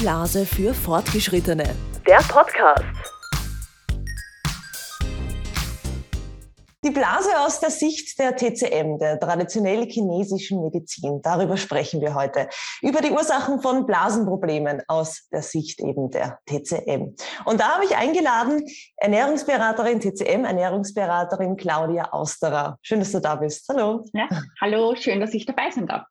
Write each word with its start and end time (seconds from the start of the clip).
Blase 0.00 0.46
für 0.46 0.72
Fortgeschrittene. 0.72 1.76
Der 2.06 2.20
Podcast. 2.26 2.86
Die 6.82 6.88
Blase 6.88 7.28
aus 7.40 7.60
der 7.60 7.68
Sicht 7.68 8.18
der 8.18 8.34
TCM, 8.34 8.98
der 8.98 9.20
traditionell 9.20 9.84
chinesischen 9.90 10.62
Medizin. 10.62 11.20
Darüber 11.20 11.58
sprechen 11.58 12.00
wir 12.00 12.14
heute. 12.14 12.48
Über 12.80 13.02
die 13.02 13.10
Ursachen 13.10 13.60
von 13.60 13.84
Blasenproblemen 13.84 14.80
aus 14.88 15.28
der 15.30 15.42
Sicht 15.42 15.80
eben 15.80 16.10
der 16.10 16.38
TCM. 16.46 17.14
Und 17.44 17.60
da 17.60 17.74
habe 17.74 17.84
ich 17.84 17.94
eingeladen 17.94 18.64
Ernährungsberaterin 18.96 20.00
TCM, 20.00 20.46
Ernährungsberaterin 20.46 21.58
Claudia 21.58 22.10
Austerer. 22.10 22.78
Schön, 22.80 23.00
dass 23.00 23.12
du 23.12 23.20
da 23.20 23.34
bist. 23.34 23.68
Hallo. 23.68 24.02
Ja, 24.14 24.30
hallo, 24.62 24.94
schön, 24.96 25.20
dass 25.20 25.34
ich 25.34 25.44
dabei 25.44 25.70
sein 25.70 25.86
darf. 25.86 26.06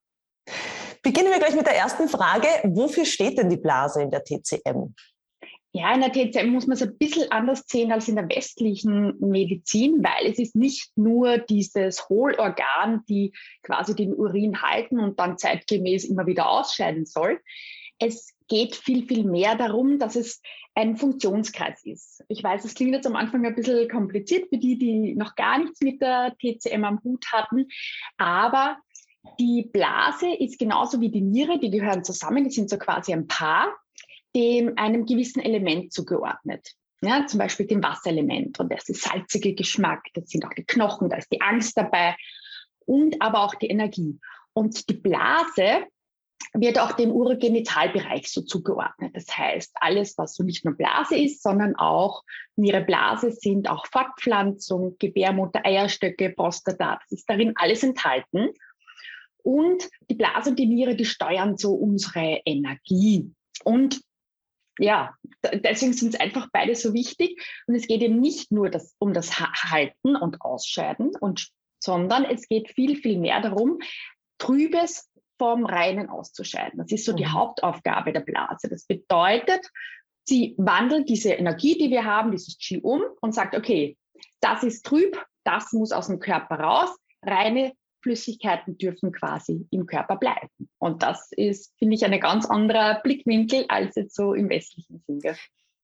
Beginnen 1.01 1.31
wir 1.31 1.39
gleich 1.39 1.55
mit 1.55 1.65
der 1.65 1.75
ersten 1.75 2.09
Frage. 2.09 2.47
Wofür 2.63 3.05
steht 3.05 3.37
denn 3.37 3.49
die 3.49 3.57
Blase 3.57 4.01
in 4.01 4.11
der 4.11 4.23
TCM? 4.23 4.93
Ja, 5.71 5.93
in 5.93 6.01
der 6.01 6.11
TCM 6.11 6.49
muss 6.49 6.65
man 6.65 6.75
es 6.75 6.81
ein 6.81 6.97
bisschen 6.97 7.31
anders 7.31 7.63
sehen 7.67 7.91
als 7.91 8.07
in 8.07 8.15
der 8.15 8.27
westlichen 8.27 9.15
Medizin, 9.19 10.03
weil 10.03 10.31
es 10.31 10.39
ist 10.39 10.55
nicht 10.55 10.91
nur 10.95 11.37
dieses 11.37 12.09
Hohlorgan, 12.09 13.03
die 13.07 13.33
quasi 13.61 13.95
den 13.95 14.15
Urin 14.15 14.63
halten 14.63 14.99
und 14.99 15.19
dann 15.19 15.37
zeitgemäß 15.37 16.05
immer 16.05 16.25
wieder 16.25 16.49
ausscheiden 16.49 17.05
soll. 17.05 17.39
Es 17.99 18.33
geht 18.47 18.75
viel, 18.75 19.05
viel 19.05 19.25
mehr 19.25 19.55
darum, 19.55 19.99
dass 19.99 20.15
es 20.15 20.41
ein 20.73 20.97
Funktionskreis 20.97 21.85
ist. 21.85 22.23
Ich 22.29 22.43
weiß, 22.43 22.65
es 22.65 22.73
klingt 22.73 22.93
jetzt 22.93 23.05
am 23.05 23.15
Anfang 23.15 23.45
ein 23.45 23.53
bisschen 23.53 23.87
kompliziert 23.89 24.49
für 24.49 24.57
die, 24.57 24.79
die 24.79 25.13
noch 25.13 25.35
gar 25.35 25.59
nichts 25.59 25.81
mit 25.81 26.01
der 26.01 26.35
TCM 26.41 26.83
am 26.83 27.03
Hut 27.03 27.25
hatten, 27.31 27.67
aber 28.17 28.77
die 29.39 29.69
Blase 29.71 30.33
ist 30.33 30.59
genauso 30.59 31.01
wie 31.01 31.09
die 31.09 31.21
Niere, 31.21 31.59
die 31.59 31.69
gehören 31.69 32.03
zusammen, 32.03 32.43
die 32.43 32.51
sind 32.51 32.69
so 32.69 32.77
quasi 32.77 33.13
ein 33.13 33.27
Paar 33.27 33.75
dem 34.35 34.73
einem 34.77 35.05
gewissen 35.05 35.41
Element 35.41 35.91
zugeordnet. 35.91 36.75
Ja, 37.01 37.25
zum 37.25 37.39
Beispiel 37.39 37.65
dem 37.65 37.81
Wasserelement 37.81 38.59
und 38.59 38.71
das 38.71 38.89
ist 38.89 39.03
salzige 39.03 39.55
Geschmack, 39.55 40.03
das 40.13 40.29
sind 40.29 40.45
auch 40.45 40.53
die 40.53 40.65
Knochen, 40.65 41.09
da 41.09 41.17
ist 41.17 41.31
die 41.31 41.41
Angst 41.41 41.77
dabei 41.77 42.15
und 42.85 43.21
aber 43.21 43.43
auch 43.43 43.55
die 43.55 43.67
Energie. 43.67 44.19
Und 44.53 44.89
die 44.89 44.95
Blase 44.95 45.85
wird 46.53 46.79
auch 46.79 46.93
dem 46.93 47.11
Urogenitalbereich 47.11 48.27
so 48.31 48.41
zugeordnet. 48.41 49.15
Das 49.15 49.37
heißt, 49.37 49.71
alles, 49.75 50.17
was 50.17 50.35
so 50.35 50.43
nicht 50.43 50.65
nur 50.65 50.75
Blase 50.75 51.15
ist, 51.15 51.43
sondern 51.43 51.75
auch 51.75 52.23
ihre 52.55 52.81
Blase 52.81 53.31
sind 53.31 53.69
auch 53.69 53.85
Fortpflanzung, 53.87 54.97
Gebärmutter, 54.99 55.61
Eierstöcke, 55.63 56.31
Prostata, 56.31 56.99
das 57.01 57.19
ist 57.19 57.29
darin 57.29 57.53
alles 57.55 57.83
enthalten. 57.83 58.49
Und 59.43 59.89
die 60.09 60.15
Blase 60.15 60.51
und 60.51 60.59
die 60.59 60.67
Niere, 60.67 60.95
die 60.95 61.05
steuern 61.05 61.57
so 61.57 61.73
unsere 61.73 62.41
Energie. 62.45 63.31
Und 63.63 64.01
ja, 64.79 65.13
deswegen 65.53 65.93
sind 65.93 66.13
es 66.13 66.19
einfach 66.19 66.47
beide 66.51 66.75
so 66.75 66.93
wichtig. 66.93 67.41
Und 67.67 67.75
es 67.75 67.87
geht 67.87 68.01
eben 68.01 68.19
nicht 68.19 68.51
nur 68.51 68.69
das, 68.69 68.95
um 68.99 69.13
das 69.13 69.39
Halten 69.39 70.15
und 70.15 70.41
Ausscheiden, 70.41 71.11
und, 71.19 71.49
sondern 71.83 72.25
es 72.25 72.47
geht 72.47 72.71
viel, 72.71 72.95
viel 72.95 73.19
mehr 73.19 73.41
darum, 73.41 73.79
Trübes 74.37 75.09
vom 75.37 75.65
Reinen 75.65 76.09
auszuscheiden. 76.09 76.79
Das 76.79 76.91
ist 76.91 77.05
so 77.05 77.13
die 77.13 77.25
mhm. 77.25 77.33
Hauptaufgabe 77.33 78.13
der 78.13 78.21
Blase. 78.21 78.69
Das 78.69 78.85
bedeutet, 78.85 79.69
sie 80.25 80.55
wandelt 80.57 81.09
diese 81.09 81.31
Energie, 81.31 81.77
die 81.77 81.89
wir 81.89 82.05
haben, 82.05 82.31
dieses 82.31 82.57
Qi 82.57 82.79
um 82.81 83.01
und 83.21 83.33
sagt, 83.33 83.55
okay, 83.55 83.97
das 84.41 84.63
ist 84.63 84.85
trüb, 84.85 85.17
das 85.43 85.71
muss 85.71 85.91
aus 85.91 86.07
dem 86.07 86.19
Körper 86.19 86.59
raus. 86.59 86.95
Reine 87.23 87.73
Flüssigkeiten 88.01 88.77
dürfen 88.77 89.11
quasi 89.11 89.67
im 89.71 89.85
Körper 89.85 90.15
bleiben. 90.15 90.49
Und 90.77 91.03
das 91.03 91.31
ist, 91.31 91.73
finde 91.77 91.95
ich, 91.95 92.05
ein 92.05 92.19
ganz 92.19 92.45
anderer 92.45 93.01
Blickwinkel 93.01 93.65
als 93.67 93.95
jetzt 93.95 94.15
so 94.15 94.33
im 94.33 94.49
westlichen 94.49 95.03
Sinne. 95.05 95.35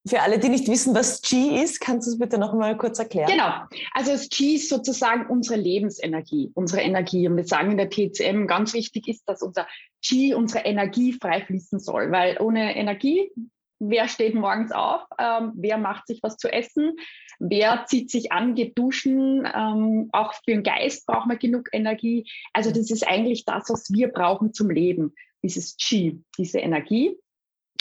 Für 0.08 0.22
alle, 0.22 0.38
die 0.38 0.50
nicht 0.50 0.68
wissen, 0.68 0.94
was 0.94 1.22
Qi 1.24 1.64
ist, 1.64 1.82
kannst 1.82 2.08
du 2.08 2.12
es 2.12 2.20
bitte 2.20 2.38
noch 2.38 2.54
mal 2.54 2.78
kurz 2.78 3.00
erklären? 3.00 3.28
Genau. 3.28 3.50
Also 3.92 4.12
das 4.12 4.30
Qi 4.30 4.56
ist 4.56 4.70
sozusagen 4.70 5.26
unsere 5.28 5.60
Lebensenergie, 5.60 6.52
unsere 6.54 6.82
Energie. 6.82 7.28
Und 7.28 7.38
wir 7.38 7.46
sagen 7.46 7.72
in 7.72 7.78
der 7.78 7.90
TCM, 7.90 8.46
ganz 8.46 8.76
wichtig 8.76 9.08
ist, 9.08 9.28
dass 9.28 9.42
unser 9.42 9.68
Qi, 10.04 10.36
unsere 10.36 10.64
Energie 10.64 11.14
frei 11.14 11.42
fließen 11.44 11.80
soll. 11.80 12.12
Weil 12.12 12.38
ohne 12.40 12.76
Energie 12.76 13.32
wer 13.80 14.08
steht 14.08 14.36
morgens 14.36 14.72
auf, 14.72 15.02
ähm, 15.20 15.54
wer 15.56 15.78
macht 15.78 16.08
sich 16.08 16.20
was 16.24 16.38
zu 16.38 16.52
essen, 16.52 16.94
wer 17.40 17.86
zieht 17.86 18.10
sich 18.10 18.32
an, 18.32 18.56
geht 18.56 18.78
duschen. 18.78 19.48
Ähm, 19.54 20.10
auch 20.12 20.34
für 20.34 20.52
den 20.52 20.64
Geist 20.64 21.06
braucht 21.06 21.28
man 21.28 21.40
genug 21.40 21.70
Energie. 21.72 22.30
Also 22.54 22.72
das 22.72 22.90
ist 22.92 23.08
eigentlich 23.08 23.46
das, 23.46 23.70
was 23.70 23.92
wir 23.92 24.10
brauchen 24.10 24.54
zum 24.54 24.70
Leben, 24.70 25.14
dieses 25.44 25.76
Qi, 25.78 26.22
diese 26.38 26.60
Energie. 26.60 27.18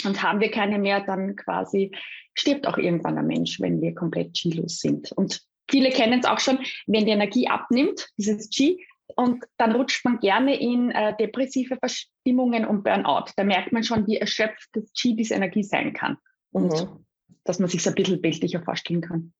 Und 0.03 0.21
haben 0.21 0.41
wir 0.41 0.51
keine 0.51 0.77
mehr, 0.77 1.01
dann 1.01 1.35
quasi 1.35 1.91
stirbt 2.33 2.67
auch 2.67 2.77
irgendwann 2.77 3.17
ein 3.17 3.27
Mensch, 3.27 3.61
wenn 3.61 3.81
wir 3.81 3.95
komplett 3.95 4.33
Qi-los 4.37 4.79
sind. 4.79 5.11
Und 5.13 5.41
viele 5.69 5.89
kennen 5.89 6.19
es 6.19 6.25
auch 6.25 6.39
schon, 6.39 6.59
wenn 6.85 7.05
die 7.05 7.11
Energie 7.11 7.47
abnimmt, 7.47 8.09
dieses 8.17 8.49
Qi, 8.49 8.85
und 9.15 9.45
dann 9.57 9.73
rutscht 9.73 10.03
man 10.05 10.19
gerne 10.19 10.59
in 10.59 10.91
äh, 10.91 11.15
depressive 11.17 11.77
Verstimmungen 11.77 12.65
und 12.65 12.83
Burnout. 12.83 13.31
Da 13.35 13.43
merkt 13.43 13.71
man 13.71 13.83
schon, 13.83 14.07
wie 14.07 14.17
erschöpft 14.17 14.69
das 14.73 14.91
Qi 14.93 15.15
diese 15.15 15.35
Energie 15.35 15.63
sein 15.63 15.93
kann. 15.93 16.17
Und 16.51 16.71
mhm. 16.71 17.05
dass 17.43 17.59
man 17.59 17.69
sich 17.69 17.83
so 17.83 17.91
ein 17.91 17.95
bisschen 17.95 18.21
bildlicher 18.21 18.61
vorstellen 18.63 19.01
kann. 19.01 19.33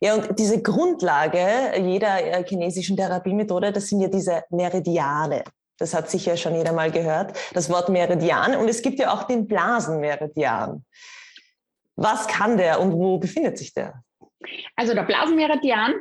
Ja, 0.00 0.14
und 0.14 0.38
diese 0.38 0.60
Grundlage 0.60 1.72
jeder 1.80 2.22
äh, 2.22 2.44
chinesischen 2.44 2.96
Therapiemethode, 2.96 3.72
das 3.72 3.88
sind 3.88 4.00
ja 4.00 4.08
diese 4.08 4.42
Meridiane. 4.50 5.44
Das 5.78 5.94
hat 5.94 6.10
sicher 6.10 6.36
schon 6.36 6.54
jeder 6.54 6.72
mal 6.72 6.90
gehört, 6.90 7.36
das 7.54 7.70
Wort 7.70 7.88
Meridian. 7.88 8.56
Und 8.56 8.68
es 8.68 8.82
gibt 8.82 8.98
ja 8.98 9.12
auch 9.12 9.24
den 9.24 9.46
Blasenmeridian. 9.46 10.84
Was 11.96 12.26
kann 12.26 12.56
der 12.56 12.80
und 12.80 12.92
wo 12.92 13.18
befindet 13.18 13.58
sich 13.58 13.72
der? 13.74 14.02
Also 14.76 14.94
der 14.94 15.02
Blasenmeridian 15.02 15.94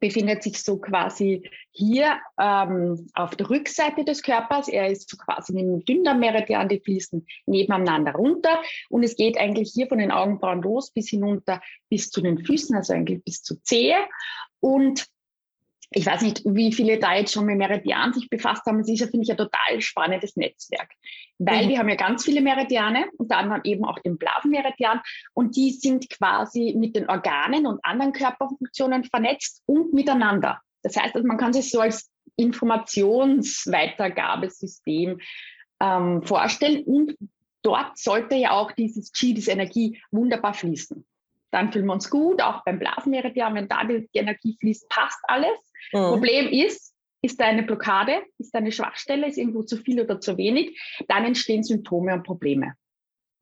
befindet 0.00 0.42
sich 0.42 0.62
so 0.62 0.78
quasi 0.78 1.48
hier 1.70 2.18
ähm, 2.40 3.08
auf 3.14 3.36
der 3.36 3.48
Rückseite 3.48 4.04
des 4.04 4.22
Körpers. 4.22 4.68
Er 4.68 4.88
ist 4.88 5.08
so 5.08 5.16
quasi 5.16 5.58
ein 5.58 5.84
dünner 5.84 6.14
Meridian, 6.14 6.68
die 6.68 6.80
fließen 6.80 7.26
nebeneinander 7.46 8.12
runter. 8.12 8.62
Und 8.88 9.04
es 9.04 9.16
geht 9.16 9.38
eigentlich 9.38 9.70
hier 9.72 9.86
von 9.86 9.98
den 9.98 10.10
Augenbrauen 10.10 10.62
los 10.62 10.90
bis 10.90 11.08
hinunter 11.10 11.60
bis 11.88 12.10
zu 12.10 12.20
den 12.20 12.44
Füßen, 12.44 12.74
also 12.74 12.94
eigentlich 12.94 13.22
bis 13.22 13.42
zur 13.42 13.62
Zehe. 13.62 13.98
Und 14.58 15.06
ich 15.92 16.06
weiß 16.06 16.22
nicht, 16.22 16.42
wie 16.44 16.72
viele 16.72 16.98
da 16.98 17.16
jetzt 17.16 17.32
schon 17.32 17.46
mit 17.46 17.58
Meridian 17.58 18.12
sich 18.12 18.30
befasst 18.30 18.64
haben. 18.66 18.78
Es 18.78 18.88
ist 18.88 19.00
ja, 19.00 19.08
finde 19.08 19.24
ich, 19.24 19.30
ein 19.30 19.36
total 19.36 19.80
spannendes 19.80 20.36
Netzwerk. 20.36 20.92
Weil 21.38 21.64
mhm. 21.64 21.70
wir 21.70 21.80
haben 21.80 21.88
ja 21.88 21.96
ganz 21.96 22.24
viele 22.24 22.42
Meridiane, 22.42 23.06
unter 23.18 23.38
anderem 23.38 23.62
eben 23.64 23.84
auch 23.84 23.98
den 23.98 24.16
Blasenmeridian. 24.16 25.00
Und 25.34 25.56
die 25.56 25.72
sind 25.72 26.08
quasi 26.08 26.76
mit 26.78 26.94
den 26.94 27.10
Organen 27.10 27.66
und 27.66 27.84
anderen 27.84 28.12
Körperfunktionen 28.12 29.02
vernetzt 29.04 29.64
und 29.66 29.92
miteinander. 29.92 30.60
Das 30.82 30.96
heißt, 30.96 31.16
also 31.16 31.26
man 31.26 31.38
kann 31.38 31.52
sich 31.52 31.70
so 31.70 31.80
als 31.80 32.08
Informationsweitergabesystem 32.36 35.18
ähm, 35.80 36.22
vorstellen. 36.22 36.84
Und 36.84 37.16
dort 37.62 37.98
sollte 37.98 38.36
ja 38.36 38.52
auch 38.52 38.70
dieses 38.72 39.10
Qi, 39.10 39.34
diese 39.34 39.50
Energie 39.50 40.00
wunderbar 40.12 40.54
fließen. 40.54 41.04
Dann 41.50 41.72
fühlen 41.72 41.86
wir 41.86 41.92
uns 41.92 42.10
gut, 42.10 42.42
auch 42.42 42.62
beim 42.64 42.78
Blasenmeridian, 42.78 43.54
wenn 43.54 43.68
da 43.68 43.84
die 43.84 44.08
Energie 44.12 44.56
fließt, 44.60 44.88
passt 44.88 45.18
alles. 45.24 45.58
Mhm. 45.92 45.98
Problem 45.98 46.48
ist, 46.48 46.94
ist 47.22 47.40
da 47.40 47.46
eine 47.46 47.62
Blockade, 47.62 48.22
ist 48.38 48.54
da 48.54 48.58
eine 48.58 48.72
Schwachstelle, 48.72 49.26
ist 49.26 49.36
irgendwo 49.36 49.62
zu 49.62 49.76
viel 49.76 50.00
oder 50.00 50.20
zu 50.20 50.36
wenig, 50.36 50.80
dann 51.08 51.24
entstehen 51.24 51.62
Symptome 51.62 52.14
und 52.14 52.22
Probleme. 52.22 52.74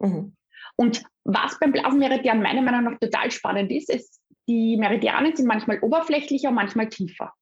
Mhm. 0.01 0.35
Und 0.77 1.03
was 1.25 1.59
beim 1.59 1.73
Blasenmeridian 1.73 2.43
meiner 2.43 2.63
Meinung 2.63 2.85
nach 2.85 2.99
total 2.99 3.31
spannend 3.31 3.71
ist, 3.71 3.91
ist, 3.91 4.21
die 4.49 4.77
Meridianen 4.77 5.37
sind 5.37 5.47
manchmal 5.47 5.81
oberflächlicher, 5.81 6.51
manchmal 6.51 6.89
tiefer. 6.89 7.35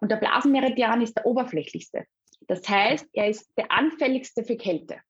Und 0.00 0.10
der 0.10 0.16
Blasenmeridian 0.16 1.00
ist 1.02 1.16
der 1.16 1.26
oberflächlichste. 1.26 2.04
Das 2.46 2.68
heißt, 2.68 3.06
er 3.12 3.28
ist 3.28 3.50
der 3.56 3.70
anfälligste 3.70 4.42
für 4.42 4.56
Kälte. 4.56 5.00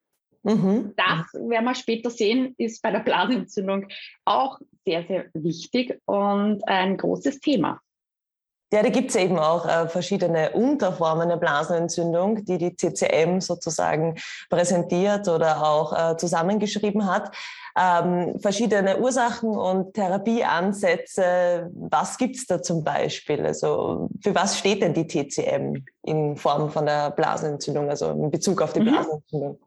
Mhm. 0.43 0.95
Das 0.97 1.33
werden 1.35 1.65
wir 1.65 1.75
später 1.75 2.11
sehen, 2.11 2.55
ist 2.59 2.83
bei 2.83 2.91
der 2.91 3.01
Blasenentzündung 3.01 3.87
auch 4.25 4.59
sehr, 4.85 5.05
sehr 5.07 5.27
wichtig 5.35 6.01
und 6.07 6.67
ein 6.67 6.97
großes 6.97 7.41
Thema. 7.41 7.81
Ja, 8.71 8.83
da 8.83 8.91
gibt 8.91 9.09
es 9.09 9.17
eben 9.17 9.39
auch 9.39 9.67
äh, 9.67 9.89
verschiedene 9.89 10.51
Unterformen 10.51 11.31
der 11.31 11.39
Blasenentzündung, 11.39 12.45
die 12.45 12.59
die 12.59 12.77
CCM 12.77 13.41
sozusagen 13.41 14.17
präsentiert 14.51 15.27
oder 15.27 15.65
auch 15.65 15.93
äh, 16.13 16.17
zusammengeschrieben 16.19 17.11
hat. 17.11 17.35
Ähm, 17.79 18.39
verschiedene 18.39 18.99
Ursachen 18.99 19.49
und 19.49 19.95
Therapieansätze. 19.95 21.71
Was 21.73 22.19
gibt 22.19 22.37
es 22.37 22.47
da 22.47 22.61
zum 22.61 22.85
Beispiel? 22.85 23.47
Also 23.47 24.11
für 24.23 24.35
was 24.35 24.59
steht 24.59 24.83
denn 24.83 24.93
die 24.93 25.07
TCM 25.07 25.83
in 26.05 26.37
Form 26.37 26.69
von 26.69 26.85
der 26.85 27.11
Blasenentzündung, 27.13 27.89
also 27.89 28.11
in 28.11 28.31
Bezug 28.31 28.61
auf 28.61 28.75
die 28.75 28.81
mhm. 28.81 28.91
Blasenentzündung? 28.91 29.59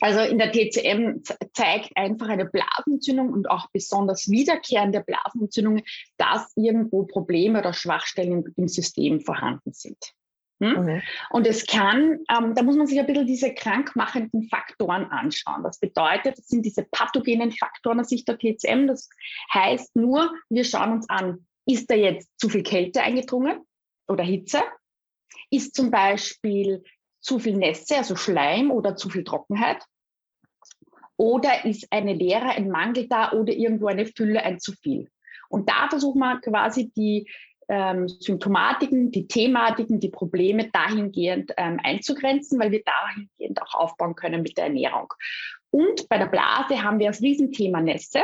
Also 0.00 0.20
in 0.20 0.38
der 0.38 0.52
TCM 0.52 1.22
zeigt 1.52 1.96
einfach 1.96 2.28
eine 2.28 2.46
Blasenentzündung 2.46 3.32
und 3.32 3.50
auch 3.50 3.68
besonders 3.72 4.30
wiederkehrende 4.30 5.02
Blasenentzündungen, 5.02 5.82
dass 6.16 6.52
irgendwo 6.56 7.04
Probleme 7.04 7.60
oder 7.60 7.72
Schwachstellen 7.72 8.44
im 8.56 8.68
System 8.68 9.20
vorhanden 9.20 9.72
sind. 9.72 10.14
Hm? 10.60 10.84
Mhm. 10.84 11.02
Und 11.30 11.46
es 11.46 11.66
kann, 11.66 12.20
ähm, 12.30 12.54
da 12.54 12.62
muss 12.62 12.76
man 12.76 12.86
sich 12.86 12.98
ein 12.98 13.06
bisschen 13.06 13.26
diese 13.26 13.52
krankmachenden 13.52 14.48
Faktoren 14.48 15.04
anschauen. 15.06 15.62
Das 15.62 15.78
bedeutet, 15.78 16.38
das 16.38 16.46
sind 16.46 16.64
diese 16.64 16.84
pathogenen 16.84 17.52
Faktoren 17.52 18.00
aus 18.00 18.08
Sicht 18.08 18.28
der 18.28 18.38
TCM. 18.38 18.86
Das 18.86 19.08
heißt 19.52 19.96
nur, 19.96 20.32
wir 20.48 20.64
schauen 20.64 20.92
uns 20.92 21.08
an, 21.08 21.46
ist 21.66 21.90
da 21.90 21.94
jetzt 21.94 22.30
zu 22.38 22.48
viel 22.48 22.62
Kälte 22.62 23.02
eingedrungen 23.02 23.60
oder 24.06 24.22
Hitze? 24.22 24.62
Ist 25.50 25.74
zum 25.74 25.90
Beispiel 25.90 26.84
zu 27.24 27.38
viel 27.38 27.56
Nässe, 27.56 27.96
also 27.96 28.16
Schleim 28.16 28.70
oder 28.70 28.96
zu 28.96 29.08
viel 29.08 29.24
Trockenheit? 29.24 29.82
Oder 31.16 31.64
ist 31.64 31.86
eine 31.90 32.12
Leere, 32.12 32.50
ein 32.50 32.68
Mangel 32.68 33.08
da 33.08 33.32
oder 33.32 33.52
irgendwo 33.52 33.86
eine 33.86 34.06
Fülle, 34.06 34.42
ein 34.42 34.60
zu 34.60 34.72
viel? 34.72 35.08
Und 35.48 35.68
da 35.68 35.88
versuchen 35.88 36.18
wir 36.18 36.40
quasi 36.40 36.90
die 36.94 37.30
ähm, 37.68 38.08
Symptomatiken, 38.08 39.10
die 39.10 39.26
Thematiken, 39.26 40.00
die 40.00 40.10
Probleme 40.10 40.70
dahingehend 40.70 41.52
ähm, 41.56 41.80
einzugrenzen, 41.82 42.60
weil 42.60 42.72
wir 42.72 42.82
dahingehend 42.84 43.62
auch 43.62 43.74
aufbauen 43.74 44.16
können 44.16 44.42
mit 44.42 44.58
der 44.58 44.64
Ernährung. 44.64 45.14
Und 45.70 46.08
bei 46.08 46.18
der 46.18 46.26
Blase 46.26 46.82
haben 46.82 46.98
wir 46.98 47.06
das 47.06 47.22
Riesenthema 47.22 47.80
Nässe, 47.80 48.20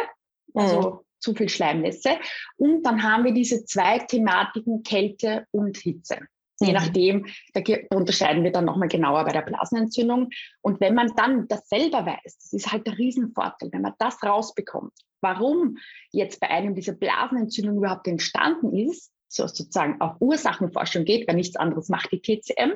also 0.53 0.91
mhm. 0.91 0.99
zu 1.21 1.35
viel 1.35 1.49
Schleimnässe. 1.49 2.19
Und 2.57 2.83
dann 2.83 3.03
haben 3.03 3.25
wir 3.25 3.33
diese 3.33 3.65
zwei 3.65 3.99
Thematiken 4.01 4.83
Kälte 4.83 5.47
und 5.53 5.79
Hitze. 5.79 6.19
Je 6.61 6.69
mhm. 6.69 6.75
nachdem, 6.75 7.27
da 7.55 7.63
unterscheiden 7.91 8.45
wir 8.45 8.53
dann 8.53 8.67
nochmal 8.67 8.89
genauer 8.89 9.25
bei 9.25 9.33
der 9.33 9.43
Blasenentzündung. 9.43 10.31
Und 10.61 10.81
wenn 10.81 10.95
man 10.95 11.13
dann 11.17 11.49
das 11.49 11.69
selber 11.69 12.07
weiß, 12.07 12.39
das 12.39 12.53
ist 12.53 12.71
halt 12.71 12.87
der 12.87 12.99
Riesenvorteil, 12.99 13.71
wenn 13.73 13.83
man 13.83 13.95
das 13.99 14.23
rausbekommt, 14.23 14.93
warum 15.21 15.79
jetzt 16.13 16.41
bei 16.41 16.49
einem 16.49 16.75
dieser 16.75 16.93
Blasenentzündung 16.93 17.79
überhaupt 17.79 18.07
entstanden 18.07 18.75
ist, 18.75 19.13
so 19.29 19.47
sozusagen 19.47 20.01
auf 20.01 20.17
Ursachenforschung 20.21 21.05
geht, 21.05 21.29
weil 21.29 21.37
nichts 21.37 21.57
anderes 21.57 21.89
macht 21.89 22.11
die 22.13 22.21
TCM, 22.21 22.73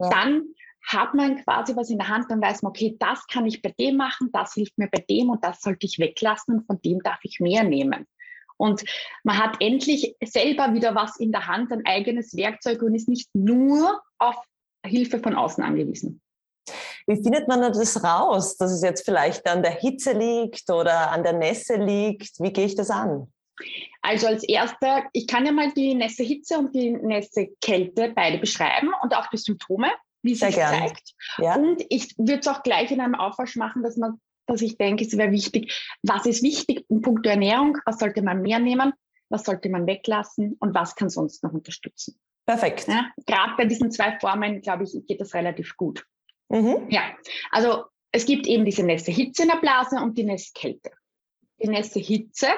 ja. 0.00 0.10
dann 0.10 0.42
hat 0.86 1.14
man 1.14 1.42
quasi 1.42 1.74
was 1.76 1.88
in 1.88 1.98
der 1.98 2.08
Hand, 2.08 2.26
dann 2.30 2.42
weiß 2.42 2.62
man, 2.62 2.70
okay, 2.70 2.96
das 2.98 3.26
kann 3.26 3.46
ich 3.46 3.62
bei 3.62 3.72
dem 3.78 3.96
machen, 3.96 4.30
das 4.32 4.52
hilft 4.52 4.76
mir 4.76 4.88
bei 4.88 5.02
dem 5.08 5.30
und 5.30 5.42
das 5.42 5.62
sollte 5.62 5.86
ich 5.86 5.98
weglassen 5.98 6.58
und 6.58 6.66
von 6.66 6.80
dem 6.82 7.00
darf 7.00 7.20
ich 7.22 7.40
mehr 7.40 7.64
nehmen. 7.64 8.06
Und 8.56 8.84
man 9.24 9.38
hat 9.38 9.56
endlich 9.60 10.14
selber 10.24 10.74
wieder 10.74 10.94
was 10.94 11.18
in 11.18 11.32
der 11.32 11.46
Hand, 11.46 11.72
ein 11.72 11.84
eigenes 11.86 12.36
Werkzeug 12.36 12.82
und 12.82 12.94
ist 12.94 13.08
nicht 13.08 13.28
nur 13.34 14.00
auf 14.18 14.36
Hilfe 14.84 15.18
von 15.18 15.34
außen 15.34 15.62
angewiesen. 15.64 16.20
Wie 17.06 17.22
findet 17.22 17.48
man 17.48 17.60
das 17.60 18.02
raus, 18.02 18.56
dass 18.56 18.72
es 18.72 18.82
jetzt 18.82 19.04
vielleicht 19.04 19.46
an 19.46 19.62
der 19.62 19.72
Hitze 19.72 20.12
liegt 20.12 20.70
oder 20.70 21.10
an 21.10 21.22
der 21.22 21.34
Nässe 21.34 21.76
liegt? 21.76 22.40
Wie 22.40 22.52
gehe 22.52 22.66
ich 22.66 22.74
das 22.74 22.90
an? 22.90 23.30
Also 24.02 24.26
als 24.26 24.42
erster, 24.44 25.04
ich 25.12 25.26
kann 25.26 25.46
ja 25.46 25.52
mal 25.52 25.72
die 25.72 25.94
nässe 25.94 26.22
Hitze 26.22 26.58
und 26.58 26.74
die 26.74 26.90
nässe 26.90 27.48
Kälte 27.60 28.12
beide 28.14 28.38
beschreiben 28.38 28.90
und 29.02 29.14
auch 29.14 29.26
die 29.28 29.36
Symptome, 29.36 29.88
wie 30.22 30.32
es 30.32 30.40
sich 30.40 30.56
zeigt. 30.56 31.14
Ja. 31.38 31.56
Und 31.56 31.84
ich 31.88 32.16
würde 32.18 32.40
es 32.40 32.48
auch 32.48 32.62
gleich 32.62 32.90
in 32.90 33.00
einem 33.00 33.14
Aufwasch 33.14 33.56
machen, 33.56 33.82
dass 33.82 33.96
man, 33.96 34.20
dass 34.46 34.62
ich 34.62 34.76
denke, 34.76 35.04
es 35.04 35.16
wäre 35.16 35.30
wichtig, 35.30 35.72
was 36.02 36.26
ist 36.26 36.42
wichtig 36.42 36.84
in 36.88 37.00
puncto 37.00 37.28
Ernährung, 37.28 37.78
was 37.86 37.98
sollte 37.98 38.22
man 38.22 38.42
mehr 38.42 38.58
nehmen, 38.58 38.92
was 39.28 39.44
sollte 39.44 39.68
man 39.68 39.86
weglassen 39.86 40.56
und 40.60 40.74
was 40.74 40.94
kann 40.94 41.10
sonst 41.10 41.42
noch 41.42 41.52
unterstützen. 41.52 42.18
Perfekt. 42.46 42.88
Ja, 42.88 43.06
Gerade 43.26 43.54
bei 43.56 43.64
diesen 43.64 43.90
zwei 43.90 44.18
Formen, 44.18 44.60
glaube 44.60 44.84
ich, 44.84 44.94
geht 45.06 45.20
das 45.20 45.34
relativ 45.34 45.76
gut. 45.76 46.04
Mhm. 46.50 46.86
Ja, 46.90 47.02
also 47.50 47.84
es 48.12 48.26
gibt 48.26 48.46
eben 48.46 48.64
diese 48.64 48.82
nässe 48.82 49.10
Hitze 49.10 49.42
in 49.42 49.48
der 49.48 49.56
Blase 49.56 49.96
und 49.96 50.18
die 50.18 50.24
nässe 50.24 50.52
Kälte. 50.54 50.90
Die 51.62 51.68
nässe 51.68 52.00
Hitze 52.00 52.48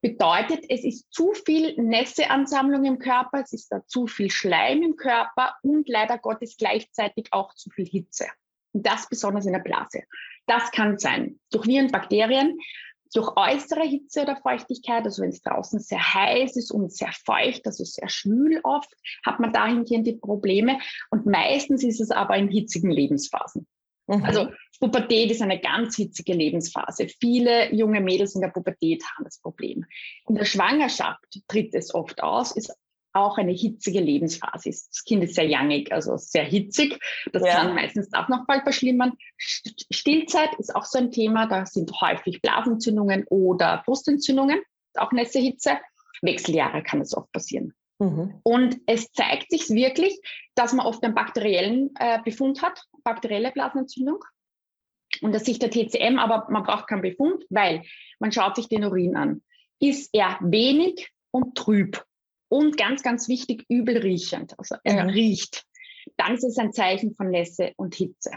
bedeutet, 0.00 0.64
es 0.68 0.84
ist 0.84 1.12
zu 1.12 1.32
viel 1.32 1.74
Nässeansammlung 1.76 2.84
im 2.84 2.98
Körper, 2.98 3.42
es 3.42 3.52
ist 3.52 3.70
da 3.70 3.84
zu 3.86 4.06
viel 4.06 4.30
Schleim 4.30 4.82
im 4.82 4.96
Körper 4.96 5.54
und 5.62 5.88
leider 5.88 6.18
Gottes 6.18 6.56
gleichzeitig 6.56 7.28
auch 7.32 7.54
zu 7.54 7.70
viel 7.70 7.86
Hitze. 7.86 8.26
Und 8.78 8.86
das 8.86 9.08
besonders 9.08 9.44
in 9.44 9.54
der 9.54 9.58
Blase. 9.58 10.04
Das 10.46 10.70
kann 10.70 10.98
sein 10.98 11.40
durch 11.50 11.66
Viren, 11.66 11.90
Bakterien, 11.90 12.56
durch 13.12 13.36
äußere 13.36 13.82
Hitze 13.82 14.22
oder 14.22 14.36
Feuchtigkeit, 14.36 15.04
also 15.04 15.20
wenn 15.22 15.30
es 15.30 15.42
draußen 15.42 15.80
sehr 15.80 16.14
heiß 16.14 16.54
ist 16.54 16.70
und 16.70 16.92
sehr 16.92 17.10
feucht, 17.10 17.66
also 17.66 17.82
sehr 17.82 18.08
schwül 18.08 18.60
oft, 18.62 18.88
hat 19.26 19.40
man 19.40 19.52
dahingehend 19.52 20.06
die 20.06 20.12
Probleme. 20.12 20.78
Und 21.10 21.26
meistens 21.26 21.82
ist 21.82 22.00
es 22.00 22.12
aber 22.12 22.36
in 22.36 22.48
hitzigen 22.48 22.92
Lebensphasen. 22.92 23.66
Mhm. 24.06 24.24
Also 24.24 24.48
Pubertät 24.78 25.32
ist 25.32 25.42
eine 25.42 25.60
ganz 25.60 25.96
hitzige 25.96 26.34
Lebensphase. 26.34 27.08
Viele 27.20 27.74
junge 27.74 28.00
Mädels 28.00 28.36
in 28.36 28.42
der 28.42 28.48
Pubertät 28.48 29.02
haben 29.02 29.24
das 29.24 29.40
Problem. 29.40 29.86
In 30.28 30.36
der 30.36 30.44
Schwangerschaft 30.44 31.40
tritt 31.48 31.74
es 31.74 31.92
oft 31.92 32.22
aus, 32.22 32.54
ist 32.54 32.72
auch 33.12 33.38
eine 33.38 33.52
hitzige 33.52 34.00
Lebensphase. 34.00 34.70
Das 34.70 35.04
Kind 35.04 35.24
ist 35.24 35.34
sehr 35.34 35.46
jangig, 35.46 35.92
also 35.92 36.16
sehr 36.16 36.44
hitzig. 36.44 36.98
Das 37.32 37.42
ja. 37.42 37.54
kann 37.54 37.74
meistens 37.74 38.12
auch 38.12 38.28
noch 38.28 38.46
bald 38.46 38.62
verschlimmern. 38.62 39.12
Stillzeit 39.38 40.54
ist 40.58 40.74
auch 40.74 40.84
so 40.84 40.98
ein 40.98 41.10
Thema. 41.10 41.46
Da 41.46 41.66
sind 41.66 41.90
häufig 42.00 42.40
Blasentzündungen 42.42 43.24
oder 43.28 43.82
Brustentzündungen, 43.84 44.60
auch 44.94 45.12
nässe 45.12 45.38
Hitze. 45.38 45.78
Wechseljahre 46.22 46.82
kann 46.82 47.00
es 47.00 47.16
oft 47.16 47.30
passieren. 47.32 47.74
Mhm. 47.98 48.40
Und 48.42 48.78
es 48.86 49.12
zeigt 49.12 49.50
sich 49.50 49.68
wirklich, 49.70 50.18
dass 50.54 50.72
man 50.72 50.86
oft 50.86 51.02
einen 51.04 51.14
bakteriellen 51.14 51.90
äh, 51.98 52.18
Befund 52.24 52.62
hat, 52.62 52.84
bakterielle 53.04 53.52
Blasenentzündung. 53.52 54.24
Und 55.20 55.34
das 55.34 55.44
Sicht 55.44 55.62
der 55.62 55.70
TCM, 55.70 56.18
aber 56.18 56.46
man 56.50 56.62
braucht 56.62 56.86
keinen 56.86 57.02
Befund, 57.02 57.44
weil 57.50 57.82
man 58.20 58.30
schaut 58.30 58.56
sich 58.56 58.68
den 58.68 58.84
Urin 58.84 59.16
an. 59.16 59.42
Ist 59.80 60.10
er 60.12 60.38
wenig 60.40 61.10
und 61.30 61.56
trüb 61.56 62.04
und 62.48 62.76
ganz, 62.76 63.02
ganz 63.02 63.28
wichtig, 63.28 63.64
übel 63.68 63.98
riechend, 63.98 64.58
also 64.58 64.76
er 64.84 65.04
mhm. 65.04 65.10
riecht, 65.10 65.64
dann 66.16 66.34
ist 66.34 66.44
es 66.44 66.58
ein 66.58 66.72
Zeichen 66.72 67.14
von 67.14 67.30
Nässe 67.30 67.72
und 67.76 67.94
Hitze. 67.94 68.32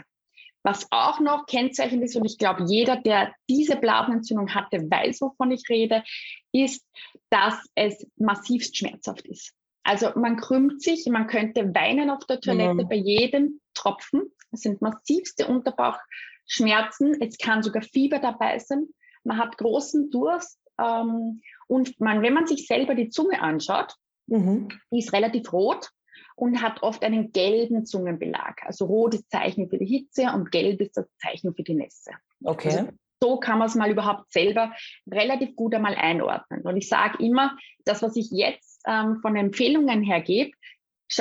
Was 0.64 0.86
auch 0.90 1.18
noch 1.18 1.46
kennzeichnend 1.46 2.04
ist, 2.04 2.14
und 2.14 2.24
ich 2.24 2.38
glaube, 2.38 2.64
jeder, 2.68 2.96
der 2.96 3.34
diese 3.50 3.76
Blasenentzündung 3.76 4.54
hatte, 4.54 4.78
weiß, 4.78 5.20
wovon 5.20 5.50
ich 5.50 5.68
rede, 5.68 6.04
ist, 6.52 6.86
dass 7.30 7.54
es 7.74 8.06
massivst 8.16 8.76
schmerzhaft 8.76 9.26
ist. 9.26 9.54
Also 9.82 10.10
man 10.14 10.36
krümmt 10.36 10.80
sich, 10.80 11.06
man 11.06 11.26
könnte 11.26 11.74
weinen 11.74 12.10
auf 12.10 12.24
der 12.26 12.40
Toilette 12.40 12.84
mhm. 12.84 12.88
bei 12.88 12.96
jedem 12.96 13.60
Tropfen. 13.74 14.30
Es 14.52 14.60
sind 14.60 14.80
massivste 14.80 15.48
Unterbauchschmerzen. 15.48 17.20
Es 17.20 17.38
kann 17.38 17.64
sogar 17.64 17.82
Fieber 17.82 18.20
dabei 18.20 18.58
sein. 18.60 18.86
Man 19.24 19.38
hat 19.38 19.58
großen 19.58 20.10
Durst. 20.10 20.60
Ähm, 20.78 21.42
und 21.66 21.98
man, 22.00 22.22
wenn 22.22 22.34
man 22.34 22.46
sich 22.46 22.68
selber 22.68 22.94
die 22.94 23.08
Zunge 23.08 23.42
anschaut, 23.42 23.96
mhm. 24.26 24.68
die 24.90 24.98
ist 24.98 25.12
relativ 25.12 25.52
rot 25.52 25.90
und 26.36 26.62
hat 26.62 26.82
oft 26.82 27.02
einen 27.02 27.32
gelben 27.32 27.84
Zungenbelag. 27.86 28.62
Also 28.64 28.86
rot 28.86 29.14
ist 29.14 29.30
Zeichen 29.30 29.68
für 29.68 29.78
die 29.78 29.86
Hitze 29.86 30.32
und 30.34 30.50
gelb 30.50 30.80
ist 30.80 30.96
das 30.96 31.06
Zeichen 31.18 31.54
für 31.54 31.62
die 31.62 31.74
Nässe. 31.74 32.12
Okay. 32.42 32.68
Also 32.68 32.88
so 33.22 33.36
kann 33.36 33.58
man 33.58 33.68
es 33.68 33.76
mal 33.76 33.90
überhaupt 33.90 34.32
selber 34.32 34.72
relativ 35.08 35.54
gut 35.54 35.74
einmal 35.74 35.94
einordnen. 35.94 36.62
Und 36.62 36.76
ich 36.76 36.88
sage 36.88 37.24
immer, 37.24 37.56
das, 37.84 38.02
was 38.02 38.16
ich 38.16 38.30
jetzt 38.32 38.82
ähm, 38.86 39.18
von 39.22 39.36
Empfehlungen 39.36 40.02
her 40.02 40.20
gebe, 40.20 40.50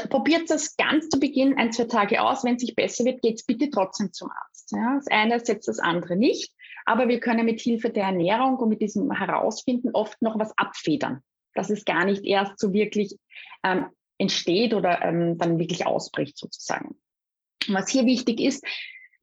probiert 0.09 0.49
das 0.49 0.75
ganz 0.77 1.09
zu 1.09 1.19
Beginn 1.19 1.57
ein, 1.57 1.71
zwei 1.71 1.83
Tage 1.83 2.21
aus. 2.21 2.43
Wenn 2.43 2.55
es 2.55 2.61
sich 2.61 2.75
besser 2.75 3.05
wird, 3.05 3.21
geht 3.21 3.35
es 3.35 3.45
bitte 3.45 3.69
trotzdem 3.69 4.11
zum 4.13 4.31
Arzt. 4.31 4.71
Ja? 4.71 4.95
Das 4.95 5.07
eine 5.07 5.39
setzt 5.39 5.67
das 5.67 5.77
andere 5.77 6.15
nicht. 6.15 6.53
Aber 6.85 7.07
wir 7.07 7.19
können 7.19 7.45
mit 7.45 7.61
Hilfe 7.61 7.91
der 7.91 8.05
Ernährung 8.05 8.57
und 8.57 8.69
mit 8.69 8.81
diesem 8.81 9.11
Herausfinden 9.11 9.91
oft 9.93 10.19
noch 10.21 10.39
was 10.39 10.57
abfedern, 10.57 11.21
dass 11.53 11.69
es 11.69 11.85
gar 11.85 12.05
nicht 12.05 12.23
erst 12.23 12.59
so 12.59 12.73
wirklich 12.73 13.17
ähm, 13.63 13.87
entsteht 14.17 14.73
oder 14.73 15.01
ähm, 15.01 15.37
dann 15.37 15.59
wirklich 15.59 15.85
ausbricht 15.85 16.37
sozusagen. 16.37 16.95
Und 17.67 17.73
was 17.73 17.89
hier 17.89 18.05
wichtig 18.05 18.39
ist, 18.39 18.65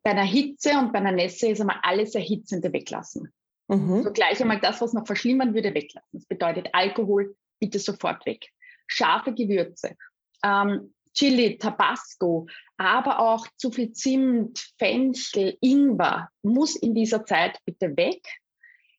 bei 0.02 0.10
einer 0.10 0.24
Hitze 0.24 0.78
und 0.78 0.92
bei 0.92 0.98
einer 0.98 1.12
Nässe 1.12 1.48
ist 1.48 1.60
einmal 1.60 1.80
alles 1.82 2.14
Erhitzende 2.14 2.72
weglassen. 2.72 3.32
Mhm. 3.68 4.02
So 4.02 4.12
gleich 4.12 4.40
einmal 4.40 4.60
das, 4.60 4.80
was 4.80 4.92
noch 4.92 5.06
verschlimmern 5.06 5.54
würde, 5.54 5.74
weglassen. 5.74 6.08
Das 6.12 6.26
bedeutet 6.26 6.68
Alkohol, 6.72 7.36
bitte 7.58 7.78
sofort 7.78 8.24
weg. 8.26 8.48
Scharfe 8.86 9.34
Gewürze, 9.34 9.96
ähm, 10.42 10.94
Chili, 11.12 11.58
Tabasco, 11.58 12.46
aber 12.76 13.18
auch 13.18 13.46
zu 13.56 13.70
viel 13.70 13.92
Zimt, 13.92 14.72
Fenchel, 14.78 15.58
Ingwer 15.60 16.30
muss 16.42 16.76
in 16.76 16.94
dieser 16.94 17.24
Zeit 17.24 17.58
bitte 17.64 17.96
weg 17.96 18.22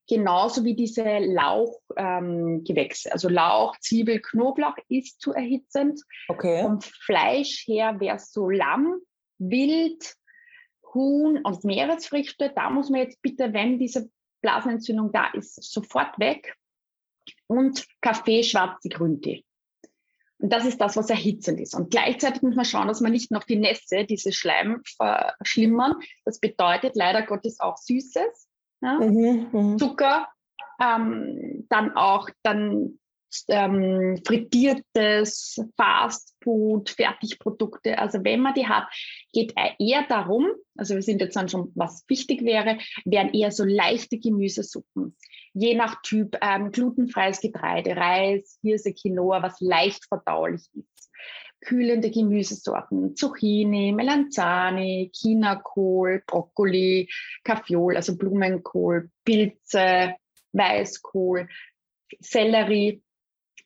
genauso 0.10 0.66
wie 0.66 0.75
diese 0.75 1.20
Lauchgewächse. 1.20 3.10
Ähm, 3.10 3.13
also 3.13 3.30
Lauch, 3.30 3.78
Zwiebel, 3.80 4.20
Knoblauch 4.20 4.75
ist 4.89 5.22
zu 5.22 5.34
erhitzend. 5.34 6.01
Okay. 6.28 6.63
Vom 6.63 6.82
Fleisch 6.82 7.66
her 7.68 8.00
wäre 8.00 8.18
es 8.18 8.34
so 8.34 8.50
Lamm, 8.50 9.00
Wild, 9.38 10.16
Huhn 10.94 11.39
und 11.44 11.63
Meeresfrüchte. 11.63 12.51
Da 12.54 12.70
muss 12.72 12.89
man 12.89 13.01
jetzt 13.01 13.22
bitte, 13.22 13.54
wenn 13.54 13.78
diese 13.78 14.10
Blasenentzündung 14.42 15.12
da 15.12 15.28
ist, 15.28 15.63
sofort 15.63 16.18
weg. 16.20 16.56
Und 17.46 17.86
Kaffee, 18.01 18.44
schwarze 18.44 18.89
Grüntee. 18.89 19.46
Und 20.39 20.51
das 20.51 20.66
ist 20.66 20.82
das, 20.82 20.96
was 20.96 21.10
erhitzend 21.10 21.60
ist. 21.60 21.75
Und 21.75 21.92
gleichzeitig 21.92 22.42
muss 22.42 22.56
man 22.56 22.66
schauen, 22.66 22.88
dass 22.88 23.01
man 23.01 23.12
nicht 23.12 23.30
noch 23.30 23.44
die 23.44 23.58
Nässe, 23.58 24.06
diese 24.06 24.32
Schleim 24.32 24.82
verschlimmern. 24.84 25.96
Das 26.25 26.39
bedeutet 26.39 26.96
leider 26.96 27.24
Gottes 27.24 27.60
auch 27.60 27.78
Süßes 27.78 28.49
ja? 28.81 29.00
Mhm, 29.00 29.48
mhm, 29.51 29.77
Zucker, 29.77 30.27
ähm, 30.81 31.65
dann 31.69 31.95
auch 31.95 32.29
dann 32.43 33.00
ähm, 33.48 34.19
frittiertes 34.25 35.63
Fastfood, 35.77 36.89
Fertigprodukte. 36.89 38.00
Also 38.00 38.24
wenn 38.24 38.41
man 38.41 38.53
die 38.53 38.67
hat, 38.67 38.88
geht 39.33 39.53
eher 39.77 40.03
darum, 40.07 40.48
also 40.75 40.95
wir 40.95 41.01
sind 41.01 41.21
jetzt 41.21 41.36
dann 41.36 41.50
schon, 41.50 41.71
was 41.75 42.05
wichtig 42.07 42.43
wäre, 42.43 42.79
wären 43.05 43.33
eher 43.33 43.51
so 43.51 43.63
leichte 43.63 44.17
Gemüsesuppen. 44.17 45.15
Je 45.53 45.75
nach 45.75 46.01
Typ 46.01 46.38
ähm, 46.41 46.71
glutenfreies 46.71 47.41
Getreide, 47.41 47.95
Reis, 47.95 48.59
Hirse, 48.62 48.93
Quinoa, 48.93 49.43
was 49.43 49.59
leicht 49.59 50.05
verdaulich 50.07 50.67
ist. 50.74 50.99
Kühlende 51.62 52.10
Gemüsesorten, 52.10 53.16
Zucchini, 53.16 53.92
Melanzani, 53.92 55.12
Chinakohl, 55.13 56.24
Brokkoli, 56.25 57.10
Kaffeeol, 57.44 57.96
also 57.96 58.18
Blumenkohl, 58.18 59.10
Pilze, 59.25 60.16
Weißkohl, 60.54 61.48
Sellerie, 62.20 63.04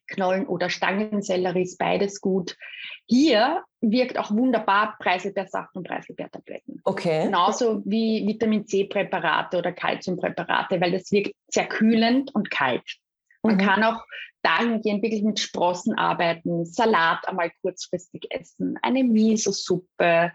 Knollen 0.08 0.48
oder 0.48 0.70
Stangensellerie 0.70 1.64
ist 1.64 1.78
beides 1.78 2.20
gut. 2.20 2.58
Hier 3.06 3.64
wirkt 3.82 4.18
auch 4.18 4.32
wunderbar 4.32 4.96
Preiselbeersaft 5.00 5.76
und 5.76 5.88
Preiselbeertabletten. 5.88 6.82
Okay. 6.84 7.26
Genauso 7.26 7.82
wie 7.86 8.26
Vitamin 8.28 8.66
C-Präparate 8.66 9.58
oder 9.58 9.72
Kalziumpräparate, 9.72 10.82
weil 10.82 10.92
das 10.92 11.12
wirkt 11.12 11.34
sehr 11.48 11.68
kühlend 11.68 12.34
und 12.34 12.52
kalt. 12.52 12.84
Man 13.44 13.56
mhm. 13.56 13.60
kann 13.60 13.84
auch 13.84 14.04
dahingehend 14.42 15.04
wirklich 15.04 15.24
mit 15.24 15.40
Sprossen 15.40 15.98
arbeiten, 15.98 16.66
Salat 16.66 17.28
einmal 17.28 17.52
kurzfristig 17.62 18.28
essen, 18.30 18.78
eine 18.82 19.04
Miso-Suppe, 19.04 20.32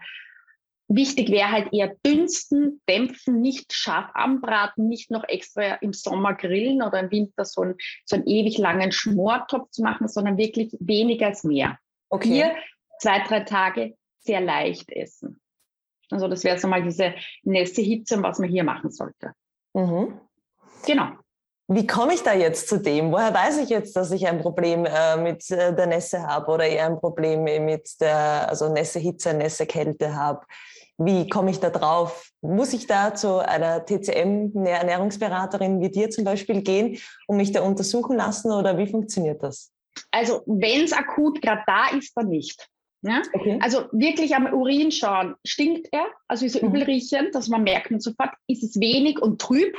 Wichtig 0.91 1.29
wäre 1.29 1.51
halt 1.51 1.71
eher 1.71 1.95
dünsten, 2.03 2.81
dämpfen, 2.89 3.41
nicht 3.41 3.73
scharf 3.73 4.09
anbraten, 4.15 4.87
nicht 4.87 5.11
noch 5.11 5.23
extra 5.23 5.75
im 5.75 5.93
Sommer 5.93 6.33
grillen 6.33 6.81
oder 6.81 6.99
im 6.99 7.11
Winter 7.11 7.45
so 7.45 7.61
einen, 7.61 7.75
so 8.05 8.15
einen 8.15 8.25
ewig 8.25 8.57
langen 8.57 8.91
Schmortopf 8.91 9.69
zu 9.69 9.83
machen, 9.83 10.07
sondern 10.07 10.37
wirklich 10.37 10.75
weniger 10.79 11.27
als 11.27 11.43
mehr. 11.43 11.77
Okay. 12.09 12.29
Hier 12.29 12.55
zwei, 12.99 13.19
drei 13.19 13.41
Tage 13.41 13.97
sehr 14.17 14.41
leicht 14.41 14.91
essen. 14.91 15.39
Also 16.09 16.27
das 16.27 16.43
wäre 16.43 16.57
so 16.57 16.67
mal 16.67 16.81
diese 16.81 17.13
nässe 17.43 17.83
Hitze, 17.83 18.23
was 18.23 18.39
man 18.39 18.49
hier 18.49 18.63
machen 18.63 18.89
sollte. 18.89 19.33
Mhm. 19.75 20.19
Genau. 20.87 21.11
Wie 21.71 21.85
komme 21.85 22.15
ich 22.15 22.23
da 22.23 22.33
jetzt 22.33 22.67
zu 22.67 22.77
dem? 22.77 23.11
Woher 23.11 23.31
weiß 23.31 23.59
ich 23.59 23.69
jetzt, 23.69 23.95
dass 23.95 24.09
ich 24.09 24.25
ein 24.25 24.41
Problem 24.41 24.85
äh, 24.85 25.17
mit 25.17 25.51
äh, 25.51 25.71
der 25.75 25.85
Nässe 25.85 26.23
habe 26.23 26.51
oder 26.51 26.65
eher 26.65 26.87
ein 26.87 26.99
Problem 26.99 27.43
mit 27.43 28.01
der 28.01 28.49
also 28.49 28.73
Nässe 28.73 28.97
Hitze, 28.97 29.35
Nässe 29.35 29.67
Kälte 29.67 30.15
habe? 30.15 30.41
Wie 30.97 31.29
komme 31.29 31.51
ich 31.51 31.59
da 31.59 31.69
drauf? 31.69 32.31
Muss 32.41 32.73
ich 32.73 32.87
da 32.87 33.13
zu 33.13 33.37
einer 33.37 33.85
TCM-Ernährungsberaterin 33.85 35.79
wie 35.79 35.91
dir 35.91 36.09
zum 36.09 36.23
Beispiel 36.23 36.63
gehen 36.63 36.97
und 37.27 37.37
mich 37.37 37.51
da 37.51 37.61
untersuchen 37.61 38.17
lassen 38.17 38.51
oder 38.51 38.79
wie 38.79 38.87
funktioniert 38.87 39.43
das? 39.43 39.71
Also 40.09 40.41
wenn 40.47 40.85
es 40.85 40.91
akut 40.91 41.39
gerade 41.39 41.61
da 41.67 41.89
ist, 41.95 42.17
dann 42.17 42.29
nicht. 42.29 42.67
Ja? 43.03 43.21
Okay. 43.31 43.59
Also 43.61 43.83
wirklich 43.91 44.35
am 44.35 44.51
Urin 44.51 44.91
schauen, 44.91 45.35
stinkt 45.45 45.87
er, 45.91 46.07
also 46.27 46.47
ist 46.47 46.55
er 46.55 46.63
mhm. 46.67 46.69
übelriechend, 46.75 47.35
dass 47.35 47.47
man 47.47 47.61
merkt 47.61 47.91
man 47.91 47.99
sofort, 47.99 48.31
ist 48.47 48.63
es 48.63 48.79
wenig 48.79 49.21
und 49.21 49.39
trüb, 49.39 49.77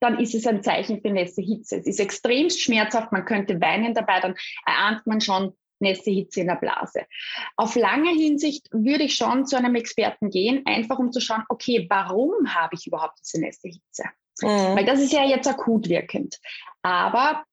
dann 0.00 0.18
ist 0.18 0.34
es 0.34 0.46
ein 0.46 0.62
Zeichen 0.62 1.00
für 1.00 1.10
nässe 1.10 1.42
Hitze. 1.42 1.76
Es 1.76 1.86
ist 1.86 2.00
extremst 2.00 2.60
schmerzhaft, 2.60 3.12
man 3.12 3.24
könnte 3.24 3.60
weinen 3.60 3.94
dabei, 3.94 4.20
dann 4.20 4.34
erahnt 4.66 5.06
man 5.06 5.20
schon, 5.20 5.54
nässe 5.80 6.10
Hitze 6.10 6.40
in 6.40 6.48
der 6.48 6.56
Blase. 6.56 7.06
Auf 7.56 7.76
lange 7.76 8.10
Hinsicht 8.10 8.68
würde 8.72 9.04
ich 9.04 9.14
schon 9.14 9.46
zu 9.46 9.56
einem 9.56 9.74
Experten 9.74 10.30
gehen, 10.30 10.62
einfach 10.66 10.98
um 10.98 11.12
zu 11.12 11.20
schauen, 11.20 11.44
okay, 11.48 11.86
warum 11.88 12.54
habe 12.54 12.74
ich 12.74 12.86
überhaupt 12.86 13.18
diese 13.20 13.40
nässe 13.40 13.68
Hitze? 13.68 14.04
Mhm. 14.42 14.76
Weil 14.76 14.84
das 14.84 15.00
ist 15.00 15.12
ja 15.12 15.24
jetzt 15.24 15.46
akut 15.46 15.88
wirkend. 15.88 16.38
Aber 16.82 17.44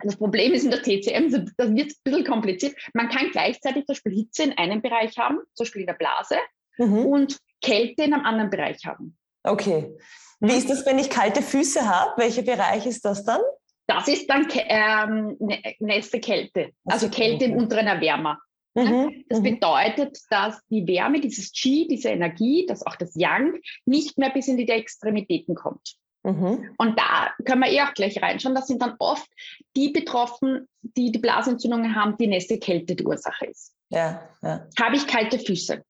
das 0.00 0.16
Problem 0.16 0.52
ist 0.52 0.64
in 0.64 0.70
der 0.70 0.82
TCM, 0.82 1.30
das 1.30 1.42
wird 1.42 1.58
ein 1.58 1.74
bisschen 2.04 2.24
kompliziert. 2.24 2.76
Man 2.94 3.08
kann 3.08 3.30
gleichzeitig 3.32 3.84
zum 3.86 3.94
Beispiel 3.94 4.12
Hitze 4.12 4.44
in 4.44 4.52
einem 4.52 4.82
Bereich 4.82 5.16
haben, 5.18 5.38
zum 5.54 5.64
Beispiel 5.64 5.82
in 5.82 5.86
der 5.86 5.94
Blase, 5.94 6.36
mhm. 6.78 7.06
und 7.06 7.38
Kälte 7.60 8.04
in 8.04 8.14
einem 8.14 8.24
anderen 8.24 8.50
Bereich 8.50 8.84
haben. 8.86 9.16
Okay. 9.42 9.96
Wie 10.40 10.52
ist 10.52 10.70
das, 10.70 10.86
wenn 10.86 10.98
ich 10.98 11.10
kalte 11.10 11.42
Füße 11.42 11.88
habe? 11.88 12.20
Welcher 12.22 12.42
Bereich 12.42 12.86
ist 12.86 13.04
das 13.04 13.24
dann? 13.24 13.40
Das 13.86 14.06
ist 14.06 14.28
dann 14.28 14.46
ähm, 14.54 15.36
nächste 15.78 16.20
Kälte, 16.20 16.72
also 16.84 17.08
Kälte 17.08 17.46
im 17.46 17.56
unteren 17.56 17.86
Erwärmer. 17.86 18.38
Mhm, 18.74 19.24
das 19.28 19.40
mhm. 19.40 19.44
bedeutet, 19.44 20.18
dass 20.30 20.60
die 20.68 20.86
Wärme, 20.86 21.20
dieses 21.20 21.52
Qi, 21.52 21.88
diese 21.88 22.10
Energie, 22.10 22.66
dass 22.66 22.86
auch 22.86 22.96
das 22.96 23.14
Yang 23.14 23.58
nicht 23.86 24.18
mehr 24.18 24.30
bis 24.30 24.46
in 24.46 24.58
die 24.58 24.68
Extremitäten 24.68 25.54
kommt. 25.54 25.96
Mhm. 26.22 26.74
Und 26.76 26.98
da 26.98 27.32
können 27.44 27.62
wir 27.62 27.70
eh 27.70 27.80
auch 27.82 27.94
gleich 27.94 28.20
reinschauen. 28.20 28.54
Das 28.54 28.66
sind 28.66 28.82
dann 28.82 28.94
oft 28.98 29.28
die 29.74 29.88
betroffen, 29.88 30.68
die 30.82 31.10
die 31.10 31.18
Blasentzündungen 31.18 31.94
haben, 31.94 32.16
die 32.18 32.26
nächste 32.26 32.58
Kälte 32.58 32.94
die 32.94 33.04
Ursache 33.04 33.46
ist. 33.46 33.74
Ja, 33.88 34.28
ja. 34.42 34.66
Habe 34.78 34.96
ich 34.96 35.06
kalte 35.06 35.38
Füße, 35.38 35.82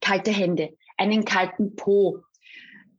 kalte 0.00 0.32
Hände, 0.32 0.76
einen 0.96 1.24
kalten 1.24 1.76
Po, 1.76 2.22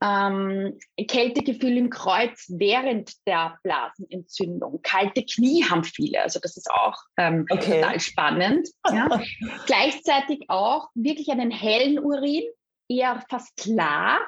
ähm, 0.04 0.78
Kältegefühl 1.08 1.78
im 1.78 1.90
Kreuz 1.90 2.46
während 2.50 3.14
der 3.26 3.58
Blasenentzündung. 3.64 4.82
Kalte 4.84 5.24
Knie 5.24 5.64
haben 5.64 5.86
viele, 5.86 6.22
also 6.22 6.40
das 6.42 6.58
ist 6.58 6.70
auch 6.70 6.98
ähm, 7.18 7.46
okay. 7.50 7.80
total 7.80 8.00
spannend. 8.02 8.70
Ja. 8.92 9.22
Gleichzeitig 9.66 10.50
auch 10.50 10.90
wirklich 10.94 11.32
einen 11.32 11.52
hellen 11.52 12.00
Urin, 12.00 12.44
eher 12.90 13.24
fast 13.30 13.56
klar, 13.56 14.20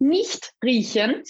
nicht 0.00 0.52
riechend. 0.64 1.28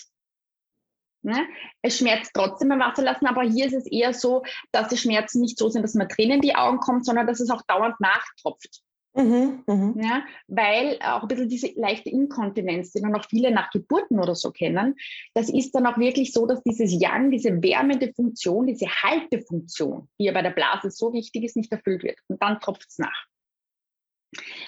Ne? 1.23 1.47
Es 1.83 1.99
schmerzt 1.99 2.31
trotzdem 2.33 2.71
beim 2.71 2.81
Wasser 2.81 3.03
lassen, 3.03 3.27
aber 3.27 3.43
hier 3.43 3.67
ist 3.67 3.75
es 3.75 3.87
eher 3.87 4.15
so, 4.15 4.43
dass 4.73 4.89
die 4.89 4.97
Schmerzen 4.97 5.43
nicht 5.43 5.59
so 5.59 5.69
sind, 5.69 5.83
dass 5.83 5.95
man 5.95 6.09
Tränen 6.09 6.37
in 6.37 6.41
die 6.41 6.55
Augen 6.55 6.79
kommt, 6.79 7.05
sondern 7.05 7.27
dass 7.27 7.41
es 7.41 7.51
auch 7.51 7.61
dauernd 7.67 8.01
nachtropft. 8.01 8.81
Mhm, 9.13 9.65
mh. 9.67 9.95
ja, 9.97 10.23
weil 10.47 10.97
auch 11.03 11.23
ein 11.23 11.29
bisschen 11.29 11.49
diese 11.49 11.73
leichte 11.75 12.11
Inkontinenz, 12.11 12.93
die 12.93 13.01
dann 13.01 13.15
auch 13.17 13.25
viele 13.29 13.51
nach 13.51 13.71
Geburten 13.71 14.21
oder 14.21 14.37
so 14.37 14.53
kennen, 14.53 14.95
das 15.35 15.49
ist 15.51 15.73
dann 15.75 15.87
auch 15.87 15.99
wirklich 15.99 16.33
so, 16.33 16.47
dass 16.47 16.63
dieses 16.63 16.93
Yang, 16.93 17.33
diese 17.33 17.61
wärmende 17.61 18.13
Funktion, 18.15 18.69
diese 18.69 18.87
Haltefunktion, 18.87 20.09
die 20.19 20.27
ja 20.27 20.33
bei 20.33 20.43
der 20.43 20.51
Blase 20.51 20.91
so 20.91 21.13
wichtig 21.13 21.43
ist, 21.43 21.57
nicht 21.57 21.73
erfüllt 21.73 22.05
wird. 22.05 22.19
Und 22.29 22.41
dann 22.41 22.61
tropft 22.61 22.87
es 22.89 22.99
nach. 22.99 23.27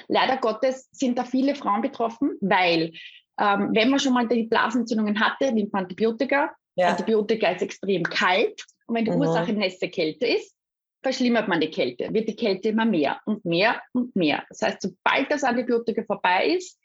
Leider 0.09 0.39
Gottes 0.39 0.89
sind 0.91 1.19
da 1.19 1.25
viele 1.25 1.55
Frauen 1.55 1.83
betroffen, 1.83 2.37
weil 2.41 2.93
ähm, 3.39 3.71
wenn 3.73 3.91
man 3.91 4.01
schon 4.01 4.13
mal 4.13 4.27
die 4.27 4.45
Blasenentzündungen 4.45 5.21
hatte, 5.21 5.53
nimmt 5.53 5.73
man 5.73 5.85
Antibiotika. 5.85 6.55
Ja. 6.75 6.89
Antibiotika 6.89 7.51
ist 7.51 7.63
extrem 7.63 8.03
kalt. 8.03 8.65
Und 8.87 8.97
wenn 8.97 9.05
die 9.05 9.11
mhm. 9.13 9.19
Ursache 9.19 9.53
nässe 9.53 9.89
Kälte 9.89 10.27
ist, 10.27 10.55
verschlimmert 11.03 11.49
man 11.49 11.61
die 11.61 11.71
Kälte, 11.71 12.13
wird 12.13 12.29
die 12.29 12.37
Kälte 12.37 12.71
immer 12.71 12.85
mehr 12.85 13.21
und 13.25 13.45
mehr 13.45 13.81
und 13.93 14.15
mehr. 14.15 14.45
Das 14.49 14.63
heißt, 14.63 14.83
sobald 14.83 15.31
das 15.31 15.45
Antibiotika 15.45 16.03
vorbei 16.05 16.55
ist, 16.57 16.79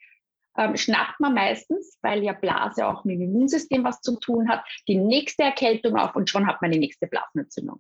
ähm, 0.58 0.76
schnappt 0.76 1.20
man 1.20 1.34
meistens, 1.34 1.98
weil 2.02 2.24
ja 2.24 2.34
Blase 2.34 2.88
auch 2.88 3.04
mit 3.04 3.20
dem 3.20 3.30
Immunsystem 3.30 3.84
was 3.84 4.02
zu 4.02 4.20
tun 4.20 4.50
hat, 4.50 4.64
die 4.88 4.98
nächste 4.98 5.44
Erkältung 5.44 5.98
auf 5.98 6.16
und 6.16 6.30
schon 6.30 6.48
hat 6.48 6.62
man 6.62 6.72
die 6.72 6.80
nächste 6.80 7.08
Blasenentzündung. 7.08 7.80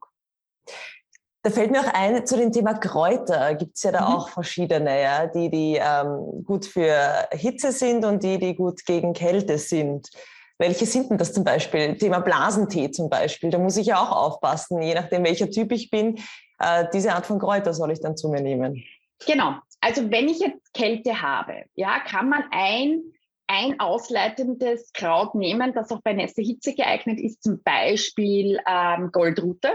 Da 1.43 1.49
fällt 1.49 1.71
mir 1.71 1.79
auch 1.79 1.93
ein, 1.93 2.25
zu 2.25 2.35
dem 2.35 2.51
Thema 2.51 2.73
Kräuter 2.73 3.55
gibt 3.55 3.77
es 3.77 3.83
ja 3.83 3.91
da 3.91 4.01
mhm. 4.01 4.15
auch 4.15 4.29
verschiedene, 4.29 5.01
ja, 5.01 5.27
die, 5.27 5.49
die 5.49 5.79
ähm, 5.81 6.43
gut 6.43 6.65
für 6.65 7.27
Hitze 7.31 7.71
sind 7.71 8.05
und 8.05 8.21
die, 8.21 8.37
die 8.37 8.55
gut 8.55 8.85
gegen 8.85 9.13
Kälte 9.13 9.57
sind. 9.57 10.09
Welche 10.59 10.85
sind 10.85 11.09
denn 11.09 11.17
das 11.17 11.33
zum 11.33 11.43
Beispiel? 11.43 11.97
Thema 11.97 12.19
Blasentee 12.19 12.91
zum 12.91 13.09
Beispiel. 13.09 13.49
Da 13.49 13.59
muss 13.59 13.77
ich 13.77 13.87
ja 13.87 14.01
auch 14.01 14.11
aufpassen, 14.11 14.81
je 14.81 14.95
nachdem, 14.95 15.23
welcher 15.23 15.49
Typ 15.49 15.71
ich 15.71 15.89
bin. 15.89 16.19
Äh, 16.59 16.85
diese 16.93 17.13
Art 17.13 17.25
von 17.25 17.39
Kräuter 17.39 17.73
soll 17.73 17.91
ich 17.91 17.99
dann 17.99 18.17
zu 18.17 18.29
mir 18.29 18.41
nehmen. 18.41 18.83
Genau. 19.25 19.55
Also 19.79 20.09
wenn 20.09 20.27
ich 20.27 20.39
jetzt 20.39 20.73
Kälte 20.73 21.21
habe, 21.21 21.65
ja, 21.75 21.99
kann 21.99 22.29
man 22.29 22.43
ein 22.51 23.01
ein 23.47 23.79
ausleitendes 23.79 24.91
Kraut 24.93 25.33
nehmen, 25.33 25.73
das 25.73 25.89
auch 25.91 26.01
bei 26.01 26.13
nächster 26.13 26.43
Hitze 26.43 26.75
geeignet 26.75 27.19
ist, 27.19 27.41
zum 27.41 27.63
Beispiel 27.63 28.59
ähm, 28.67 29.09
Goldrute. 29.11 29.69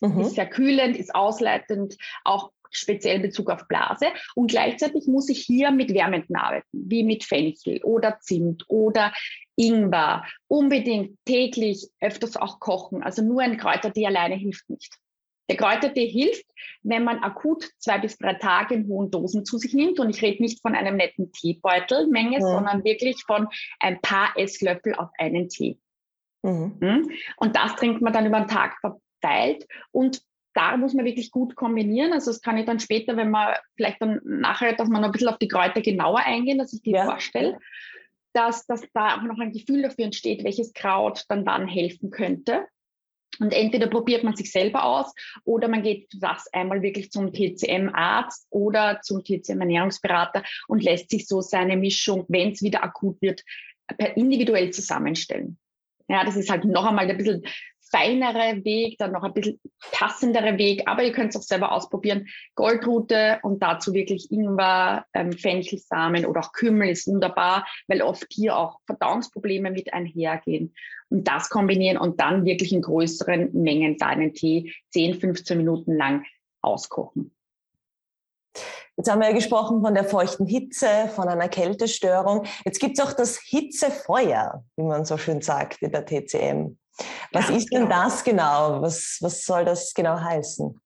Mhm. 0.00 0.20
Ist 0.20 0.34
sehr 0.34 0.48
kühlend, 0.48 0.96
ist 0.96 1.14
ausleitend, 1.14 1.96
auch 2.24 2.50
speziell 2.76 3.20
Bezug 3.20 3.50
auf 3.50 3.66
Blase. 3.68 4.06
Und 4.34 4.50
gleichzeitig 4.50 5.06
muss 5.06 5.28
ich 5.28 5.40
hier 5.40 5.70
mit 5.70 5.92
Wärmenden 5.92 6.36
arbeiten, 6.36 6.66
wie 6.72 7.04
mit 7.04 7.24
Fenchel 7.24 7.80
oder 7.82 8.18
Zimt 8.20 8.64
oder 8.68 9.12
Ingwer. 9.56 10.24
Unbedingt 10.48 11.18
täglich 11.24 11.88
öfters 12.00 12.36
auch 12.36 12.60
kochen. 12.60 13.02
Also 13.02 13.22
nur 13.22 13.42
ein 13.42 13.56
Kräutertee 13.56 14.06
alleine 14.06 14.34
hilft 14.34 14.68
nicht. 14.68 14.98
Der 15.48 15.56
Kräutertee 15.56 16.08
hilft, 16.08 16.46
wenn 16.82 17.04
man 17.04 17.18
akut 17.18 17.70
zwei 17.78 17.98
bis 17.98 18.16
drei 18.16 18.34
Tage 18.34 18.74
in 18.74 18.88
hohen 18.88 19.10
Dosen 19.10 19.44
zu 19.44 19.58
sich 19.58 19.74
nimmt. 19.74 20.00
Und 20.00 20.10
ich 20.10 20.22
rede 20.22 20.42
nicht 20.42 20.62
von 20.62 20.74
einem 20.74 20.96
netten 20.96 21.32
Teebeutelmenge, 21.32 22.38
ja. 22.38 22.40
sondern 22.40 22.84
wirklich 22.84 23.22
von 23.26 23.48
ein 23.78 24.00
paar 24.00 24.32
Esslöffel 24.36 24.94
auf 24.94 25.10
einen 25.18 25.48
Tee. 25.48 25.78
Mhm. 26.42 26.76
Hm? 26.80 27.10
Und 27.36 27.56
das 27.56 27.76
trinkt 27.76 28.00
man 28.00 28.12
dann 28.12 28.26
über 28.26 28.40
den 28.40 28.48
Tag 28.48 28.76
verteilt. 28.80 29.66
Und 29.92 30.22
da 30.54 30.76
muss 30.76 30.94
man 30.94 31.04
wirklich 31.04 31.30
gut 31.30 31.56
kombinieren. 31.56 32.12
Also 32.12 32.30
das 32.30 32.40
kann 32.40 32.56
ich 32.56 32.64
dann 32.64 32.80
später, 32.80 33.16
wenn 33.16 33.30
man 33.30 33.54
vielleicht 33.76 34.00
dann 34.00 34.20
nachher, 34.24 34.72
dass 34.74 34.88
man 34.88 35.02
noch 35.02 35.08
ein 35.08 35.12
bisschen 35.12 35.28
auf 35.28 35.38
die 35.38 35.48
Kräuter 35.48 35.82
genauer 35.82 36.20
eingehen, 36.20 36.58
dass 36.58 36.72
ich 36.72 36.82
die 36.82 36.92
ja. 36.92 37.04
vorstelle, 37.04 37.58
dass, 38.32 38.66
dass 38.66 38.82
da 38.92 39.16
auch 39.16 39.22
noch 39.22 39.38
ein 39.38 39.52
Gefühl 39.52 39.82
dafür 39.82 40.06
entsteht, 40.06 40.44
welches 40.44 40.72
Kraut 40.72 41.24
dann 41.28 41.44
wann 41.44 41.68
helfen 41.68 42.10
könnte. 42.10 42.66
Und 43.40 43.52
entweder 43.52 43.88
probiert 43.88 44.22
man 44.22 44.36
sich 44.36 44.52
selber 44.52 44.84
aus 44.84 45.12
oder 45.44 45.66
man 45.66 45.82
geht 45.82 46.08
das 46.20 46.46
einmal 46.52 46.82
wirklich 46.82 47.10
zum 47.10 47.32
TCM-Arzt 47.32 48.46
oder 48.50 49.00
zum 49.02 49.24
TCM-Ernährungsberater 49.24 50.44
und 50.68 50.84
lässt 50.84 51.10
sich 51.10 51.26
so 51.26 51.40
seine 51.40 51.76
Mischung, 51.76 52.26
wenn 52.28 52.52
es 52.52 52.62
wieder 52.62 52.84
akut 52.84 53.20
wird, 53.20 53.42
individuell 54.14 54.70
zusammenstellen. 54.70 55.58
Ja, 56.08 56.24
das 56.24 56.36
ist 56.36 56.50
halt 56.50 56.64
noch 56.64 56.84
einmal 56.84 57.10
ein 57.10 57.16
bisschen 57.16 57.44
feinere 57.94 58.64
Weg, 58.64 58.98
dann 58.98 59.12
noch 59.12 59.22
ein 59.22 59.32
bisschen 59.32 59.60
passendere 59.92 60.58
Weg, 60.58 60.82
aber 60.86 61.04
ihr 61.04 61.12
könnt 61.12 61.30
es 61.30 61.40
auch 61.40 61.44
selber 61.44 61.70
ausprobieren. 61.70 62.26
Goldrute 62.56 63.38
und 63.42 63.62
dazu 63.62 63.94
wirklich 63.94 64.32
Ingwer, 64.32 65.06
ähm, 65.14 65.32
Fenchelsamen 65.32 66.26
oder 66.26 66.40
auch 66.40 66.52
Kümmel 66.52 66.88
ist 66.88 67.06
wunderbar, 67.06 67.66
weil 67.86 68.02
oft 68.02 68.26
hier 68.30 68.56
auch 68.56 68.80
Verdauungsprobleme 68.86 69.70
mit 69.70 69.92
einhergehen. 69.92 70.74
Und 71.08 71.28
das 71.28 71.48
kombinieren 71.50 71.96
und 71.96 72.20
dann 72.20 72.44
wirklich 72.44 72.72
in 72.72 72.82
größeren 72.82 73.50
Mengen 73.52 73.96
deinen 73.96 74.34
Tee 74.34 74.72
10, 74.90 75.20
15 75.20 75.56
Minuten 75.56 75.96
lang 75.96 76.24
auskochen. 76.62 77.30
Jetzt 78.96 79.10
haben 79.10 79.20
wir 79.20 79.28
ja 79.28 79.34
gesprochen 79.34 79.82
von 79.82 79.94
der 79.94 80.04
feuchten 80.04 80.46
Hitze, 80.46 80.88
von 81.14 81.28
einer 81.28 81.48
Kältestörung. 81.48 82.44
Jetzt 82.64 82.80
gibt 82.80 82.98
es 82.98 83.04
auch 83.04 83.12
das 83.12 83.38
Hitzefeuer, 83.38 84.64
wie 84.76 84.84
man 84.84 85.04
so 85.04 85.16
schön 85.16 85.42
sagt 85.42 85.82
in 85.82 85.92
der 85.92 86.04
TCM. 86.04 86.76
Was 87.32 87.48
ja, 87.48 87.56
ist 87.56 87.72
denn 87.72 87.88
genau. 87.88 88.02
das 88.02 88.24
genau? 88.24 88.82
Was, 88.82 89.18
was 89.20 89.44
soll 89.44 89.64
das 89.64 89.92
genau 89.94 90.18
heißen? 90.18 90.80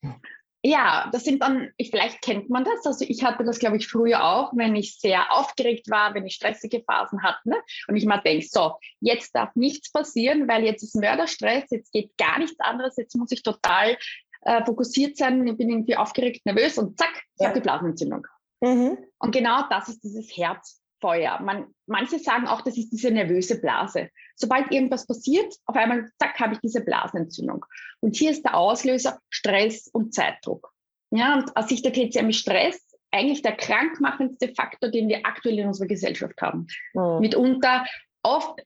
Ja, 0.64 1.08
das 1.12 1.24
sind 1.24 1.42
dann, 1.42 1.70
vielleicht 1.80 2.20
kennt 2.20 2.50
man 2.50 2.64
das. 2.64 2.84
Also 2.84 3.04
ich 3.06 3.22
hatte 3.22 3.44
das, 3.44 3.58
glaube 3.58 3.76
ich, 3.76 3.86
früher 3.86 4.24
auch, 4.24 4.52
wenn 4.56 4.74
ich 4.74 4.98
sehr 4.98 5.32
aufgeregt 5.32 5.88
war, 5.88 6.14
wenn 6.14 6.26
ich 6.26 6.34
stressige 6.34 6.82
Phasen 6.82 7.22
hatte. 7.22 7.48
Ne? 7.48 7.56
Und 7.86 7.96
ich 7.96 8.06
mal 8.06 8.18
denke, 8.18 8.46
so, 8.48 8.74
jetzt 9.00 9.34
darf 9.34 9.54
nichts 9.54 9.92
passieren, 9.92 10.48
weil 10.48 10.64
jetzt 10.64 10.82
ist 10.82 10.96
Mörderstress, 10.96 11.64
jetzt 11.70 11.92
geht 11.92 12.16
gar 12.18 12.38
nichts 12.38 12.58
anderes, 12.58 12.96
jetzt 12.96 13.14
muss 13.16 13.30
ich 13.30 13.42
total 13.42 13.96
äh, 14.42 14.64
fokussiert 14.64 15.16
sein, 15.16 15.46
ich 15.46 15.56
bin 15.56 15.70
irgendwie 15.70 15.96
aufgeregt, 15.96 16.44
nervös 16.44 16.76
und 16.76 16.98
zack, 16.98 17.12
ich 17.36 17.42
ja. 17.42 17.48
habe 17.48 17.60
die 17.60 17.62
Blasenentzündung. 17.62 18.26
Mhm. 18.60 18.98
Und 19.18 19.32
genau 19.32 19.62
das 19.70 19.88
ist 19.88 20.02
dieses 20.02 20.36
Herz, 20.36 20.77
Feuer. 21.00 21.40
Man, 21.40 21.66
manche 21.86 22.18
sagen 22.18 22.46
auch, 22.46 22.60
das 22.62 22.76
ist 22.76 22.90
diese 22.90 23.10
nervöse 23.10 23.60
Blase. 23.60 24.10
Sobald 24.36 24.72
irgendwas 24.72 25.06
passiert, 25.06 25.54
auf 25.66 25.76
einmal, 25.76 26.10
zack, 26.18 26.38
habe 26.40 26.54
ich 26.54 26.60
diese 26.60 26.84
Blasenentzündung. 26.84 27.64
Und 28.00 28.16
hier 28.16 28.30
ist 28.30 28.44
der 28.44 28.56
Auslöser 28.56 29.18
Stress 29.30 29.88
und 29.88 30.14
Zeitdruck. 30.14 30.72
Ja, 31.10 31.34
und 31.34 31.56
aus 31.56 31.68
Sicht 31.68 31.84
der 31.84 31.92
TCM 31.92 32.28
ist 32.28 32.40
Stress 32.40 32.84
eigentlich 33.10 33.42
der 33.42 33.56
krankmachendste 33.56 34.54
Faktor, 34.54 34.90
den 34.90 35.08
wir 35.08 35.24
aktuell 35.24 35.58
in 35.58 35.68
unserer 35.68 35.88
Gesellschaft 35.88 36.40
haben. 36.42 36.66
Mhm. 36.94 37.20
Mitunter 37.20 37.86
oft 38.22 38.60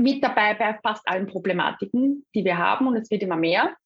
mit 0.00 0.22
dabei 0.24 0.54
bei 0.54 0.78
fast 0.82 1.06
allen 1.06 1.26
Problematiken, 1.26 2.26
die 2.34 2.44
wir 2.44 2.58
haben, 2.58 2.86
und 2.86 2.96
es 2.96 3.10
wird 3.10 3.22
immer 3.22 3.36
mehr. 3.36 3.76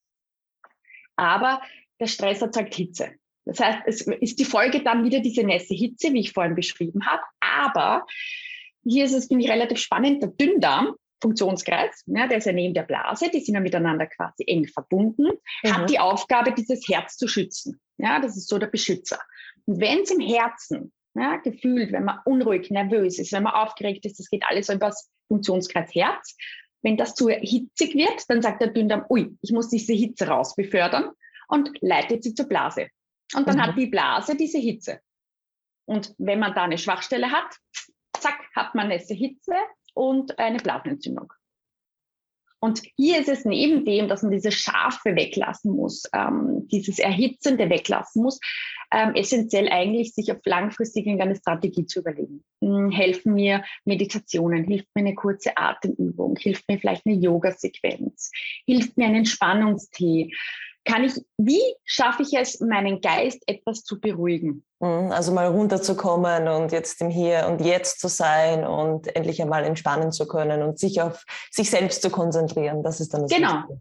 Aber 1.16 1.60
der 2.00 2.06
Stress 2.06 2.42
erzeugt 2.42 2.74
Hitze. 2.74 3.14
Das 3.46 3.60
heißt, 3.60 3.82
es 3.86 4.00
ist 4.02 4.38
die 4.38 4.44
Folge 4.44 4.82
dann 4.82 5.04
wieder 5.04 5.20
diese 5.20 5.44
nässe 5.44 5.74
Hitze, 5.74 6.12
wie 6.12 6.20
ich 6.20 6.32
vorhin 6.32 6.56
beschrieben 6.56 7.06
habe. 7.06 7.22
Aber 7.40 8.04
hier 8.84 9.04
ist 9.04 9.14
es, 9.14 9.28
finde 9.28 9.44
ich, 9.44 9.50
relativ 9.50 9.78
spannend, 9.78 10.22
der 10.22 10.30
Dünndarm, 10.30 10.94
Funktionskreis, 11.22 12.02
ja, 12.06 12.26
der 12.26 12.38
ist 12.38 12.44
ja 12.44 12.52
neben 12.52 12.74
der 12.74 12.82
Blase, 12.82 13.30
die 13.32 13.40
sind 13.40 13.54
ja 13.54 13.60
miteinander 13.60 14.06
quasi 14.06 14.44
eng 14.46 14.66
verbunden, 14.66 15.30
mhm. 15.62 15.74
hat 15.74 15.88
die 15.88 15.98
Aufgabe, 15.98 16.52
dieses 16.52 16.86
Herz 16.88 17.16
zu 17.16 17.26
schützen. 17.26 17.80
Ja, 17.96 18.20
das 18.20 18.36
ist 18.36 18.48
so 18.48 18.58
der 18.58 18.66
Beschützer. 18.66 19.18
Und 19.64 19.80
wenn 19.80 20.00
es 20.00 20.10
im 20.10 20.20
Herzen 20.20 20.92
ja, 21.14 21.36
gefühlt, 21.36 21.92
wenn 21.92 22.04
man 22.04 22.18
unruhig, 22.24 22.70
nervös 22.70 23.18
ist, 23.18 23.32
wenn 23.32 23.44
man 23.44 23.54
aufgeregt 23.54 24.04
ist, 24.04 24.18
das 24.18 24.28
geht 24.28 24.44
alles 24.46 24.66
so 24.66 24.74
über 24.74 24.88
das 24.88 25.10
Funktionskreis 25.28 25.94
Herz. 25.94 26.36
Wenn 26.82 26.96
das 26.96 27.14
zu 27.14 27.28
hitzig 27.28 27.94
wird, 27.94 28.28
dann 28.28 28.42
sagt 28.42 28.60
der 28.60 28.68
Dünndarm, 28.68 29.06
ui, 29.08 29.36
ich 29.40 29.52
muss 29.52 29.70
diese 29.70 29.94
Hitze 29.94 30.28
raus 30.28 30.54
befördern 30.54 31.10
und 31.48 31.70
leitet 31.80 32.22
sie 32.22 32.34
zur 32.34 32.46
Blase. 32.46 32.88
Und 33.34 33.48
dann 33.48 33.56
mhm. 33.56 33.62
hat 33.62 33.76
die 33.76 33.86
Blase 33.86 34.36
diese 34.36 34.58
Hitze. 34.58 35.00
Und 35.86 36.14
wenn 36.18 36.38
man 36.38 36.54
da 36.54 36.64
eine 36.64 36.78
Schwachstelle 36.78 37.30
hat, 37.30 37.56
zack, 38.18 38.40
hat 38.54 38.74
man 38.74 38.88
nässe 38.88 39.14
Hitze 39.14 39.54
und 39.94 40.38
eine 40.38 40.58
Blasenentzündung. 40.58 41.32
Und 42.58 42.82
hier 42.96 43.20
ist 43.20 43.28
es 43.28 43.44
neben 43.44 43.84
dem, 43.84 44.08
dass 44.08 44.22
man 44.22 44.32
diese 44.32 44.50
Schafe 44.50 45.14
weglassen 45.14 45.72
muss, 45.72 46.04
ähm, 46.14 46.66
dieses 46.68 46.98
Erhitzende 46.98 47.68
weglassen 47.68 48.22
muss, 48.22 48.40
ähm, 48.90 49.14
essentiell 49.14 49.68
eigentlich, 49.68 50.14
sich 50.14 50.32
auf 50.32 50.38
langfristig 50.44 51.06
eine 51.06 51.36
Strategie 51.36 51.84
zu 51.86 52.00
überlegen. 52.00 52.44
Hm, 52.62 52.90
helfen 52.90 53.34
mir 53.34 53.62
Meditationen, 53.84 54.64
hilft 54.64 54.88
mir 54.94 55.02
eine 55.02 55.14
kurze 55.14 55.56
Atemübung, 55.56 56.36
hilft 56.36 56.68
mir 56.68 56.78
vielleicht 56.78 57.06
eine 57.06 57.16
Yoga-Sequenz, 57.16 58.30
hilft 58.64 58.96
mir 58.96 59.06
ein 59.06 59.16
Entspannungstee, 59.16 60.32
kann 60.86 61.04
ich, 61.04 61.20
wie 61.36 61.60
schaffe 61.84 62.22
ich 62.22 62.32
es, 62.32 62.60
meinen 62.60 63.00
Geist 63.00 63.42
etwas 63.46 63.82
zu 63.82 64.00
beruhigen? 64.00 64.64
Mhm, 64.80 65.10
also 65.10 65.32
mal 65.32 65.48
runterzukommen 65.48 66.48
und 66.48 66.72
jetzt 66.72 67.00
im 67.02 67.10
Hier 67.10 67.46
und 67.48 67.60
Jetzt 67.60 68.00
zu 68.00 68.08
sein 68.08 68.64
und 68.64 69.14
endlich 69.14 69.42
einmal 69.42 69.64
entspannen 69.64 70.12
zu 70.12 70.26
können 70.26 70.62
und 70.62 70.78
sich 70.78 71.02
auf 71.02 71.24
sich 71.50 71.70
selbst 71.70 72.02
zu 72.02 72.10
konzentrieren. 72.10 72.82
Das 72.82 73.00
ist 73.00 73.12
dann 73.12 73.22
das 73.22 73.30
Genau. 73.30 73.54
Wichtige. 73.54 73.80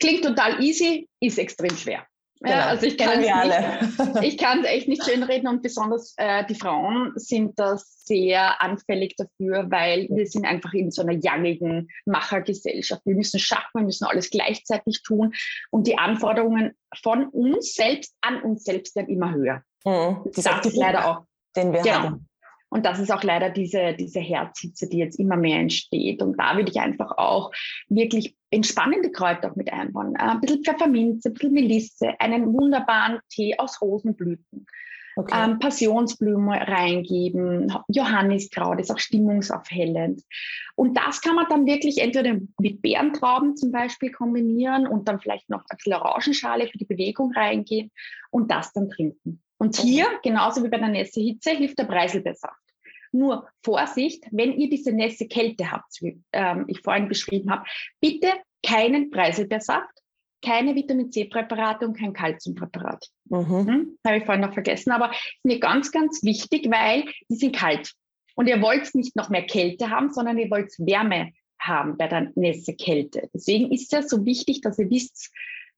Klingt 0.00 0.24
total 0.24 0.62
easy, 0.62 1.08
ist 1.20 1.38
extrem 1.38 1.76
schwer. 1.76 2.04
Genau. 2.40 2.56
Ja, 2.56 2.66
also 2.68 2.86
ich 2.86 2.96
kann 2.96 3.20
es 3.20 3.30
alle. 3.30 4.22
ich 4.22 4.38
kann 4.38 4.60
es 4.60 4.66
echt 4.66 4.88
nicht 4.88 5.04
schön 5.04 5.22
reden 5.22 5.46
und 5.46 5.62
besonders 5.62 6.14
äh, 6.16 6.44
die 6.46 6.54
Frauen 6.54 7.12
sind 7.16 7.58
da 7.58 7.76
sehr 7.76 8.62
anfällig 8.62 9.14
dafür, 9.16 9.70
weil 9.70 10.08
wir 10.10 10.26
sind 10.26 10.46
einfach 10.46 10.72
in 10.72 10.90
so 10.90 11.02
einer 11.02 11.12
jangigen 11.12 11.88
Machergesellschaft. 12.06 13.02
Wir 13.04 13.14
müssen 13.14 13.38
schaffen, 13.38 13.68
wir 13.74 13.82
müssen 13.82 14.06
alles 14.06 14.30
gleichzeitig 14.30 15.02
tun 15.02 15.34
und 15.70 15.86
die 15.86 15.98
Anforderungen 15.98 16.72
von 17.02 17.28
uns 17.28 17.74
selbst 17.74 18.14
an 18.22 18.40
uns 18.42 18.64
selbst 18.64 18.96
werden 18.96 19.10
immer 19.10 19.34
höher. 19.34 19.62
Mhm. 19.84 20.30
Das, 20.34 20.44
das 20.44 20.66
ist 20.66 20.76
leider 20.76 21.10
auch. 21.10 21.24
Den 21.54 21.72
wir 21.72 21.82
genau. 21.82 21.94
haben. 21.94 22.29
Und 22.70 22.86
das 22.86 23.00
ist 23.00 23.10
auch 23.10 23.22
leider 23.22 23.50
diese, 23.50 23.94
diese 23.94 24.20
Herzhitze, 24.20 24.88
die 24.88 24.98
jetzt 24.98 25.18
immer 25.18 25.36
mehr 25.36 25.58
entsteht. 25.58 26.22
Und 26.22 26.38
da 26.38 26.56
würde 26.56 26.70
ich 26.70 26.80
einfach 26.80 27.18
auch 27.18 27.50
wirklich 27.88 28.36
entspannende 28.50 29.10
Kräuter 29.10 29.50
auch 29.50 29.56
mit 29.56 29.72
einbauen. 29.72 30.14
Äh, 30.14 30.22
ein 30.22 30.40
bisschen 30.40 30.64
Pfefferminze, 30.64 31.28
ein 31.28 31.34
bisschen 31.34 31.52
Melisse, 31.52 32.20
einen 32.20 32.52
wunderbaren 32.52 33.18
Tee 33.28 33.58
aus 33.58 33.82
Rosenblüten. 33.82 34.66
Okay. 35.16 35.34
Ähm, 35.36 35.58
Passionsblume 35.58 36.52
reingeben, 36.52 37.72
Johanniskraut 37.88 38.80
ist 38.80 38.90
auch 38.90 38.98
stimmungsaufhellend. 38.98 40.22
Und 40.76 40.96
das 40.96 41.20
kann 41.20 41.34
man 41.34 41.46
dann 41.50 41.66
wirklich 41.66 41.98
entweder 41.98 42.38
mit 42.58 42.80
Bärentrauben 42.80 43.56
zum 43.56 43.72
Beispiel 43.72 44.12
kombinieren 44.12 44.86
und 44.86 45.08
dann 45.08 45.20
vielleicht 45.20 45.50
noch 45.50 45.64
ein 45.68 45.76
bisschen 45.76 45.94
Orangenschale 45.94 46.68
für 46.68 46.78
die 46.78 46.86
Bewegung 46.86 47.32
reingehen 47.32 47.90
und 48.30 48.50
das 48.50 48.72
dann 48.72 48.88
trinken. 48.88 49.42
Und 49.60 49.76
hier, 49.76 50.06
genauso 50.22 50.64
wie 50.64 50.68
bei 50.68 50.78
der 50.78 50.88
nässe 50.88 51.20
Hitze, 51.20 51.50
hilft 51.50 51.78
der 51.78 51.84
Preiselbeersaft. 51.84 52.58
Nur 53.12 53.46
Vorsicht, 53.62 54.24
wenn 54.30 54.52
ihr 54.52 54.70
diese 54.70 54.90
nässe 54.90 55.28
Kälte 55.28 55.70
habt, 55.70 56.00
wie 56.00 56.18
ähm, 56.32 56.64
ich 56.68 56.80
vorhin 56.80 57.08
beschrieben 57.08 57.50
habe, 57.50 57.64
bitte 58.00 58.32
keinen 58.64 59.10
Preiselbeersaft, 59.10 59.92
keine 60.42 60.74
Vitamin 60.74 61.12
C-Präparate 61.12 61.86
und 61.86 61.98
kein 61.98 62.14
Kalziumpräparat. 62.14 63.06
Mhm. 63.26 63.66
Hm, 63.66 63.98
habe 64.06 64.16
ich 64.16 64.24
vorhin 64.24 64.40
noch 64.40 64.54
vergessen, 64.54 64.92
aber 64.92 65.10
ist 65.10 65.44
mir 65.44 65.60
ganz, 65.60 65.92
ganz 65.92 66.22
wichtig, 66.22 66.70
weil 66.70 67.04
die 67.28 67.36
sind 67.36 67.54
kalt. 67.54 67.92
Und 68.36 68.46
ihr 68.46 68.62
wollt 68.62 68.94
nicht 68.94 69.14
noch 69.14 69.28
mehr 69.28 69.44
Kälte 69.44 69.90
haben, 69.90 70.10
sondern 70.10 70.38
ihr 70.38 70.50
wollt 70.50 70.72
Wärme 70.78 71.32
haben 71.60 71.98
bei 71.98 72.08
der 72.08 72.32
nässe 72.34 72.74
Kälte. 72.74 73.28
Deswegen 73.34 73.70
ist 73.70 73.92
es 73.92 74.08
so 74.08 74.24
wichtig, 74.24 74.62
dass 74.62 74.78
ihr 74.78 74.88
wisst, 74.88 75.30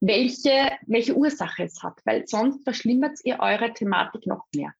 welche, 0.03 0.71
welche 0.87 1.15
Ursache 1.15 1.65
es 1.65 1.83
hat, 1.83 1.95
weil 2.05 2.27
sonst 2.27 2.65
verschlimmert 2.65 3.19
ihr 3.25 3.38
eure 3.38 3.73
Thematik 3.73 4.27
noch 4.27 4.45
mehr. 4.55 4.73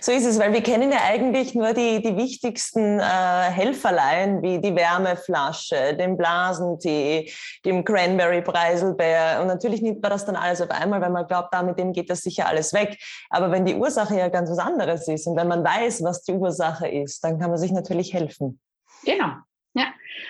So 0.00 0.12
ist 0.12 0.26
es, 0.26 0.38
weil 0.38 0.52
wir 0.52 0.62
kennen 0.62 0.92
ja 0.92 0.98
eigentlich 1.06 1.54
nur 1.54 1.72
die, 1.72 2.02
die 2.02 2.16
wichtigsten 2.16 2.98
äh, 3.00 3.02
Helferlein, 3.02 4.42
wie 4.42 4.60
die 4.60 4.74
Wärmeflasche, 4.74 5.96
den 5.96 6.18
Blasentee, 6.18 7.32
dem 7.64 7.82
Cranberry-Preiselbeer. 7.82 9.40
Und 9.40 9.46
natürlich 9.46 9.80
nimmt 9.80 10.02
man 10.02 10.10
das 10.10 10.26
dann 10.26 10.36
alles 10.36 10.60
auf 10.60 10.70
einmal, 10.70 11.00
weil 11.00 11.10
man 11.10 11.26
glaubt, 11.26 11.54
damit 11.54 11.78
dem 11.78 11.94
geht 11.94 12.10
das 12.10 12.20
sicher 12.20 12.46
alles 12.46 12.74
weg. 12.74 12.98
Aber 13.30 13.50
wenn 13.50 13.64
die 13.64 13.74
Ursache 13.74 14.16
ja 14.16 14.28
ganz 14.28 14.50
was 14.50 14.58
anderes 14.58 15.08
ist 15.08 15.26
und 15.26 15.36
wenn 15.36 15.48
man 15.48 15.64
weiß, 15.64 16.02
was 16.02 16.22
die 16.22 16.32
Ursache 16.32 16.88
ist, 16.88 17.24
dann 17.24 17.38
kann 17.38 17.48
man 17.48 17.58
sich 17.58 17.72
natürlich 17.72 18.12
helfen. 18.12 18.60
Genau. 19.04 19.32
Ja. 19.74 19.86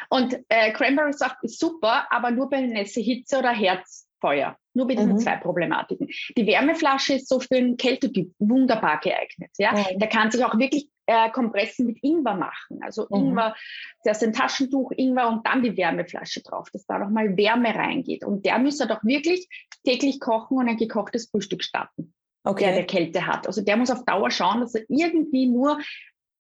Und 0.09 0.39
äh, 0.49 0.73
Cranberry-Saft 0.73 1.43
ist 1.43 1.59
super, 1.59 2.07
aber 2.11 2.31
nur 2.31 2.49
bei 2.49 2.61
nässe 2.61 3.01
Hitze 3.01 3.39
oder 3.39 3.51
Herz 3.51 4.02
Feuer. 4.23 4.57
Nur 4.75 4.87
bei 4.87 4.95
diesen 4.95 5.13
mhm. 5.13 5.19
zwei 5.19 5.37
Problematiken. 5.37 6.09
Die 6.37 6.47
Wärmeflasche 6.47 7.15
ist 7.15 7.29
so 7.29 7.41
für 7.41 7.57
einen 7.57 7.77
Kältetyp 7.77 8.33
wunderbar 8.39 9.01
geeignet. 9.01 9.51
Ja? 9.59 9.73
Mhm. 9.73 9.99
Der 9.99 10.09
kann 10.09 10.31
sich 10.31 10.43
auch 10.43 10.57
wirklich 10.57 10.89
äh, 11.07 11.31
Kompressen 11.31 11.87
mit 11.87 11.99
Ingwer 12.03 12.35
machen. 12.35 12.79
Also 12.81 13.07
mhm. 13.11 13.17
Ingwer, 13.17 13.55
zuerst 14.03 14.23
ein 14.23 14.33
Taschentuch, 14.33 14.93
Ingwer 14.97 15.29
und 15.29 15.47
dann 15.47 15.63
die 15.63 15.77
Wärmeflasche 15.77 16.43
drauf, 16.43 16.71
dass 16.73 16.87
da 16.87 16.99
nochmal 16.99 17.37
Wärme 17.37 17.75
reingeht. 17.75 18.25
Und 18.25 18.47
der 18.47 18.59
müsste 18.59 18.87
doch 18.87 19.05
wirklich 19.05 19.49
täglich 19.85 20.21
kochen 20.21 20.57
und 20.57 20.69
ein 20.69 20.77
gekochtes 20.79 21.29
Frühstück 21.29 21.63
starten, 21.63 22.15
okay. 22.45 22.67
der 22.67 22.75
der 22.75 22.87
Kälte 22.87 23.27
hat. 23.27 23.47
Also 23.47 23.63
der 23.63 23.77
muss 23.77 23.91
auf 23.91 24.05
Dauer 24.05 24.31
schauen, 24.31 24.61
dass 24.61 24.75
er 24.75 24.85
irgendwie 24.89 25.47
nur 25.47 25.79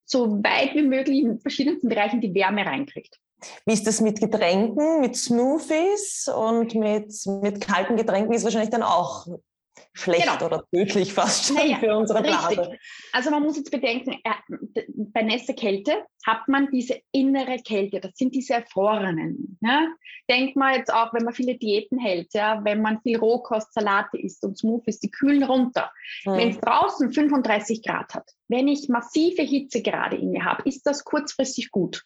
so 0.04 0.42
weit 0.42 0.74
wie 0.74 0.82
möglich 0.82 1.20
in 1.20 1.40
verschiedensten 1.40 1.88
Bereichen 1.88 2.20
die 2.20 2.34
Wärme 2.34 2.64
reinkriegt. 2.64 3.18
Wie 3.66 3.72
ist 3.72 3.86
das 3.86 4.00
mit 4.00 4.20
Getränken, 4.20 5.00
mit 5.00 5.16
Smoothies 5.16 6.28
und 6.28 6.74
mit, 6.74 7.12
mit 7.26 7.60
kalten 7.60 7.96
Getränken 7.96 8.32
ist 8.32 8.44
wahrscheinlich 8.44 8.70
dann 8.70 8.82
auch 8.82 9.26
schlecht 9.94 10.26
genau. 10.26 10.46
oder 10.46 10.64
tödlich 10.72 11.12
fast 11.12 11.46
schon 11.46 11.56
naja, 11.56 11.76
für 11.76 11.96
unsere 11.96 12.22
Blase. 12.22 12.60
Richtig. 12.60 12.80
Also 13.12 13.30
man 13.30 13.42
muss 13.42 13.56
jetzt 13.56 13.70
bedenken, 13.70 14.18
äh, 14.24 14.82
bei 14.86 15.22
nässer 15.22 15.54
Kälte 15.54 16.04
hat 16.26 16.48
man 16.48 16.70
diese 16.70 17.00
innere 17.12 17.58
Kälte, 17.58 18.00
das 18.00 18.12
sind 18.14 18.34
diese 18.34 18.54
Erfrorenen. 18.54 19.58
Ja? 19.60 19.88
Denkt 20.30 20.56
mal 20.56 20.76
jetzt 20.76 20.92
auch, 20.92 21.12
wenn 21.12 21.24
man 21.24 21.34
viele 21.34 21.56
Diäten 21.56 21.98
hält, 21.98 22.32
ja, 22.32 22.60
wenn 22.64 22.80
man 22.80 23.00
viel 23.02 23.18
Rohkost, 23.18 23.74
Salate 23.74 24.18
isst 24.18 24.44
und 24.44 24.56
Smoothies, 24.56 25.00
die 25.00 25.10
kühlen 25.10 25.42
runter. 25.42 25.90
Hm. 26.24 26.36
Wenn 26.36 26.50
es 26.50 26.60
draußen 26.60 27.12
35 27.12 27.82
Grad 27.82 28.14
hat, 28.14 28.30
wenn 28.48 28.68
ich 28.68 28.88
massive 28.88 29.42
Hitze 29.42 29.82
gerade 29.82 30.16
in 30.16 30.30
mir 30.30 30.44
habe, 30.44 30.62
ist 30.68 30.86
das 30.86 31.04
kurzfristig 31.04 31.70
gut. 31.70 32.04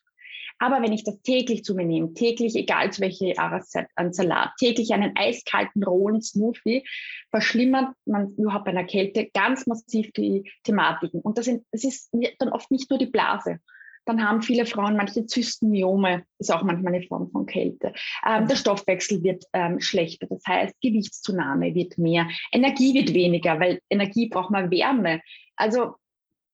Aber 0.59 0.83
wenn 0.83 0.92
ich 0.92 1.05
das 1.05 1.21
täglich 1.23 1.64
zu 1.64 1.75
mir 1.75 1.85
nehme, 1.85 2.14
täglich, 2.14 2.57
egal 2.57 2.92
zu 2.92 3.03
welcher 3.03 3.27
Jahreszeit, 3.27 3.88
an 3.95 4.12
Salat, 4.12 4.53
täglich 4.59 4.92
einen 4.92 5.12
eiskalten 5.16 5.85
rohen 5.85 6.23
Smoothie, 6.23 6.87
verschlimmert 7.31 7.92
man 8.07 8.35
überhaupt 8.37 8.64
bei 8.64 8.71
einer 8.71 8.85
Kälte 8.85 9.29
ganz 9.35 9.66
massiv 9.66 10.11
die 10.12 10.51
Thematiken. 10.64 11.21
Und 11.21 11.38
das, 11.38 11.45
sind, 11.45 11.64
das 11.73 11.85
ist 11.85 12.11
dann 12.38 12.49
oft 12.51 12.71
nicht 12.71 12.88
nur 12.90 12.99
die 12.99 13.07
Blase. 13.07 13.61
Dann 14.07 14.27
haben 14.27 14.40
viele 14.40 14.66
Frauen 14.66 14.97
manche 14.97 15.27
Zystenmiome, 15.27 16.25
ist 16.38 16.53
auch 16.53 16.62
manchmal 16.62 16.95
eine 16.95 17.07
Form 17.07 17.29
von 17.31 17.45
Kälte. 17.45 17.92
Ähm, 18.25 18.47
der 18.47 18.55
Stoffwechsel 18.55 19.23
wird 19.25 19.45
ähm, 19.53 19.81
schlechter, 19.81 20.29
das 20.29 20.42
heißt, 20.47 20.81
Gewichtszunahme 20.81 21.75
wird 21.75 21.99
mehr, 21.99 22.29
Energie 22.53 22.95
wird 22.95 23.12
weniger, 23.12 23.59
weil 23.59 23.81
Energie 23.90 24.29
braucht 24.29 24.53
man 24.53 24.71
Wärme. 24.71 25.21
Also 25.57 25.97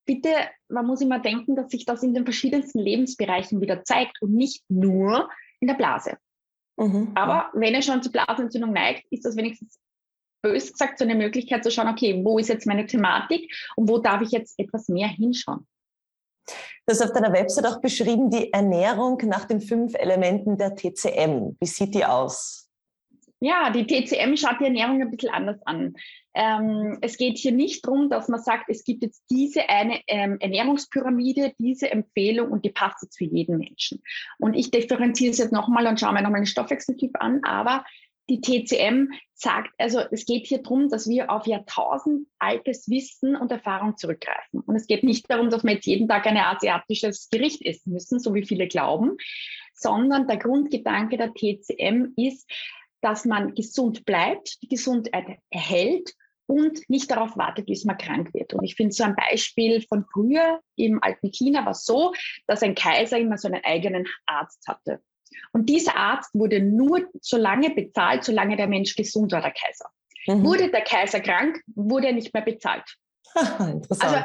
bitte, 0.05 0.31
man 0.69 0.87
muss 0.87 1.01
immer 1.01 1.21
denken, 1.21 1.57
dass 1.57 1.71
sich 1.71 1.85
das 1.85 2.03
in 2.03 2.15
den 2.15 2.25
verschiedensten 2.25 2.79
Lebensbereichen 2.79 3.61
wieder 3.61 3.85
zeigt 3.85 4.21
und 4.23 4.35
nicht 4.35 4.65
nur 4.69 5.29
in 5.61 5.69
der 5.69 5.75
Blase. 5.75 6.17
Mhm. 6.77 7.13
Aber 7.15 7.51
wenn 7.55 7.75
er 7.75 7.83
schon 7.83 8.03
zur 8.03 8.13
Blasenentzündung 8.13 8.73
neigt, 8.73 9.05
ist 9.11 9.25
das 9.25 9.37
wenigstens 9.37 9.79
bös 10.43 10.73
gesagt 10.73 10.99
so 10.99 11.05
eine 11.05 11.15
Möglichkeit 11.15 11.63
zu 11.63 11.71
schauen, 11.71 11.89
okay, 11.89 12.21
wo 12.25 12.39
ist 12.39 12.49
jetzt 12.49 12.67
meine 12.67 12.87
Thematik 12.87 13.55
und 13.77 13.89
wo 13.89 13.99
darf 13.99 14.23
ich 14.23 14.33
jetzt 14.33 14.59
etwas 14.59 14.89
mehr 14.89 15.09
hinschauen? 15.09 15.67
Du 16.47 16.91
hast 16.91 17.03
auf 17.03 17.13
deiner 17.13 17.33
Website 17.33 17.67
auch 17.67 17.81
beschrieben, 17.81 18.29
die 18.29 18.53
Ernährung 18.53 19.17
nach 19.27 19.45
den 19.45 19.61
fünf 19.61 19.95
Elementen 19.95 20.59
der 20.59 20.75
TCM. 20.75 21.57
Wie 21.61 21.67
sieht 21.67 21.95
die 21.95 22.05
aus? 22.05 22.62
Ja, 23.45 23.71
die 23.71 23.89
TCM 23.89 24.37
schaut 24.37 24.61
die 24.61 24.67
Ernährung 24.67 25.03
ein 25.03 25.11
bisschen 25.11 25.35
anders 25.35 25.61
an. 25.67 25.97
Ähm, 26.33 26.99
es 27.01 27.17
geht 27.17 27.39
hier 27.39 27.51
nicht 27.51 27.85
darum, 27.85 28.09
dass 28.09 28.29
man 28.29 28.41
sagt, 28.41 28.67
es 28.69 28.85
gibt 28.85 29.03
jetzt 29.03 29.25
diese 29.31 29.69
eine 29.69 30.01
ähm, 30.07 30.37
Ernährungspyramide, 30.39 31.53
diese 31.59 31.91
Empfehlung 31.91 32.53
und 32.53 32.65
die 32.65 32.71
passt 32.71 33.03
jetzt 33.03 33.19
für 33.19 33.25
jeden 33.25 33.59
Menschen. 33.59 34.01
Und 34.39 34.55
ich 34.55 34.71
differenziere 34.71 35.33
es 35.33 35.39
jetzt 35.39 35.53
nochmal 35.53 35.89
und 35.89 35.99
schaue 35.99 36.13
mir 36.13 36.23
nochmal 36.23 36.43
den 36.43 36.47
Stoffwechseltyp 36.47 37.21
an, 37.21 37.41
aber 37.43 37.85
die 38.31 38.41
TCM 38.41 39.09
sagt, 39.35 39.71
also 39.77 39.99
es 40.13 40.25
geht 40.25 40.47
hier 40.47 40.63
darum, 40.63 40.89
dass 40.89 41.09
wir 41.09 41.29
auf 41.29 41.45
Jahrtausend 41.49 42.29
altes 42.39 42.89
Wissen 42.89 43.35
und 43.35 43.51
Erfahrung 43.51 43.97
zurückgreifen. 43.97 44.61
Und 44.61 44.77
es 44.77 44.87
geht 44.87 45.03
nicht 45.03 45.29
darum, 45.29 45.51
dass 45.51 45.65
wir 45.65 45.73
jetzt 45.73 45.87
jeden 45.87 46.07
Tag 46.07 46.29
ein 46.29 46.37
asiatisches 46.37 47.29
Gericht 47.29 47.67
essen 47.67 47.93
müssen, 47.93 48.21
so 48.21 48.35
wie 48.35 48.47
viele 48.47 48.69
glauben, 48.69 49.17
sondern 49.75 50.29
der 50.29 50.37
Grundgedanke 50.37 51.17
der 51.17 51.35
TCM 51.35 52.13
ist, 52.17 52.49
dass 53.03 53.25
man 53.25 53.55
gesund 53.55 54.05
bleibt, 54.07 54.63
die 54.63 54.69
Gesundheit 54.69 55.39
erhält 55.51 56.15
und 56.47 56.89
nicht 56.89 57.11
darauf 57.11 57.37
wartet, 57.37 57.67
bis 57.67 57.85
man 57.85 57.99
krank 57.99 58.33
wird. 58.35 58.55
Und 58.55 58.65
ich 58.65 58.75
finde 58.75 58.93
so 58.93 59.05
ein 59.05 59.17
Beispiel 59.17 59.83
von 59.83 60.05
früher 60.13 60.61
im 60.77 61.03
alten 61.03 61.31
China 61.31 61.65
war 61.65 61.75
so, 61.75 62.13
dass 62.47 62.63
ein 62.63 62.75
Kaiser 62.75 63.19
immer 63.19 63.39
so 63.39 63.49
einen 63.49 63.63
eigenen 63.65 64.07
Arzt 64.27 64.67
hatte. 64.67 65.01
Und 65.53 65.69
dieser 65.69 65.97
Arzt 65.97 66.31
wurde 66.35 66.61
nur 66.61 67.09
so 67.21 67.37
lange 67.37 67.71
bezahlt, 67.71 68.25
solange 68.25 68.57
der 68.57 68.67
Mensch 68.67 68.95
gesund 68.97 69.33
war, 69.33 69.41
der 69.41 69.53
Kaiser. 69.53 69.91
Mhm. 70.27 70.45
Wurde 70.45 70.71
der 70.71 70.83
Kaiser 70.83 71.21
krank, 71.21 71.61
wurde 71.75 72.09
er 72.09 72.13
nicht 72.13 72.33
mehr 72.33 72.43
bezahlt. 72.43 72.85
Interessant. 73.35 73.91
Also 74.03 74.25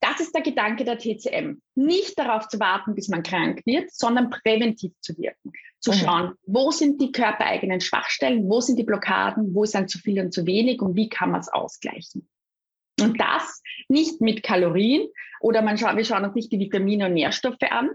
das 0.00 0.20
ist 0.20 0.34
der 0.34 0.42
Gedanke 0.42 0.84
der 0.84 0.98
TCM. 0.98 1.60
Nicht 1.74 2.18
darauf 2.18 2.48
zu 2.48 2.60
warten, 2.60 2.94
bis 2.94 3.08
man 3.08 3.22
krank 3.22 3.62
wird, 3.66 3.92
sondern 3.92 4.30
präventiv 4.30 4.92
zu 5.00 5.16
wirken. 5.18 5.52
Zu 5.80 5.92
mhm. 5.92 5.96
schauen, 5.96 6.32
wo 6.46 6.70
sind 6.70 7.00
die 7.00 7.12
körpereigenen 7.12 7.80
Schwachstellen, 7.80 8.48
wo 8.48 8.60
sind 8.60 8.78
die 8.78 8.84
Blockaden, 8.84 9.54
wo 9.54 9.64
ist 9.64 9.74
ein 9.74 9.88
zu 9.88 9.98
viel 9.98 10.20
und 10.20 10.32
zu 10.32 10.46
wenig 10.46 10.80
und 10.80 10.96
wie 10.96 11.08
kann 11.08 11.30
man 11.30 11.40
es 11.40 11.48
ausgleichen. 11.48 12.28
Und 13.00 13.20
das 13.20 13.62
nicht 13.88 14.20
mit 14.20 14.42
Kalorien 14.42 15.08
oder 15.40 15.62
man 15.62 15.78
schaut, 15.78 15.96
wir 15.96 16.04
schauen 16.04 16.24
uns 16.24 16.34
nicht 16.34 16.50
die 16.50 16.58
Vitamine 16.58 17.06
und 17.06 17.14
Nährstoffe 17.14 17.62
an 17.62 17.90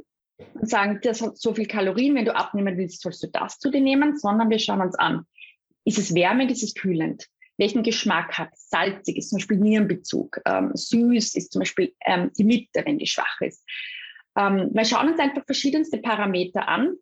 und 0.53 0.69
sagen, 0.69 0.99
das 1.03 1.21
hat 1.21 1.37
so 1.37 1.53
viel 1.53 1.67
Kalorien, 1.67 2.15
wenn 2.15 2.25
du 2.25 2.35
abnehmen 2.35 2.77
willst, 2.77 3.01
sollst 3.01 3.23
du 3.23 3.27
das 3.27 3.59
zu 3.59 3.69
dir 3.69 3.81
nehmen, 3.81 4.17
sondern 4.17 4.49
wir 4.49 4.59
schauen 4.59 4.81
uns 4.81 4.95
an, 4.95 5.25
ist 5.85 5.97
es 5.97 6.15
wärmend, 6.15 6.51
ist 6.51 6.63
es 6.63 6.73
kühlend? 6.73 7.27
Welchen 7.57 7.83
Geschmack 7.83 8.37
hat. 8.37 8.49
Salzig 8.55 9.17
ist 9.17 9.29
zum 9.29 9.37
Beispiel 9.37 9.57
Nierenbezug, 9.57 10.39
ähm, 10.45 10.71
süß 10.73 11.35
ist 11.35 11.51
zum 11.51 11.59
Beispiel 11.61 11.93
ähm, 12.05 12.31
die 12.37 12.43
Mitte, 12.43 12.83
wenn 12.85 12.97
die 12.97 13.07
schwach 13.07 13.41
ist. 13.41 13.63
Ähm, 14.37 14.71
wir 14.73 14.85
schauen 14.85 15.09
uns 15.09 15.19
einfach 15.19 15.45
verschiedenste 15.45 15.99
Parameter 15.99 16.67
an 16.67 16.95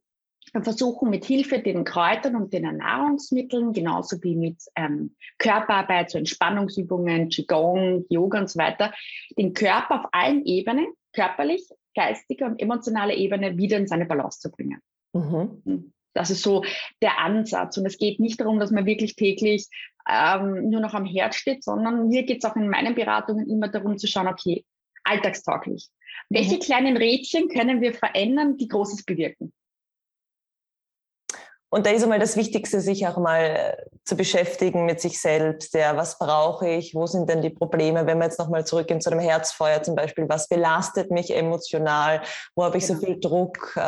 und 0.53 0.63
versuchen 0.63 1.09
mit 1.09 1.25
Hilfe 1.25 1.59
den 1.59 1.83
Kräutern 1.85 2.35
und 2.35 2.51
den 2.51 2.63
Nahrungsmitteln, 2.77 3.71
genauso 3.71 4.21
wie 4.21 4.35
mit 4.35 4.61
ähm, 4.75 5.15
Körperarbeit, 5.37 6.11
so 6.11 6.17
Entspannungsübungen, 6.17 7.29
Qigong, 7.29 8.05
Yoga 8.09 8.39
und 8.39 8.49
so 8.49 8.59
weiter, 8.59 8.93
den 9.37 9.53
Körper 9.53 10.01
auf 10.01 10.09
allen 10.11 10.45
Ebenen, 10.45 10.87
körperlich, 11.13 11.63
geistiger 11.95 12.47
und 12.47 12.61
emotionaler 12.61 13.13
Ebene 13.13 13.57
wieder 13.57 13.77
in 13.77 13.87
seine 13.87 14.05
Balance 14.05 14.39
zu 14.39 14.51
bringen. 14.51 14.81
Mhm. 15.13 15.61
Hm. 15.65 15.93
Das 16.13 16.29
ist 16.29 16.41
so 16.41 16.63
der 17.01 17.19
Ansatz. 17.19 17.77
Und 17.77 17.85
es 17.85 17.97
geht 17.97 18.19
nicht 18.19 18.39
darum, 18.41 18.59
dass 18.59 18.71
man 18.71 18.85
wirklich 18.85 19.15
täglich 19.15 19.67
ähm, 20.09 20.69
nur 20.69 20.81
noch 20.81 20.93
am 20.93 21.05
Herd 21.05 21.35
steht, 21.35 21.63
sondern 21.63 22.07
mir 22.07 22.23
geht 22.23 22.43
es 22.43 22.49
auch 22.49 22.55
in 22.55 22.69
meinen 22.69 22.95
Beratungen 22.95 23.49
immer 23.49 23.67
darum 23.67 23.97
zu 23.97 24.07
schauen, 24.07 24.27
okay, 24.27 24.65
alltagstauglich. 25.03 25.89
Welche 26.29 26.55
mhm. 26.55 26.59
kleinen 26.59 26.97
Rädchen 26.97 27.49
können 27.49 27.81
wir 27.81 27.93
verändern, 27.93 28.57
die 28.57 28.67
Großes 28.67 29.03
bewirken? 29.03 29.53
Und 31.73 31.85
da 31.85 31.91
ist 31.91 32.03
einmal 32.03 32.19
das 32.19 32.35
Wichtigste, 32.35 32.81
sich 32.81 33.07
auch 33.07 33.15
mal 33.17 33.43
äh, 33.43 33.77
zu 34.03 34.17
beschäftigen 34.17 34.85
mit 34.85 34.99
sich 34.99 35.21
selbst. 35.21 35.73
Ja, 35.73 35.95
was 35.95 36.19
brauche 36.19 36.67
ich? 36.67 36.93
Wo 36.93 37.07
sind 37.07 37.29
denn 37.29 37.41
die 37.41 37.49
Probleme? 37.49 38.05
Wenn 38.05 38.17
wir 38.17 38.25
jetzt 38.25 38.39
nochmal 38.39 38.65
zurückgehen 38.65 38.99
zu 38.99 39.09
dem 39.09 39.19
Herzfeuer 39.19 39.81
zum 39.81 39.95
Beispiel, 39.95 40.27
was 40.27 40.49
belastet 40.49 41.11
mich 41.11 41.33
emotional? 41.33 42.21
Wo 42.55 42.65
habe 42.65 42.77
ich 42.77 42.85
genau. 42.85 42.99
so 42.99 43.05
viel 43.05 43.19
Druck? 43.21 43.73
Äh, 43.77 43.79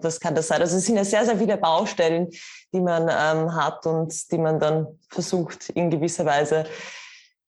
das 0.00 0.18
kann 0.18 0.34
das 0.34 0.48
sein. 0.48 0.60
Also 0.60 0.76
es 0.76 0.86
sind 0.86 0.96
ja 0.96 1.04
sehr, 1.04 1.24
sehr 1.24 1.38
viele 1.38 1.56
Baustellen, 1.56 2.28
die 2.72 2.80
man 2.80 3.04
ähm, 3.04 3.54
hat 3.54 3.86
und 3.86 4.32
die 4.32 4.38
man 4.38 4.58
dann 4.58 4.98
versucht 5.08 5.68
in 5.70 5.90
gewisser 5.90 6.26
Weise, 6.26 6.66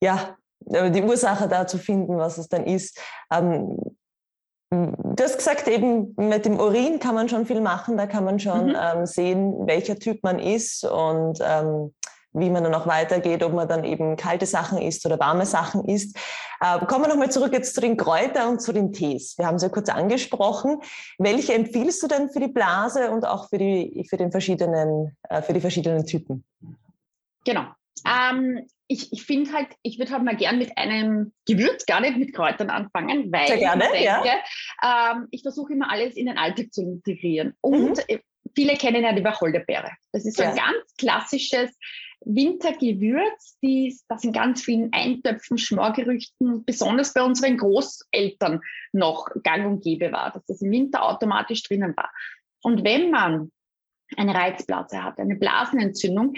ja, 0.01 0.37
äh, 0.71 0.93
die 0.93 1.03
Ursache 1.03 1.49
da 1.49 1.67
zu 1.67 1.79
finden, 1.79 2.17
was 2.17 2.39
es 2.39 2.49
dann 2.49 2.65
ist. 2.65 2.97
Ähm, 3.33 3.77
Du 4.71 5.25
hast 5.25 5.37
gesagt, 5.37 5.67
eben 5.67 6.15
mit 6.17 6.45
dem 6.45 6.61
Urin 6.61 7.01
kann 7.01 7.17
man 7.17 7.29
schon 7.29 7.45
viel 7.45 7.61
machen. 7.61 7.97
Da 7.97 8.07
kann 8.07 8.25
man 8.25 8.39
schon 8.39 8.69
mhm. 8.69 8.77
ähm, 8.81 9.07
sehen, 9.07 9.67
welcher 9.67 9.99
Typ 9.99 10.23
man 10.23 10.39
ist 10.39 10.85
und 10.85 11.41
ähm, 11.43 11.93
wie 12.33 12.51
man 12.51 12.63
dann 12.63 12.75
auch 12.75 12.87
weitergeht, 12.87 13.43
ob 13.43 13.53
man 13.53 13.67
dann 13.67 13.83
eben 13.83 14.17
kalte 14.17 14.47
Sachen 14.47 14.79
isst 14.79 15.05
oder 15.05 15.19
warme 15.19 15.47
Sachen 15.47 15.85
isst. 15.85 16.17
Äh, 16.61 16.85
kommen 16.87 17.05
wir 17.05 17.09
nochmal 17.09 17.31
zurück 17.31 17.53
jetzt 17.53 17.75
zu 17.75 17.81
den 17.81 17.97
Kräutern 17.97 18.51
und 18.51 18.63
zu 18.63 18.73
den 18.73 18.93
Tees. 18.93 19.37
Wir 19.37 19.47
haben 19.47 19.59
sie 19.59 19.67
ja 19.67 19.73
kurz 19.73 19.89
angesprochen. 19.89 20.81
Welche 21.19 21.55
empfiehlst 21.55 22.03
du 22.03 22.07
denn 22.07 22.31
für 22.31 22.39
die 22.39 22.49
Blase 22.49 23.11
und 23.11 23.27
auch 23.27 23.49
für 23.49 23.59
die, 23.59 24.07
für 24.09 24.17
den 24.17 24.31
verschiedenen, 24.31 25.17
äh, 25.29 25.43
für 25.43 25.53
die 25.53 25.61
verschiedenen 25.61 26.07
Typen? 26.07 26.45
Genau. 27.45 27.65
Ähm, 28.07 28.67
ich, 28.91 29.13
ich 29.13 29.23
finde 29.23 29.53
halt, 29.53 29.69
ich 29.83 30.01
würde 30.01 30.11
halt 30.11 30.25
mal 30.25 30.37
gern 30.37 30.59
mit 30.59 30.77
einem 30.77 31.33
Gewürz, 31.47 31.87
gar 31.87 32.01
nicht 32.01 32.17
mit 32.17 32.35
Kräutern 32.35 32.71
anfangen, 32.71 33.31
weil 33.31 33.57
gerne, 33.57 33.85
ich 33.85 33.91
denke, 33.93 34.29
ja. 34.83 35.13
ähm, 35.13 35.29
ich 35.31 35.43
versuche 35.43 35.73
immer 35.73 35.93
alles 35.93 36.17
in 36.17 36.27
den 36.27 36.37
Alltag 36.37 36.73
zu 36.73 36.83
integrieren. 36.83 37.55
Und 37.61 37.99
mhm. 38.09 38.19
viele 38.57 38.75
kennen 38.75 39.05
ja 39.05 39.13
die 39.13 39.23
Wacholderbeere. 39.23 39.93
Das 40.11 40.27
ist 40.27 40.37
so 40.37 40.43
ja. 40.43 40.51
ein 40.51 40.57
ganz 40.57 40.97
klassisches 40.99 41.71
Wintergewürz, 42.25 43.59
die, 43.63 43.97
das 44.09 44.25
in 44.25 44.33
ganz 44.33 44.65
vielen 44.65 44.93
Eintöpfen, 44.93 45.57
Schmorgerüchten, 45.57 46.65
besonders 46.65 47.15
bei 47.15 47.23
unseren 47.23 47.59
Großeltern 47.59 48.61
noch 48.91 49.29
gang 49.45 49.67
und 49.67 49.85
gäbe 49.85 50.11
war, 50.11 50.33
dass 50.33 50.45
das 50.47 50.63
im 50.63 50.73
Winter 50.73 51.05
automatisch 51.05 51.63
drinnen 51.63 51.97
war. 51.97 52.11
Und 52.63 52.83
wenn 52.83 53.13
man 53.13 53.53
eine 54.17 54.35
Reizblase 54.35 55.05
hat, 55.05 55.21
eine 55.21 55.37
Blasenentzündung, 55.37 56.35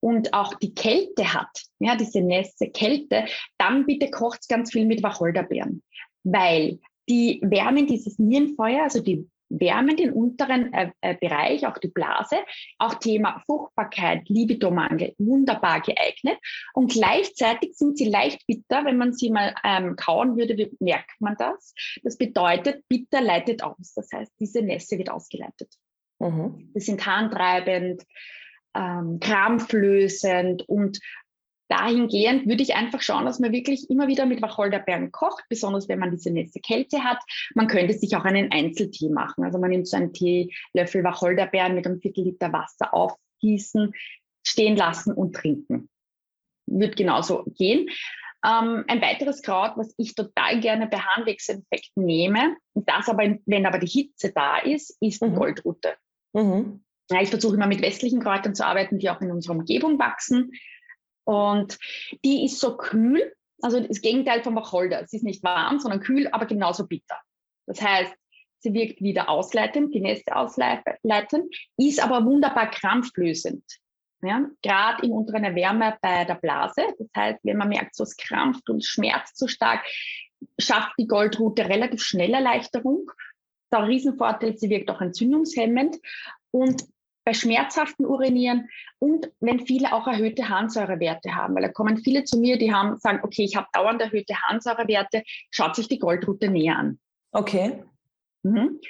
und 0.00 0.34
auch 0.34 0.54
die 0.54 0.74
Kälte 0.74 1.32
hat, 1.34 1.64
ja, 1.78 1.96
diese 1.96 2.20
nässe 2.20 2.70
Kälte, 2.70 3.26
dann 3.58 3.86
bitte 3.86 4.10
kocht 4.10 4.48
ganz 4.48 4.72
viel 4.72 4.86
mit 4.86 5.02
Wacholderbeeren, 5.02 5.82
weil 6.24 6.78
die 7.08 7.40
wärmen 7.42 7.86
dieses 7.86 8.18
Nierenfeuer, 8.18 8.84
also 8.84 9.00
die 9.00 9.28
wärmen 9.50 9.96
den 9.96 10.12
unteren 10.12 10.72
äh, 10.72 10.92
äh, 11.00 11.16
Bereich, 11.20 11.66
auch 11.66 11.76
die 11.78 11.88
Blase, 11.88 12.36
auch 12.78 12.94
Thema 12.94 13.42
Fruchtbarkeit, 13.44 14.28
Libidomangel, 14.28 15.14
wunderbar 15.18 15.80
geeignet. 15.80 16.38
Und 16.72 16.92
gleichzeitig 16.92 17.76
sind 17.76 17.98
sie 17.98 18.08
leicht 18.08 18.46
bitter, 18.46 18.84
wenn 18.84 18.96
man 18.96 19.12
sie 19.12 19.30
mal 19.30 19.54
ähm, 19.64 19.96
kauen 19.96 20.36
würde, 20.36 20.70
merkt 20.78 21.20
man 21.20 21.34
das. 21.36 21.74
Das 22.02 22.16
bedeutet, 22.16 22.84
bitter 22.88 23.20
leitet 23.20 23.62
aus. 23.62 23.92
Das 23.94 24.08
heißt, 24.12 24.32
diese 24.38 24.62
Nässe 24.62 24.96
wird 24.96 25.10
ausgeleitet. 25.10 25.74
Mhm. 26.20 26.70
Die 26.74 26.80
sind 26.80 27.04
harntreibend, 27.04 28.04
ähm, 28.74 29.18
krampflösend 29.20 30.68
und 30.68 30.98
dahingehend 31.70 32.48
würde 32.48 32.62
ich 32.62 32.74
einfach 32.74 33.00
schauen, 33.00 33.24
dass 33.24 33.38
man 33.38 33.52
wirklich 33.52 33.88
immer 33.88 34.08
wieder 34.08 34.26
mit 34.26 34.42
Wacholderbeeren 34.42 35.12
kocht, 35.12 35.44
besonders 35.48 35.88
wenn 35.88 36.00
man 36.00 36.10
diese 36.10 36.30
nächste 36.30 36.60
Kälte 36.60 37.04
hat. 37.04 37.18
Man 37.54 37.68
könnte 37.68 37.94
sich 37.94 38.16
auch 38.16 38.24
einen 38.24 38.50
Einzeltee 38.50 39.08
machen. 39.08 39.44
Also 39.44 39.58
man 39.58 39.70
nimmt 39.70 39.86
so 39.86 39.96
einen 39.96 40.12
Teelöffel 40.12 41.04
Wacholderbeeren 41.04 41.74
mit 41.74 41.86
einem 41.86 42.00
Viertel 42.00 42.24
Liter 42.24 42.52
Wasser 42.52 42.92
aufgießen, 42.92 43.92
stehen 44.44 44.76
lassen 44.76 45.12
und 45.12 45.34
trinken. 45.36 45.88
Wird 46.66 46.96
genauso 46.96 47.44
gehen. 47.56 47.88
Ähm, 48.44 48.84
ein 48.88 49.02
weiteres 49.02 49.42
Kraut, 49.42 49.72
was 49.76 49.94
ich 49.96 50.14
total 50.14 50.60
gerne 50.60 50.88
bei 50.88 50.98
Harnwegsinfekten 50.98 52.04
nehme, 52.04 52.56
das 52.74 53.08
aber, 53.08 53.36
wenn 53.44 53.66
aber 53.66 53.78
die 53.78 53.86
Hitze 53.86 54.32
da 54.32 54.58
ist, 54.58 54.96
ist 55.00 55.22
mhm. 55.22 55.34
Goldrute. 55.34 55.94
Mhm. 56.32 56.82
Ich 57.18 57.30
versuche 57.30 57.56
immer 57.56 57.66
mit 57.66 57.82
westlichen 57.82 58.22
Kräutern 58.22 58.54
zu 58.54 58.64
arbeiten, 58.64 58.98
die 58.98 59.10
auch 59.10 59.20
in 59.20 59.32
unserer 59.32 59.56
Umgebung 59.56 59.98
wachsen. 59.98 60.52
Und 61.24 61.78
die 62.24 62.44
ist 62.44 62.60
so 62.60 62.76
kühl, 62.76 63.32
also 63.62 63.80
das 63.80 64.00
Gegenteil 64.00 64.42
vom 64.42 64.54
Wacholder. 64.56 65.06
Sie 65.06 65.16
ist 65.16 65.24
nicht 65.24 65.42
warm, 65.42 65.80
sondern 65.80 66.00
kühl, 66.00 66.28
aber 66.30 66.46
genauso 66.46 66.86
bitter. 66.86 67.18
Das 67.66 67.82
heißt, 67.82 68.14
sie 68.60 68.74
wirkt 68.74 69.00
wieder 69.00 69.28
ausleitend, 69.28 69.94
die 69.94 70.00
Nässe 70.00 70.34
ausleitend, 70.34 71.54
ist 71.76 72.02
aber 72.02 72.24
wunderbar 72.24 72.70
krampflösend. 72.70 73.64
Ja, 74.22 74.46
gerade 74.62 75.06
in 75.06 75.12
unteren 75.12 75.54
Wärme 75.54 75.96
bei 76.02 76.24
der 76.26 76.34
Blase. 76.34 76.82
Das 76.98 77.08
heißt, 77.16 77.40
wenn 77.42 77.56
man 77.56 77.70
merkt, 77.70 77.94
so 77.94 78.04
es 78.04 78.16
krampft 78.16 78.68
und 78.68 78.84
schmerzt 78.84 79.38
so 79.38 79.48
stark, 79.48 79.84
schafft 80.58 80.92
die 80.98 81.06
Goldrute 81.06 81.68
relativ 81.68 82.02
schnell 82.02 82.34
Erleichterung. 82.34 83.10
Der 83.72 83.86
Riesenvorteil, 83.86 84.58
sie 84.58 84.68
wirkt 84.68 84.90
auch 84.90 85.00
entzündungshemmend. 85.00 85.96
Und 86.50 86.84
bei 87.24 87.34
schmerzhaften 87.34 88.06
Urinieren 88.06 88.68
und 88.98 89.30
wenn 89.40 89.66
viele 89.66 89.92
auch 89.92 90.06
erhöhte 90.06 90.48
Harnsäurewerte 90.48 91.34
haben, 91.34 91.54
weil 91.54 91.62
da 91.62 91.68
kommen 91.68 91.98
viele 91.98 92.24
zu 92.24 92.38
mir, 92.38 92.58
die 92.58 92.72
haben, 92.72 92.98
sagen, 92.98 93.20
okay, 93.22 93.44
ich 93.44 93.56
habe 93.56 93.66
dauernd 93.72 94.00
erhöhte 94.00 94.34
Harnsäurewerte, 94.34 95.22
schaut 95.50 95.76
sich 95.76 95.88
die 95.88 95.98
Goldrute 95.98 96.48
näher 96.48 96.76
an. 96.76 96.98
Okay. 97.32 97.82
Mhm. 98.42 98.80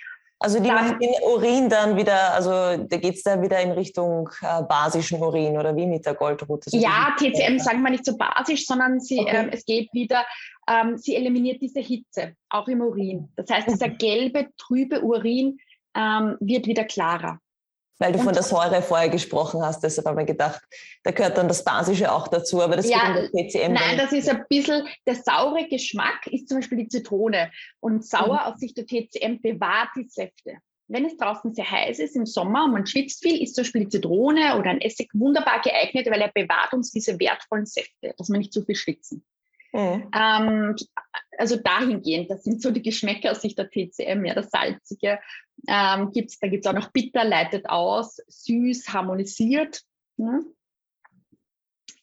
Also 0.42 0.58
die 0.58 0.68
dann, 0.68 0.74
macht 0.76 1.02
den 1.02 1.10
Urin 1.22 1.68
dann 1.68 1.98
wieder, 1.98 2.32
also 2.32 2.50
da 2.50 2.96
geht 2.96 3.16
es 3.16 3.22
dann 3.22 3.42
wieder 3.42 3.60
in 3.60 3.72
Richtung 3.72 4.30
äh, 4.40 4.62
basischen 4.62 5.20
Urin 5.20 5.58
oder 5.58 5.76
wie 5.76 5.84
mit 5.84 6.06
der 6.06 6.14
Goldrute? 6.14 6.70
So 6.70 6.78
ja, 6.78 7.14
TCM 7.18 7.58
sagen 7.58 7.82
wir 7.82 7.90
nicht 7.90 8.06
so 8.06 8.16
basisch, 8.16 8.64
sondern 8.64 9.00
sie, 9.00 9.20
okay. 9.20 9.36
ähm, 9.36 9.50
es 9.52 9.66
geht 9.66 9.92
wieder, 9.92 10.24
ähm, 10.66 10.96
sie 10.96 11.14
eliminiert 11.14 11.60
diese 11.60 11.80
Hitze, 11.80 12.36
auch 12.48 12.68
im 12.68 12.80
Urin. 12.80 13.28
Das 13.36 13.50
heißt, 13.50 13.68
dieser 13.68 13.88
mhm. 13.88 13.98
gelbe, 13.98 14.46
trübe 14.56 15.02
Urin 15.02 15.58
ähm, 15.94 16.38
wird 16.40 16.66
wieder 16.66 16.84
klarer. 16.84 17.38
Weil 18.00 18.12
du 18.12 18.18
und 18.18 18.24
von 18.24 18.32
der 18.32 18.42
Säure 18.42 18.80
vorher 18.80 19.10
gesprochen 19.10 19.62
hast, 19.62 19.82
deshalb 19.84 20.06
habe 20.06 20.22
ich 20.22 20.26
gedacht, 20.26 20.62
da 21.02 21.10
gehört 21.10 21.36
dann 21.36 21.48
das 21.48 21.62
Basische 21.62 22.10
auch 22.10 22.28
dazu, 22.28 22.62
aber 22.62 22.76
das 22.76 22.88
ja, 22.88 23.12
geht 23.12 23.30
in 23.30 23.36
der 23.36 23.48
TCM. 23.48 23.72
Nein, 23.74 23.98
das 23.98 24.12
ist 24.12 24.28
ein 24.28 24.42
bisschen, 24.48 24.88
der 25.06 25.16
saure 25.16 25.68
Geschmack 25.68 26.26
ist 26.28 26.48
zum 26.48 26.58
Beispiel 26.58 26.78
die 26.78 26.88
Zitrone 26.88 27.52
und 27.78 28.02
sauer 28.04 28.40
mhm. 28.40 28.52
aus 28.52 28.58
Sicht 28.58 28.78
der 28.78 28.86
TCM 28.86 29.42
bewahrt 29.42 29.90
die 29.96 30.08
Säfte. 30.08 30.56
Wenn 30.88 31.04
es 31.04 31.18
draußen 31.18 31.54
sehr 31.54 31.70
heiß 31.70 31.98
ist 31.98 32.16
im 32.16 32.24
Sommer 32.24 32.64
und 32.64 32.72
man 32.72 32.86
schwitzt 32.86 33.22
viel, 33.22 33.40
ist 33.42 33.54
zum 33.54 33.64
Beispiel 33.64 33.82
die 33.82 33.90
Zitrone 33.90 34.58
oder 34.58 34.70
ein 34.70 34.80
Essig 34.80 35.10
wunderbar 35.12 35.60
geeignet, 35.60 36.10
weil 36.10 36.22
er 36.22 36.32
bewahrt 36.32 36.72
uns 36.72 36.90
diese 36.90 37.20
wertvollen 37.20 37.66
Säfte, 37.66 38.14
dass 38.16 38.30
wir 38.30 38.38
nicht 38.38 38.52
zu 38.54 38.62
viel 38.64 38.76
schwitzen. 38.76 39.22
Mhm. 39.72 40.10
Ähm, 40.14 40.76
also 41.38 41.56
dahingehend, 41.56 42.30
das 42.30 42.44
sind 42.44 42.60
so 42.60 42.70
die 42.70 42.82
Geschmäcker 42.82 43.30
aus 43.30 43.40
Sicht 43.40 43.58
der 43.58 43.70
TCM, 43.70 44.24
ja, 44.24 44.34
das 44.34 44.50
Salzige. 44.50 45.18
Ähm, 45.68 46.12
gibt's, 46.12 46.38
da 46.38 46.48
gibt 46.48 46.64
es 46.64 46.70
auch 46.70 46.74
noch 46.74 46.92
bitter, 46.92 47.24
leitet 47.24 47.68
aus, 47.68 48.18
süß, 48.28 48.88
harmonisiert. 48.92 49.80
Ja. 50.16 50.40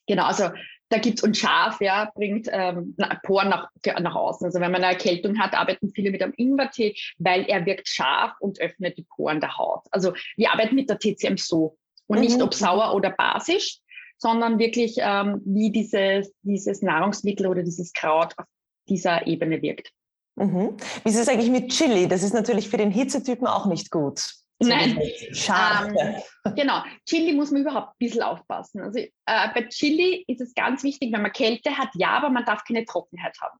Genau, 0.07 0.23
also 0.23 0.49
da 0.89 0.99
gibt 0.99 1.19
es 1.19 1.23
und 1.23 1.35
scharf, 1.35 1.81
ja, 1.81 2.11
bringt 2.15 2.47
ähm, 2.49 2.95
Poren 3.23 3.49
nach, 3.49 3.69
nach 3.99 4.15
außen. 4.15 4.45
Also 4.45 4.59
wenn 4.59 4.71
man 4.71 4.83
eine 4.83 4.93
Erkältung 4.93 5.37
hat, 5.37 5.53
arbeiten 5.53 5.91
viele 5.93 6.11
mit 6.11 6.23
einem 6.23 6.33
Ingwertee, 6.37 6.95
weil 7.17 7.43
er 7.43 7.65
wirkt 7.65 7.89
scharf 7.89 8.33
und 8.39 8.61
öffnet 8.61 8.97
die 8.97 9.05
Poren 9.15 9.41
der 9.41 9.57
Haut. 9.57 9.81
Also 9.91 10.13
wir 10.37 10.51
arbeiten 10.51 10.75
mit 10.75 10.89
der 10.89 10.99
TCM 10.99 11.35
so 11.35 11.77
und 12.07 12.21
nicht 12.21 12.37
mhm. 12.37 12.43
ob 12.43 12.53
sauer 12.53 12.95
oder 12.95 13.09
basisch, 13.09 13.79
sondern 14.17 14.59
wirklich, 14.59 14.97
ähm, 14.99 15.41
wie 15.45 15.71
dieses, 15.71 16.31
dieses 16.41 16.81
Nahrungsmittel 16.81 17.47
oder 17.47 17.63
dieses 17.63 17.93
Kraut 17.93 18.33
auf 18.37 18.45
dieser 18.89 19.27
Ebene 19.27 19.61
wirkt. 19.61 19.91
Mhm. 20.35 20.77
Wie 21.03 21.09
ist 21.09 21.17
es 21.17 21.27
eigentlich 21.27 21.49
mit 21.49 21.71
Chili? 21.71 22.07
Das 22.07 22.23
ist 22.23 22.33
natürlich 22.33 22.69
für 22.69 22.77
den 22.77 22.91
Hitzetypen 22.91 23.47
auch 23.47 23.65
nicht 23.65 23.91
gut. 23.91 24.31
Nein. 24.59 24.99
Schade. 25.33 26.23
Ähm, 26.45 26.55
genau. 26.55 26.83
Chili 27.05 27.33
muss 27.33 27.51
man 27.51 27.61
überhaupt 27.61 27.89
ein 27.89 27.95
bisschen 27.99 28.23
aufpassen. 28.23 28.81
Also 28.81 28.99
äh, 28.99 29.09
bei 29.25 29.63
Chili 29.69 30.23
ist 30.27 30.41
es 30.41 30.53
ganz 30.55 30.83
wichtig, 30.83 31.13
wenn 31.13 31.21
man 31.21 31.31
Kälte 31.31 31.77
hat, 31.77 31.89
ja, 31.93 32.09
aber 32.09 32.29
man 32.29 32.45
darf 32.45 32.63
keine 32.63 32.85
Trockenheit 32.85 33.37
haben. 33.41 33.57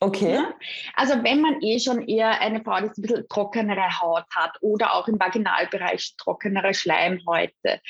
Okay. 0.00 0.34
Ja? 0.34 0.54
Also 0.94 1.22
wenn 1.22 1.40
man 1.40 1.60
eh 1.60 1.78
schon 1.78 2.02
eher 2.02 2.40
eine 2.40 2.62
Frau, 2.64 2.80
die 2.80 2.86
ein 2.86 3.02
bisschen 3.02 3.28
trockenere 3.28 4.00
Haut 4.00 4.24
hat 4.34 4.56
oder 4.60 4.94
auch 4.94 5.06
im 5.08 5.20
Vaginalbereich 5.20 6.14
trockenere 6.16 6.74
Schleimhäute, 6.74 7.80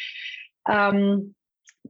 ähm, 0.68 1.34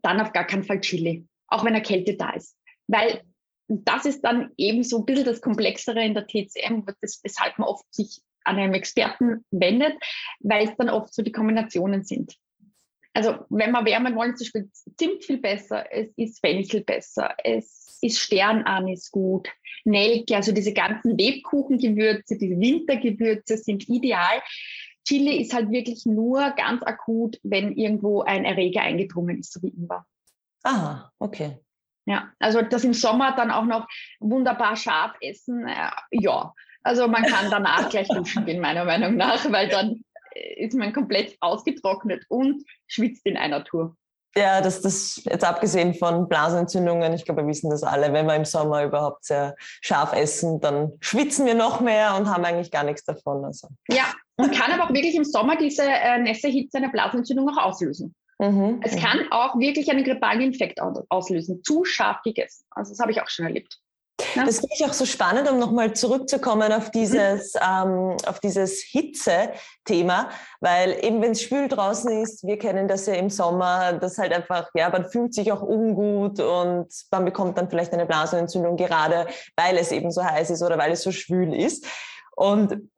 dann 0.02 0.20
auf 0.20 0.32
gar 0.32 0.46
keinen 0.46 0.64
Fall 0.64 0.80
Chili, 0.80 1.26
auch 1.48 1.64
wenn 1.64 1.74
eine 1.74 1.82
Kälte 1.82 2.16
da 2.16 2.30
ist. 2.30 2.56
Weil 2.86 3.22
das 3.68 4.04
ist 4.04 4.22
dann 4.22 4.50
eben 4.56 4.82
so 4.82 4.98
ein 4.98 5.04
bisschen 5.04 5.24
das 5.24 5.40
Komplexere 5.40 6.04
in 6.04 6.14
der 6.14 6.26
TCM, 6.26 6.84
weshalb 7.22 7.58
man 7.58 7.68
oft 7.68 7.84
sich 7.94 8.20
an 8.44 8.56
einen 8.56 8.74
Experten 8.74 9.44
wendet, 9.50 9.94
weil 10.40 10.68
es 10.68 10.76
dann 10.76 10.90
oft 10.90 11.14
so 11.14 11.22
die 11.22 11.32
Kombinationen 11.32 12.04
sind. 12.04 12.34
Also 13.12 13.44
wenn 13.48 13.72
wir 13.72 13.84
wärmen 13.84 14.14
wollen, 14.14 14.36
zum 14.36 14.44
Beispiel 14.44 14.70
Zimt 14.96 15.24
viel 15.24 15.38
besser, 15.38 15.84
es 15.90 16.08
ist 16.16 16.40
Fenchel 16.40 16.82
besser, 16.82 17.34
es 17.42 17.98
ist 18.02 18.18
Sternanis 18.18 19.10
gut, 19.10 19.48
Nelke, 19.84 20.36
also 20.36 20.52
diese 20.52 20.72
ganzen 20.72 21.16
Lebkuchengewürze, 21.16 22.38
diese 22.38 22.58
Wintergewürze 22.58 23.56
sind 23.56 23.88
ideal. 23.88 24.42
Chili 25.06 25.40
ist 25.40 25.54
halt 25.54 25.70
wirklich 25.70 26.06
nur 26.06 26.50
ganz 26.50 26.82
akut, 26.82 27.38
wenn 27.42 27.72
irgendwo 27.72 28.22
ein 28.22 28.44
Erreger 28.44 28.82
eingedrungen 28.82 29.38
ist, 29.38 29.52
so 29.52 29.62
wie 29.62 29.68
Ingwer. 29.68 30.06
Aha, 30.62 31.10
okay. 31.18 31.58
Ja, 32.06 32.30
also 32.38 32.62
das 32.62 32.84
im 32.84 32.94
Sommer 32.94 33.34
dann 33.36 33.50
auch 33.50 33.64
noch 33.64 33.86
wunderbar 34.18 34.76
scharf 34.76 35.12
essen, 35.20 35.66
äh, 35.66 35.90
ja. 36.10 36.52
Also 36.82 37.08
man 37.08 37.24
kann 37.24 37.50
danach 37.50 37.88
gleich 37.88 38.08
duschen 38.14 38.46
gehen, 38.46 38.60
meiner 38.60 38.84
Meinung 38.84 39.16
nach, 39.16 39.50
weil 39.52 39.68
dann 39.68 40.02
ist 40.56 40.74
man 40.74 40.92
komplett 40.92 41.36
ausgetrocknet 41.40 42.24
und 42.28 42.64
schwitzt 42.86 43.26
in 43.26 43.36
einer 43.36 43.64
Tour. 43.64 43.96
Ja, 44.36 44.60
das, 44.60 44.80
das 44.80 45.20
jetzt 45.24 45.44
abgesehen 45.44 45.92
von 45.94 46.28
Blasenentzündungen, 46.28 47.12
ich 47.14 47.24
glaube, 47.24 47.42
wir 47.42 47.48
wissen 47.48 47.68
das 47.68 47.82
alle, 47.82 48.12
wenn 48.12 48.26
wir 48.26 48.36
im 48.36 48.44
Sommer 48.44 48.84
überhaupt 48.84 49.24
sehr 49.24 49.56
scharf 49.58 50.12
essen, 50.12 50.60
dann 50.60 50.92
schwitzen 51.00 51.46
wir 51.46 51.56
noch 51.56 51.80
mehr 51.80 52.14
und 52.14 52.28
haben 52.28 52.44
eigentlich 52.44 52.70
gar 52.70 52.84
nichts 52.84 53.04
davon. 53.04 53.44
Also. 53.44 53.68
Ja, 53.88 54.04
und 54.40 54.52
kann 54.52 54.72
aber 54.72 54.84
auch 54.84 54.94
wirklich 54.94 55.14
im 55.14 55.24
Sommer 55.24 55.56
diese 55.56 55.82
äh, 55.84 56.18
nässe 56.18 56.48
Hitze 56.48 56.78
eine 56.78 56.88
Blasenentzündung 56.88 57.48
auch 57.48 57.62
auslösen. 57.62 58.14
Mhm, 58.38 58.80
es 58.82 58.96
kann 58.96 59.20
auch 59.30 59.58
wirklich 59.58 59.90
einen 59.90 60.02
grippalen 60.02 60.40
Infekt 60.40 60.80
auslösen, 61.10 61.62
zu 61.62 61.84
scharf 61.84 62.22
gegessen. 62.22 62.64
Also 62.70 62.92
das 62.92 63.00
habe 63.00 63.12
ich 63.12 63.20
auch 63.20 63.28
schon 63.28 63.44
erlebt. 63.44 63.78
Ja. 64.34 64.44
Das 64.44 64.60
finde 64.60 64.74
ich 64.74 64.84
auch 64.84 64.92
so 64.92 65.04
spannend, 65.04 65.50
um 65.50 65.58
nochmal 65.58 65.94
zurückzukommen 65.94 66.72
auf 66.72 66.90
dieses, 66.90 67.54
ähm, 67.56 68.16
auf 68.26 68.40
dieses 68.40 68.82
Hitze-Thema, 68.82 70.30
weil 70.60 71.02
eben 71.02 71.20
wenn 71.22 71.32
es 71.32 71.42
schwül 71.42 71.68
draußen 71.68 72.10
ist, 72.22 72.46
wir 72.46 72.58
kennen 72.58 72.88
das 72.88 73.06
ja 73.06 73.14
im 73.14 73.30
Sommer, 73.30 73.94
das 73.94 74.18
halt 74.18 74.32
einfach, 74.32 74.68
ja, 74.74 74.88
man 74.90 75.10
fühlt 75.10 75.34
sich 75.34 75.52
auch 75.52 75.62
ungut 75.62 76.40
und 76.40 76.88
man 77.10 77.24
bekommt 77.24 77.58
dann 77.58 77.68
vielleicht 77.68 77.92
eine 77.92 78.06
Blasenentzündung 78.06 78.76
gerade, 78.76 79.26
weil 79.56 79.76
es 79.76 79.92
eben 79.92 80.10
so 80.10 80.24
heiß 80.24 80.50
ist 80.50 80.62
oder 80.62 80.78
weil 80.78 80.92
es 80.92 81.02
so 81.02 81.12
schwül 81.12 81.54
ist. 81.54 81.86
Und 82.36 82.90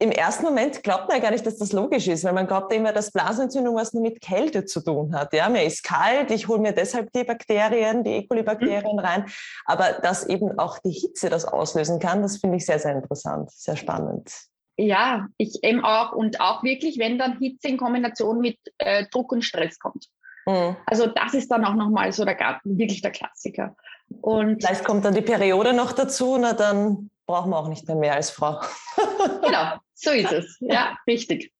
im 0.00 0.10
ersten 0.10 0.44
Moment 0.44 0.82
glaubt 0.82 1.08
man 1.08 1.18
ja 1.18 1.22
gar 1.22 1.30
nicht, 1.30 1.44
dass 1.44 1.58
das 1.58 1.72
logisch 1.72 2.08
ist, 2.08 2.24
weil 2.24 2.32
man 2.32 2.46
glaubt 2.46 2.72
immer, 2.72 2.90
dass 2.90 3.12
Blasenentzündung 3.12 3.76
was 3.76 3.92
nur 3.92 4.02
mit 4.02 4.22
Kälte 4.22 4.64
zu 4.64 4.80
tun 4.80 5.14
hat. 5.14 5.34
Ja, 5.34 5.50
mir 5.50 5.62
ist 5.64 5.84
kalt, 5.84 6.30
ich 6.30 6.48
hole 6.48 6.58
mir 6.58 6.72
deshalb 6.72 7.12
die 7.12 7.22
Bakterien, 7.22 8.02
die 8.02 8.12
E. 8.12 8.26
coli-Bakterien 8.26 8.94
mhm. 8.94 8.98
rein. 8.98 9.26
Aber 9.66 9.92
dass 10.02 10.26
eben 10.26 10.58
auch 10.58 10.78
die 10.78 10.90
Hitze 10.90 11.28
das 11.28 11.44
auslösen 11.44 11.98
kann, 11.98 12.22
das 12.22 12.38
finde 12.38 12.56
ich 12.56 12.64
sehr, 12.64 12.78
sehr 12.78 12.94
interessant, 12.94 13.50
sehr 13.50 13.76
spannend. 13.76 14.32
Ja, 14.78 15.26
ich 15.36 15.62
eben 15.62 15.84
auch. 15.84 16.12
Und 16.12 16.40
auch 16.40 16.62
wirklich, 16.62 16.98
wenn 16.98 17.18
dann 17.18 17.38
Hitze 17.38 17.68
in 17.68 17.76
Kombination 17.76 18.40
mit 18.40 18.58
äh, 18.78 19.04
Druck 19.10 19.32
und 19.32 19.42
Stress 19.44 19.78
kommt. 19.78 20.06
Mhm. 20.46 20.76
Also 20.86 21.08
das 21.08 21.34
ist 21.34 21.50
dann 21.50 21.66
auch 21.66 21.74
nochmal 21.74 22.10
so 22.12 22.24
der, 22.24 22.60
wirklich 22.64 23.02
der 23.02 23.10
Klassiker. 23.10 23.76
Und 24.22 24.64
Vielleicht 24.64 24.84
kommt 24.84 25.04
dann 25.04 25.14
die 25.14 25.20
Periode 25.20 25.74
noch 25.74 25.92
dazu, 25.92 26.38
na 26.40 26.54
dann 26.54 27.10
brauchen 27.26 27.50
wir 27.50 27.58
auch 27.58 27.68
nicht 27.68 27.86
mehr 27.86 27.96
mehr 27.96 28.14
als 28.14 28.30
Frau. 28.30 28.60
genau, 28.96 29.76
so 30.02 30.10
ist 30.10 30.32
es. 30.32 30.56
Ja, 30.60 30.96
richtig. 31.06 31.52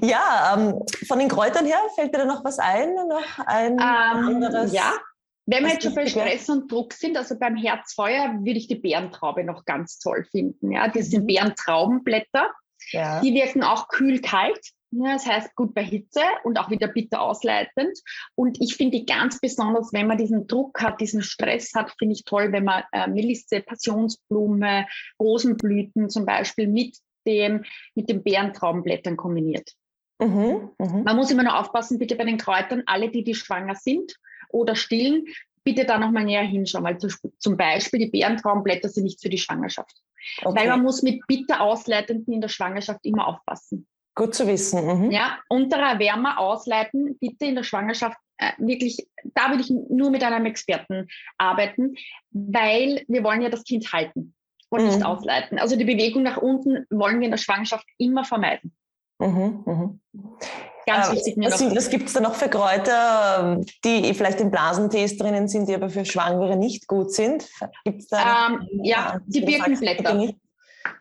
Ja, 0.00 0.54
ähm, 0.54 0.82
von 1.06 1.18
den 1.18 1.28
Kräutern 1.28 1.64
her 1.64 1.78
fällt 1.94 2.14
dir 2.14 2.18
da 2.18 2.24
noch 2.24 2.44
was 2.44 2.58
ein? 2.58 2.94
Noch 2.94 3.38
ein 3.46 3.72
ähm, 3.72 3.78
anderes? 3.80 4.72
Ja, 4.72 4.92
wenn 5.46 5.64
wir 5.64 5.72
jetzt 5.72 5.84
schon 5.84 5.94
bei 5.94 6.06
Stress 6.06 6.48
und 6.48 6.70
Druck 6.70 6.92
sind, 6.92 7.16
also 7.16 7.38
beim 7.38 7.56
Herzfeuer 7.56 8.34
würde 8.40 8.58
ich 8.58 8.66
die 8.66 8.74
Bärentraube 8.74 9.44
noch 9.44 9.64
ganz 9.64 9.98
toll 10.00 10.26
finden. 10.30 10.72
Ja, 10.72 10.88
das 10.88 11.06
sind 11.06 11.22
mhm. 11.22 11.28
Bärentraubenblätter. 11.28 12.50
Ja. 12.90 13.20
Die 13.20 13.32
wirken 13.32 13.62
auch 13.62 13.88
kühl-kalt. 13.88 14.72
Ja, 14.98 15.12
das 15.12 15.26
heißt 15.26 15.54
gut 15.54 15.74
bei 15.74 15.84
Hitze 15.84 16.22
und 16.44 16.58
auch 16.58 16.70
wieder 16.70 16.88
bitter 16.88 17.20
ausleitend. 17.20 17.98
Und 18.34 18.60
ich 18.62 18.76
finde 18.76 18.98
die 18.98 19.06
ganz 19.06 19.38
besonders, 19.40 19.92
wenn 19.92 20.06
man 20.06 20.16
diesen 20.16 20.46
Druck 20.46 20.80
hat, 20.80 21.00
diesen 21.00 21.22
Stress 21.22 21.74
hat, 21.74 21.92
finde 21.98 22.14
ich 22.14 22.24
toll, 22.24 22.52
wenn 22.52 22.64
man 22.64 22.82
äh, 22.92 23.06
Melisse, 23.06 23.60
Passionsblume, 23.60 24.86
Rosenblüten 25.20 26.08
zum 26.08 26.24
Beispiel 26.24 26.68
mit 26.68 26.96
dem, 27.26 27.64
mit 27.94 28.08
den 28.08 28.22
Bärentraumblättern 28.22 29.16
kombiniert. 29.16 29.72
Mhm, 30.18 30.70
mh. 30.78 31.02
Man 31.04 31.16
muss 31.16 31.30
immer 31.30 31.42
nur 31.42 31.58
aufpassen, 31.58 31.98
bitte 31.98 32.16
bei 32.16 32.24
den 32.24 32.38
Kräutern, 32.38 32.82
alle, 32.86 33.10
die, 33.10 33.22
die 33.22 33.34
schwanger 33.34 33.74
sind 33.74 34.14
oder 34.48 34.74
stillen, 34.76 35.26
bitte 35.62 35.84
da 35.84 35.98
nochmal 35.98 36.24
näher 36.24 36.42
hinschauen, 36.42 36.84
weil 36.84 36.96
zum 36.96 37.56
Beispiel 37.56 38.00
die 38.00 38.10
Bärentraumblätter 38.10 38.88
sind 38.88 39.04
nicht 39.04 39.20
für 39.20 39.28
die 39.28 39.36
Schwangerschaft. 39.36 40.00
Okay. 40.42 40.60
Weil 40.60 40.68
man 40.68 40.82
muss 40.82 41.02
mit 41.02 41.26
bitter 41.26 41.60
ausleitenden 41.60 42.32
in 42.32 42.40
der 42.40 42.48
Schwangerschaft 42.48 43.04
immer 43.04 43.26
aufpassen. 43.26 43.86
Gut 44.16 44.34
zu 44.34 44.46
wissen. 44.46 44.84
Mhm. 44.84 45.10
Ja, 45.12 45.38
unterer 45.48 45.98
Wärme 46.00 46.38
ausleiten, 46.38 47.16
bitte 47.20 47.44
in 47.44 47.54
der 47.54 47.62
Schwangerschaft 47.62 48.16
äh, 48.38 48.52
wirklich, 48.58 49.06
da 49.34 49.50
würde 49.50 49.62
ich 49.62 49.70
nur 49.70 50.10
mit 50.10 50.24
einem 50.24 50.46
Experten 50.46 51.06
arbeiten, 51.38 51.94
weil 52.30 53.04
wir 53.08 53.22
wollen 53.22 53.42
ja 53.42 53.50
das 53.50 53.62
Kind 53.64 53.92
halten 53.92 54.34
und 54.70 54.82
mhm. 54.82 54.88
nicht 54.88 55.04
ausleiten. 55.04 55.58
Also 55.58 55.76
die 55.76 55.84
Bewegung 55.84 56.22
nach 56.22 56.38
unten 56.38 56.86
wollen 56.90 57.20
wir 57.20 57.26
in 57.26 57.30
der 57.30 57.38
Schwangerschaft 57.38 57.86
immer 57.98 58.24
vermeiden. 58.24 58.74
Mhm, 59.18 59.62
mhm. 59.64 60.00
Ganz 60.86 61.08
äh, 61.08 61.12
wichtig. 61.12 61.36
Mir 61.36 61.50
was, 61.50 61.76
was 61.76 61.90
gibt 61.90 62.06
es 62.06 62.14
da 62.14 62.20
noch 62.20 62.34
für 62.34 62.48
Kräuter, 62.48 63.60
die 63.84 64.14
vielleicht 64.14 64.40
in 64.40 64.50
Blasentees 64.50 65.18
drinnen 65.18 65.48
sind, 65.48 65.68
die 65.68 65.74
aber 65.74 65.90
für 65.90 66.04
Schwangere 66.04 66.56
nicht 66.56 66.86
gut 66.86 67.12
sind? 67.12 67.48
Gibt's 67.84 68.08
da 68.08 68.48
ähm, 68.48 68.68
ja, 68.82 69.20
die 69.26 69.40
Birkenblätter. 69.40 70.32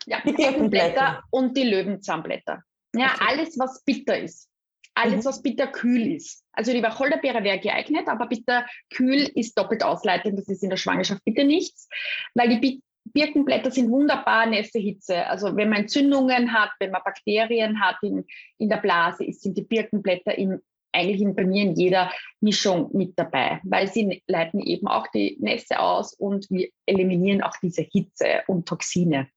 Ja, 0.05 0.17
die 0.25 0.33
Birkenblätter 0.33 1.23
und 1.29 1.55
die 1.55 1.63
Löwenzahnblätter. 1.63 2.63
Ja, 2.97 3.13
okay. 3.15 3.25
alles, 3.27 3.59
was 3.59 3.83
bitter 3.83 4.17
ist. 4.17 4.49
Alles, 4.93 5.25
mhm. 5.25 5.29
was 5.29 5.41
bitter 5.41 5.67
kühl 5.67 6.13
ist. 6.13 6.43
Also 6.53 6.71
die 6.71 6.81
Wacholderbeere 6.81 7.43
wäre 7.43 7.59
geeignet, 7.59 8.07
aber 8.07 8.27
bitter 8.27 8.65
kühl 8.93 9.29
ist 9.35 9.57
doppelt 9.57 9.83
ausleitend. 9.83 10.39
Das 10.39 10.47
ist 10.47 10.63
in 10.63 10.69
der 10.69 10.77
Schwangerschaft 10.77 11.23
bitte 11.25 11.43
nichts, 11.43 11.89
weil 12.33 12.59
die 12.59 12.81
Birkenblätter 13.05 13.71
sind 13.71 13.91
wunderbar 13.91 14.45
nässe 14.45 14.79
Hitze. 14.79 15.27
Also 15.27 15.55
wenn 15.55 15.69
man 15.69 15.81
Entzündungen 15.81 16.53
hat, 16.53 16.71
wenn 16.79 16.91
man 16.91 17.01
Bakterien 17.03 17.79
hat 17.79 17.97
in, 18.01 18.25
in 18.57 18.69
der 18.69 18.77
Blase, 18.77 19.25
sind 19.31 19.57
die 19.57 19.63
Birkenblätter 19.63 20.37
im, 20.37 20.61
eigentlich 20.91 21.21
in, 21.21 21.35
bei 21.35 21.45
mir 21.45 21.63
in 21.63 21.75
jeder 21.75 22.11
Mischung 22.41 22.89
mit 22.93 23.17
dabei, 23.17 23.59
weil 23.63 23.87
sie 23.87 24.23
leiten 24.27 24.59
eben 24.59 24.87
auch 24.87 25.07
die 25.07 25.37
Nässe 25.39 25.79
aus 25.79 26.13
und 26.13 26.47
wir 26.49 26.69
eliminieren 26.85 27.43
auch 27.43 27.57
diese 27.61 27.83
Hitze 27.83 28.43
und 28.47 28.67
Toxine. 28.67 29.27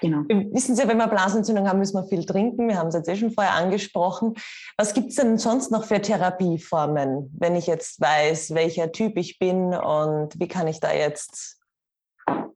Genau. 0.00 0.22
Wissen 0.52 0.74
Sie, 0.76 0.88
wenn 0.88 0.96
wir 0.96 1.08
Blasenentzündung 1.08 1.68
haben, 1.68 1.78
müssen 1.78 1.96
wir 1.96 2.08
viel 2.08 2.24
trinken. 2.24 2.68
Wir 2.68 2.78
haben 2.78 2.88
es 2.88 2.94
jetzt 2.94 3.08
eh 3.08 3.16
schon 3.16 3.32
vorher 3.32 3.54
angesprochen. 3.54 4.34
Was 4.78 4.94
gibt 4.94 5.10
es 5.10 5.16
denn 5.16 5.36
sonst 5.36 5.70
noch 5.70 5.84
für 5.84 6.00
Therapieformen, 6.00 7.30
wenn 7.38 7.54
ich 7.54 7.66
jetzt 7.66 8.00
weiß, 8.00 8.54
welcher 8.54 8.92
Typ 8.92 9.18
ich 9.18 9.38
bin 9.38 9.74
und 9.74 10.40
wie 10.40 10.48
kann 10.48 10.68
ich 10.68 10.80
da 10.80 10.92
jetzt 10.92 11.60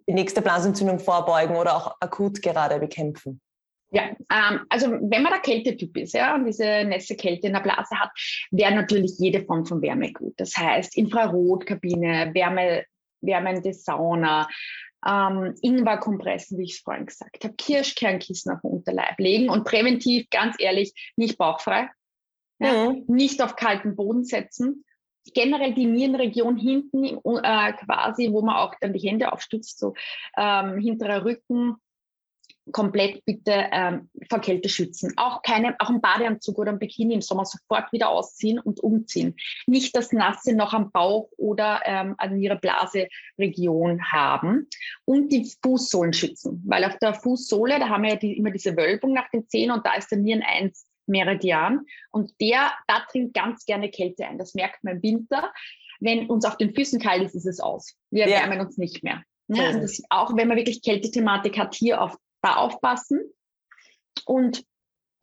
die 0.08 0.14
nächste 0.14 0.42
Blasenentzündung 0.42 0.98
vorbeugen 0.98 1.56
oder 1.56 1.76
auch 1.76 1.96
akut 2.00 2.40
gerade 2.40 2.78
bekämpfen? 2.78 3.40
Ja, 3.90 4.08
ähm, 4.08 4.60
also 4.70 4.90
wenn 4.90 5.22
man 5.22 5.32
der 5.32 5.40
Kältetyp 5.40 5.96
ist 5.98 6.14
ja, 6.14 6.34
und 6.34 6.46
diese 6.46 6.84
nässe 6.84 7.14
Kälte 7.14 7.46
in 7.46 7.52
der 7.52 7.60
Blase 7.60 7.96
hat, 7.96 8.10
wäre 8.50 8.74
natürlich 8.74 9.18
jede 9.18 9.44
Form 9.44 9.64
von 9.66 9.80
Wärme 9.82 10.12
gut. 10.12 10.34
Das 10.36 10.56
heißt 10.56 10.96
Infrarotkabine, 10.96 12.30
Wärme, 12.34 12.84
wärmende 13.20 13.72
Sauna, 13.72 14.48
ähm, 15.06 15.54
Ingwerkompressen, 15.60 16.58
wie 16.58 16.64
ich 16.64 16.74
es 16.74 16.80
vorhin 16.80 17.06
gesagt 17.06 17.44
habe, 17.44 17.54
Kirschkernkissen 17.54 18.52
auf 18.52 18.60
den 18.62 18.70
Unterleib 18.70 19.18
legen 19.18 19.48
und 19.50 19.64
präventiv, 19.64 20.28
ganz 20.30 20.56
ehrlich, 20.58 21.12
nicht 21.16 21.38
bauchfrei, 21.38 21.90
ja, 22.58 22.90
mhm. 22.90 23.04
nicht 23.08 23.42
auf 23.42 23.56
kalten 23.56 23.96
Boden 23.96 24.24
setzen. 24.24 24.84
Generell 25.32 25.72
die 25.72 25.86
Nierenregion 25.86 26.58
hinten 26.58 27.04
äh, 27.04 27.72
quasi, 27.72 28.30
wo 28.30 28.42
man 28.42 28.56
auch 28.56 28.74
dann 28.80 28.92
die 28.92 29.08
Hände 29.08 29.32
aufstützt, 29.32 29.78
so 29.78 29.94
ähm, 30.36 30.78
hinterer 30.78 31.24
Rücken, 31.24 31.76
komplett 32.72 33.24
bitte 33.24 33.68
ähm, 33.72 34.08
vor 34.28 34.40
Kälte 34.40 34.68
schützen. 34.68 35.12
Auch 35.16 35.42
keine, 35.42 35.76
auch 35.78 35.90
ein 35.90 36.00
Badeanzug 36.00 36.58
oder 36.58 36.72
ein 36.72 36.78
Bikini 36.78 37.14
im 37.14 37.20
Sommer 37.20 37.44
sofort 37.44 37.92
wieder 37.92 38.08
ausziehen 38.08 38.58
und 38.58 38.80
umziehen. 38.80 39.36
Nicht 39.66 39.94
das 39.96 40.12
Nasse 40.12 40.54
noch 40.54 40.72
am 40.72 40.90
Bauch 40.90 41.28
oder 41.36 41.82
ähm, 41.84 42.14
an 42.18 42.38
ihrer 42.40 42.56
Blaseregion 42.56 44.10
haben. 44.10 44.68
Und 45.04 45.30
die 45.30 45.50
Fußsohlen 45.62 46.12
schützen, 46.12 46.62
weil 46.66 46.84
auf 46.84 46.98
der 46.98 47.14
Fußsohle, 47.14 47.78
da 47.78 47.88
haben 47.88 48.02
wir 48.02 48.10
ja 48.10 48.16
die, 48.16 48.36
immer 48.36 48.50
diese 48.50 48.76
Wölbung 48.76 49.12
nach 49.12 49.28
den 49.30 49.48
Zehen 49.48 49.70
und 49.70 49.84
da 49.84 49.94
ist 49.94 50.10
der 50.10 50.18
Nieren 50.18 50.42
1 50.42 50.86
Meridian. 51.06 51.86
Und 52.10 52.32
der, 52.40 52.72
da 52.86 53.02
dringt 53.10 53.34
ganz 53.34 53.64
gerne 53.66 53.90
Kälte 53.90 54.26
ein. 54.26 54.38
Das 54.38 54.54
merkt 54.54 54.82
man 54.84 54.96
im 54.96 55.02
Winter. 55.02 55.52
Wenn 56.00 56.28
uns 56.28 56.44
auf 56.44 56.56
den 56.56 56.74
Füßen 56.74 57.00
kalt 57.00 57.22
ist, 57.22 57.34
ist 57.34 57.46
es 57.46 57.60
aus. 57.60 57.96
Wir 58.10 58.28
ja. 58.28 58.40
wärmen 58.40 58.60
uns 58.60 58.78
nicht 58.78 59.02
mehr. 59.02 59.22
Ja, 59.48 59.70
und 59.70 59.82
das, 59.82 60.02
auch 60.08 60.36
wenn 60.36 60.48
man 60.48 60.56
wirklich 60.56 60.82
Kältethematik 60.82 61.58
hat, 61.58 61.74
hier 61.74 62.00
auf, 62.00 62.16
da 62.44 62.56
aufpassen. 62.56 63.20
Und 64.24 64.64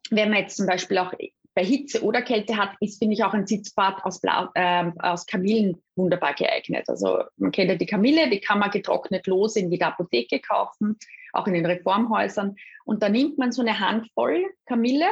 wenn 0.09 0.29
man 0.29 0.39
jetzt 0.39 0.57
zum 0.57 0.65
Beispiel 0.65 0.97
auch 0.97 1.13
bei 1.53 1.65
Hitze 1.65 2.01
oder 2.03 2.21
Kälte 2.21 2.57
hat, 2.57 2.75
ist, 2.79 2.99
finde 2.99 3.13
ich, 3.13 3.23
auch 3.23 3.33
ein 3.33 3.47
Sitzbad 3.47 4.03
aus, 4.05 4.21
Bla, 4.21 4.51
äh, 4.55 4.91
aus 4.99 5.25
Kamillen 5.25 5.81
wunderbar 5.95 6.33
geeignet. 6.33 6.87
Also 6.87 7.23
man 7.37 7.51
kennt 7.51 7.69
ja 7.69 7.75
die 7.75 7.85
Kamille, 7.85 8.29
die 8.29 8.39
kann 8.39 8.59
man 8.59 8.71
getrocknet 8.71 9.27
los 9.27 9.55
in 9.55 9.71
jeder 9.71 9.87
Apotheke 9.87 10.39
kaufen, 10.39 10.97
auch 11.33 11.47
in 11.47 11.53
den 11.53 11.65
Reformhäusern. 11.65 12.55
Und 12.85 13.03
da 13.03 13.09
nimmt 13.09 13.37
man 13.37 13.51
so 13.51 13.61
eine 13.61 13.79
Handvoll 13.79 14.45
Kamille 14.65 15.07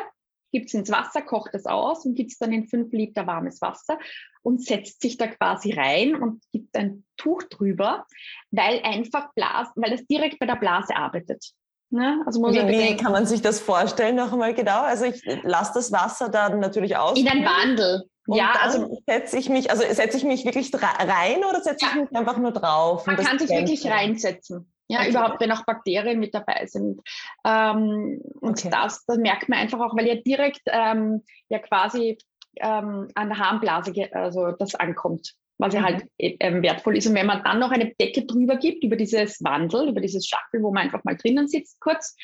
gibt 0.52 0.67
es 0.67 0.74
ins 0.74 0.91
Wasser, 0.91 1.22
kocht 1.22 1.54
es 1.54 1.65
aus 1.65 2.06
und 2.06 2.15
gibt 2.15 2.32
es 2.32 2.38
dann 2.38 2.52
in 2.52 2.67
fünf 2.67 2.91
Liter 2.91 3.28
warmes 3.28 3.62
Wasser 3.62 4.00
und 4.41 4.63
setzt 4.63 5.02
sich 5.02 5.17
da 5.17 5.28
quasi 5.28 5.72
rein 5.74 6.15
und 6.15 6.43
gibt 6.52 6.76
ein 6.76 7.06
Tuch 7.17 7.43
drüber, 7.43 8.06
weil 8.52 8.82
einfach 8.84 9.34
Blase, 9.34 9.72
weil 9.76 9.91
das 9.91 10.06
direkt 10.08 10.39
bei 10.39 10.45
der 10.45 10.56
Blase 10.56 10.95
arbeitet. 10.95 11.52
Ne? 11.91 12.21
Also 12.25 12.41
wie, 12.41 12.67
wie 12.67 12.97
kann 12.97 13.12
man 13.12 13.25
sich 13.25 13.41
das 13.41 13.60
vorstellen 13.60 14.15
noch 14.15 14.32
einmal 14.32 14.54
genau? 14.54 14.82
Also 14.82 15.06
ich 15.06 15.23
lasse 15.43 15.71
das 15.75 15.91
Wasser 15.91 16.30
dann 16.30 16.60
natürlich 16.60 16.95
aus. 16.95 17.17
In 17.17 17.28
ein 17.28 17.43
Wandel. 17.43 18.04
Und 18.28 18.38
ja, 18.38 18.54
also 18.62 19.02
setze 19.08 19.39
ich 19.39 19.49
mich, 19.49 19.71
also 19.71 19.82
setze 19.91 20.17
ich 20.17 20.23
mich 20.23 20.45
wirklich 20.45 20.71
rein 20.73 21.43
oder 21.49 21.62
setze 21.62 21.86
ja. 21.86 21.91
ich 21.91 22.02
mich 22.02 22.15
einfach 22.15 22.38
nur 22.38 22.52
drauf? 22.52 23.08
Man 23.08 23.17
kann 23.17 23.39
sich 23.39 23.49
wirklich 23.49 23.88
reinsetzen. 23.88 24.71
Ja, 24.88 24.99
okay. 24.99 25.10
überhaupt, 25.10 25.39
wenn 25.39 25.52
auch 25.52 25.65
Bakterien 25.65 26.19
mit 26.19 26.34
dabei 26.34 26.65
sind. 26.67 27.02
Ähm, 27.43 28.21
und 28.39 28.60
okay. 28.60 28.69
das, 28.71 29.06
das 29.06 29.17
merkt 29.17 29.49
man 29.49 29.60
einfach 29.60 29.80
auch, 29.80 29.95
weil 29.95 30.08
ja 30.08 30.15
direkt 30.15 30.62
ähm, 30.67 31.23
ja 31.49 31.60
quasi 31.60 32.19
ähm, 32.58 33.08
an 33.15 33.30
der 33.30 33.38
Harnblase 33.38 33.93
also 34.13 34.52
das 34.52 34.75
ankommt, 34.75 35.34
was 35.60 35.74
ja 35.74 35.82
mhm. 35.82 35.86
halt 35.86 36.06
ähm, 36.17 36.63
wertvoll 36.63 36.98
ist. 36.98 37.06
Und 37.06 37.15
wenn 37.15 37.28
man 37.28 37.43
dann 37.43 37.60
noch 37.60 37.72
eine 37.72 37.93
Decke 37.93 38.26
drüber 38.26 38.56
gibt, 38.56 38.84
über 38.84 38.95
dieses 38.95 39.43
Wandel, 39.43 39.89
über 39.89 40.02
dieses 40.02 40.26
Schachtel, 40.26 40.63
wo 40.63 40.72
man 40.72 40.84
einfach 40.84 41.04
mal 41.04 41.15
drinnen 41.15 41.48
sitzt, 41.48 41.80
kurz, 41.80 42.15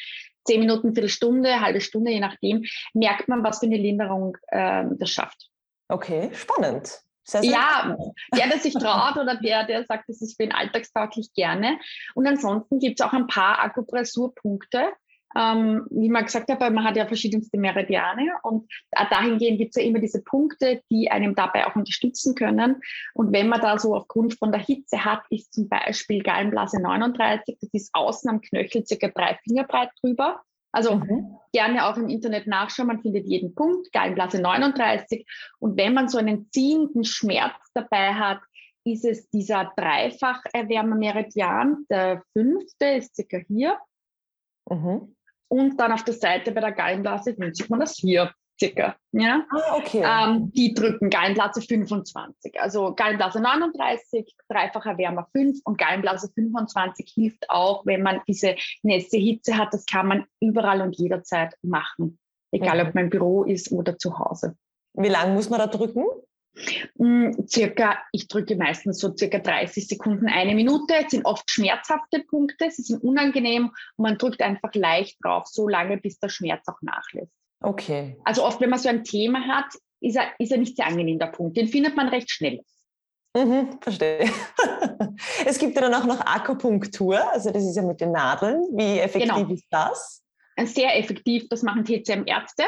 zehn 0.45 0.61
Minuten, 0.61 0.93
Viertelstunde, 0.93 1.59
halbe 1.59 1.81
Stunde, 1.81 2.11
je 2.11 2.19
nachdem, 2.19 2.63
merkt 2.93 3.27
man, 3.27 3.43
was 3.43 3.59
für 3.59 3.65
eine 3.65 3.77
Linderung 3.77 4.37
ähm, 4.51 4.95
das 4.97 5.11
schafft. 5.11 5.49
Okay, 5.89 6.31
spannend. 6.33 7.01
Sehr, 7.27 7.41
sehr 7.41 7.51
ja, 7.51 7.97
der, 8.35 8.47
der 8.47 8.59
sich 8.59 8.73
traut 8.73 9.17
oder 9.17 9.35
der, 9.35 9.65
der 9.65 9.83
sagt, 9.85 10.07
das 10.07 10.21
ist 10.21 10.37
für 10.37 10.43
ihn 10.43 10.51
alltagstauglich 10.51 11.33
gerne. 11.33 11.79
Und 12.13 12.27
ansonsten 12.27 12.79
gibt 12.79 12.99
es 12.99 13.05
auch 13.05 13.13
ein 13.13 13.27
paar 13.27 13.63
Akupressurpunkte. 13.63 14.91
Ähm, 15.37 15.85
wie 15.89 16.09
man 16.09 16.25
gesagt 16.25 16.49
hat, 16.49 16.59
man 16.59 16.83
hat 16.83 16.95
ja 16.95 17.05
verschiedenste 17.05 17.57
Meridiane 17.57 18.31
und 18.43 18.71
dahingehend 18.91 19.57
gibt 19.57 19.75
es 19.75 19.81
ja 19.81 19.87
immer 19.87 19.99
diese 19.99 20.23
Punkte, 20.23 20.81
die 20.89 21.11
einem 21.11 21.35
dabei 21.35 21.67
auch 21.67 21.75
unterstützen 21.75 22.35
können. 22.35 22.81
Und 23.13 23.33
wenn 23.33 23.49
man 23.49 23.59
da 23.59 23.77
so 23.77 23.95
aufgrund 23.95 24.35
von 24.35 24.51
der 24.51 24.61
Hitze 24.61 25.03
hat, 25.03 25.23
ist 25.29 25.53
zum 25.53 25.67
Beispiel 25.67 26.23
Gallenblase 26.23 26.81
39, 26.81 27.57
das 27.59 27.69
ist 27.73 27.89
außen 27.93 28.29
am 28.29 28.41
Knöchel 28.41 28.85
circa 28.85 29.09
drei 29.09 29.37
Finger 29.43 29.65
breit 29.65 29.89
drüber. 30.01 30.41
Also 30.71 30.95
mhm. 30.95 31.37
gerne 31.53 31.85
auch 31.85 31.95
im 31.95 32.09
Internet 32.09 32.47
nachschauen, 32.47 32.87
man 32.87 33.01
findet 33.01 33.27
jeden 33.27 33.55
Punkt, 33.55 33.91
Gallenblase 33.93 34.41
39. 34.41 35.25
Und 35.59 35.77
wenn 35.77 35.93
man 35.93 36.09
so 36.09 36.17
einen 36.17 36.49
ziehenden 36.51 37.05
Schmerz 37.05 37.55
dabei 37.73 38.13
hat, 38.13 38.41
ist 38.85 39.05
es 39.05 39.29
dieser 39.29 39.71
dreifach 39.75 40.43
Erwärmer-Meridian. 40.53 41.85
Der 41.89 42.23
fünfte 42.33 42.85
ist 42.85 43.15
circa 43.15 43.37
hier. 43.37 43.77
Mhm. 44.69 45.14
Und 45.47 45.77
dann 45.79 45.91
auf 45.91 46.03
der 46.03 46.13
Seite 46.13 46.51
bei 46.51 46.61
der 46.61 46.71
Gallenblase 46.71 47.35
sieht 47.53 47.69
man 47.69 47.79
das 47.79 47.95
hier 47.95 48.31
circa. 48.59 48.95
Ja? 49.11 49.45
Ah, 49.49 49.77
okay. 49.77 50.03
Ähm, 50.05 50.51
die 50.51 50.73
drücken 50.73 51.09
Gallenblase 51.09 51.61
25. 51.61 52.59
Also 52.59 52.93
Gallenblase 52.95 53.39
39, 53.39 54.35
dreifacher 54.49 54.97
Wärmer 54.97 55.27
5 55.33 55.59
und 55.65 55.77
Gallenblase 55.77 56.31
25 56.33 57.11
hilft 57.13 57.49
auch, 57.49 57.85
wenn 57.85 58.01
man 58.01 58.21
diese 58.27 58.55
nässe 58.83 59.17
Hitze 59.17 59.57
hat. 59.57 59.73
Das 59.73 59.85
kann 59.85 60.07
man 60.07 60.25
überall 60.39 60.81
und 60.81 60.95
jederzeit 60.97 61.55
machen. 61.61 62.19
Egal, 62.51 62.79
okay. 62.79 62.87
ob 62.87 62.95
mein 62.95 63.09
Büro 63.09 63.43
ist 63.43 63.71
oder 63.71 63.97
zu 63.97 64.17
Hause. 64.17 64.55
Wie 64.93 65.09
lange 65.09 65.33
muss 65.33 65.49
man 65.49 65.59
da 65.59 65.67
drücken? 65.67 66.05
Hm, 66.97 67.45
circa, 67.47 67.97
ich 68.11 68.27
drücke 68.27 68.55
meistens 68.55 68.99
so 68.99 69.15
circa 69.15 69.39
30 69.39 69.87
Sekunden, 69.87 70.27
eine 70.27 70.55
Minute. 70.55 70.93
Es 71.03 71.11
sind 71.11 71.25
oft 71.25 71.49
schmerzhafte 71.49 72.23
Punkte, 72.23 72.69
sie 72.71 72.83
sind 72.83 73.03
unangenehm 73.03 73.71
und 73.97 74.03
man 74.03 74.17
drückt 74.17 74.41
einfach 74.41 74.73
leicht 74.73 75.17
drauf, 75.23 75.47
so 75.47 75.67
lange, 75.67 75.97
bis 75.97 76.19
der 76.19 76.29
Schmerz 76.29 76.67
auch 76.67 76.81
nachlässt. 76.81 77.33
Okay. 77.61 78.17
Also 78.23 78.43
oft, 78.43 78.61
wenn 78.61 78.69
man 78.69 78.79
so 78.79 78.89
ein 78.89 79.03
Thema 79.03 79.45
hat, 79.47 79.65
ist 80.01 80.15
er, 80.15 80.27
ist 80.39 80.51
er 80.51 80.57
nicht 80.57 80.75
sehr 80.75 80.87
angenehm, 80.87 81.19
der 81.19 81.27
Punkt. 81.27 81.57
Den 81.57 81.67
findet 81.67 81.95
man 81.95 82.09
recht 82.09 82.29
schnell. 82.29 82.61
Mhm, 83.35 83.79
verstehe. 83.81 84.29
es 85.45 85.59
gibt 85.59 85.75
ja 85.75 85.81
dann 85.81 85.93
auch 85.93 86.05
noch 86.05 86.21
Akupunktur, 86.21 87.31
also 87.31 87.51
das 87.51 87.63
ist 87.63 87.75
ja 87.75 87.81
mit 87.81 87.99
den 87.99 88.11
Nadeln. 88.11 88.61
Wie 88.71 88.99
effektiv 88.99 89.33
genau. 89.33 89.53
ist 89.53 89.65
das? 89.69 90.23
Sehr 90.63 90.97
effektiv, 90.97 91.49
das 91.49 91.63
machen 91.63 91.83
TCM-Ärzte. 91.83 92.63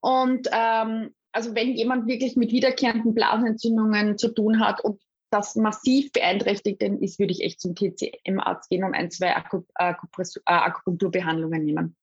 Und 0.00 0.48
ähm, 0.50 1.14
also 1.32 1.54
wenn 1.54 1.74
jemand 1.74 2.06
wirklich 2.06 2.36
mit 2.36 2.52
wiederkehrenden 2.52 3.14
Blasenentzündungen 3.14 4.18
zu 4.18 4.28
tun 4.28 4.60
hat 4.60 4.82
und 4.84 5.00
das 5.30 5.56
massiv 5.56 6.12
beeinträchtigt 6.12 6.82
ist, 6.82 7.18
würde 7.18 7.32
ich 7.32 7.42
echt 7.42 7.60
zum 7.60 7.74
TCM-Arzt 7.74 8.68
gehen 8.68 8.84
und 8.84 8.94
ein, 8.94 9.10
zwei 9.10 9.28
äh, 9.28 9.92
Akupunkturbehandlungen 10.44 11.64
nehmen. 11.64 11.96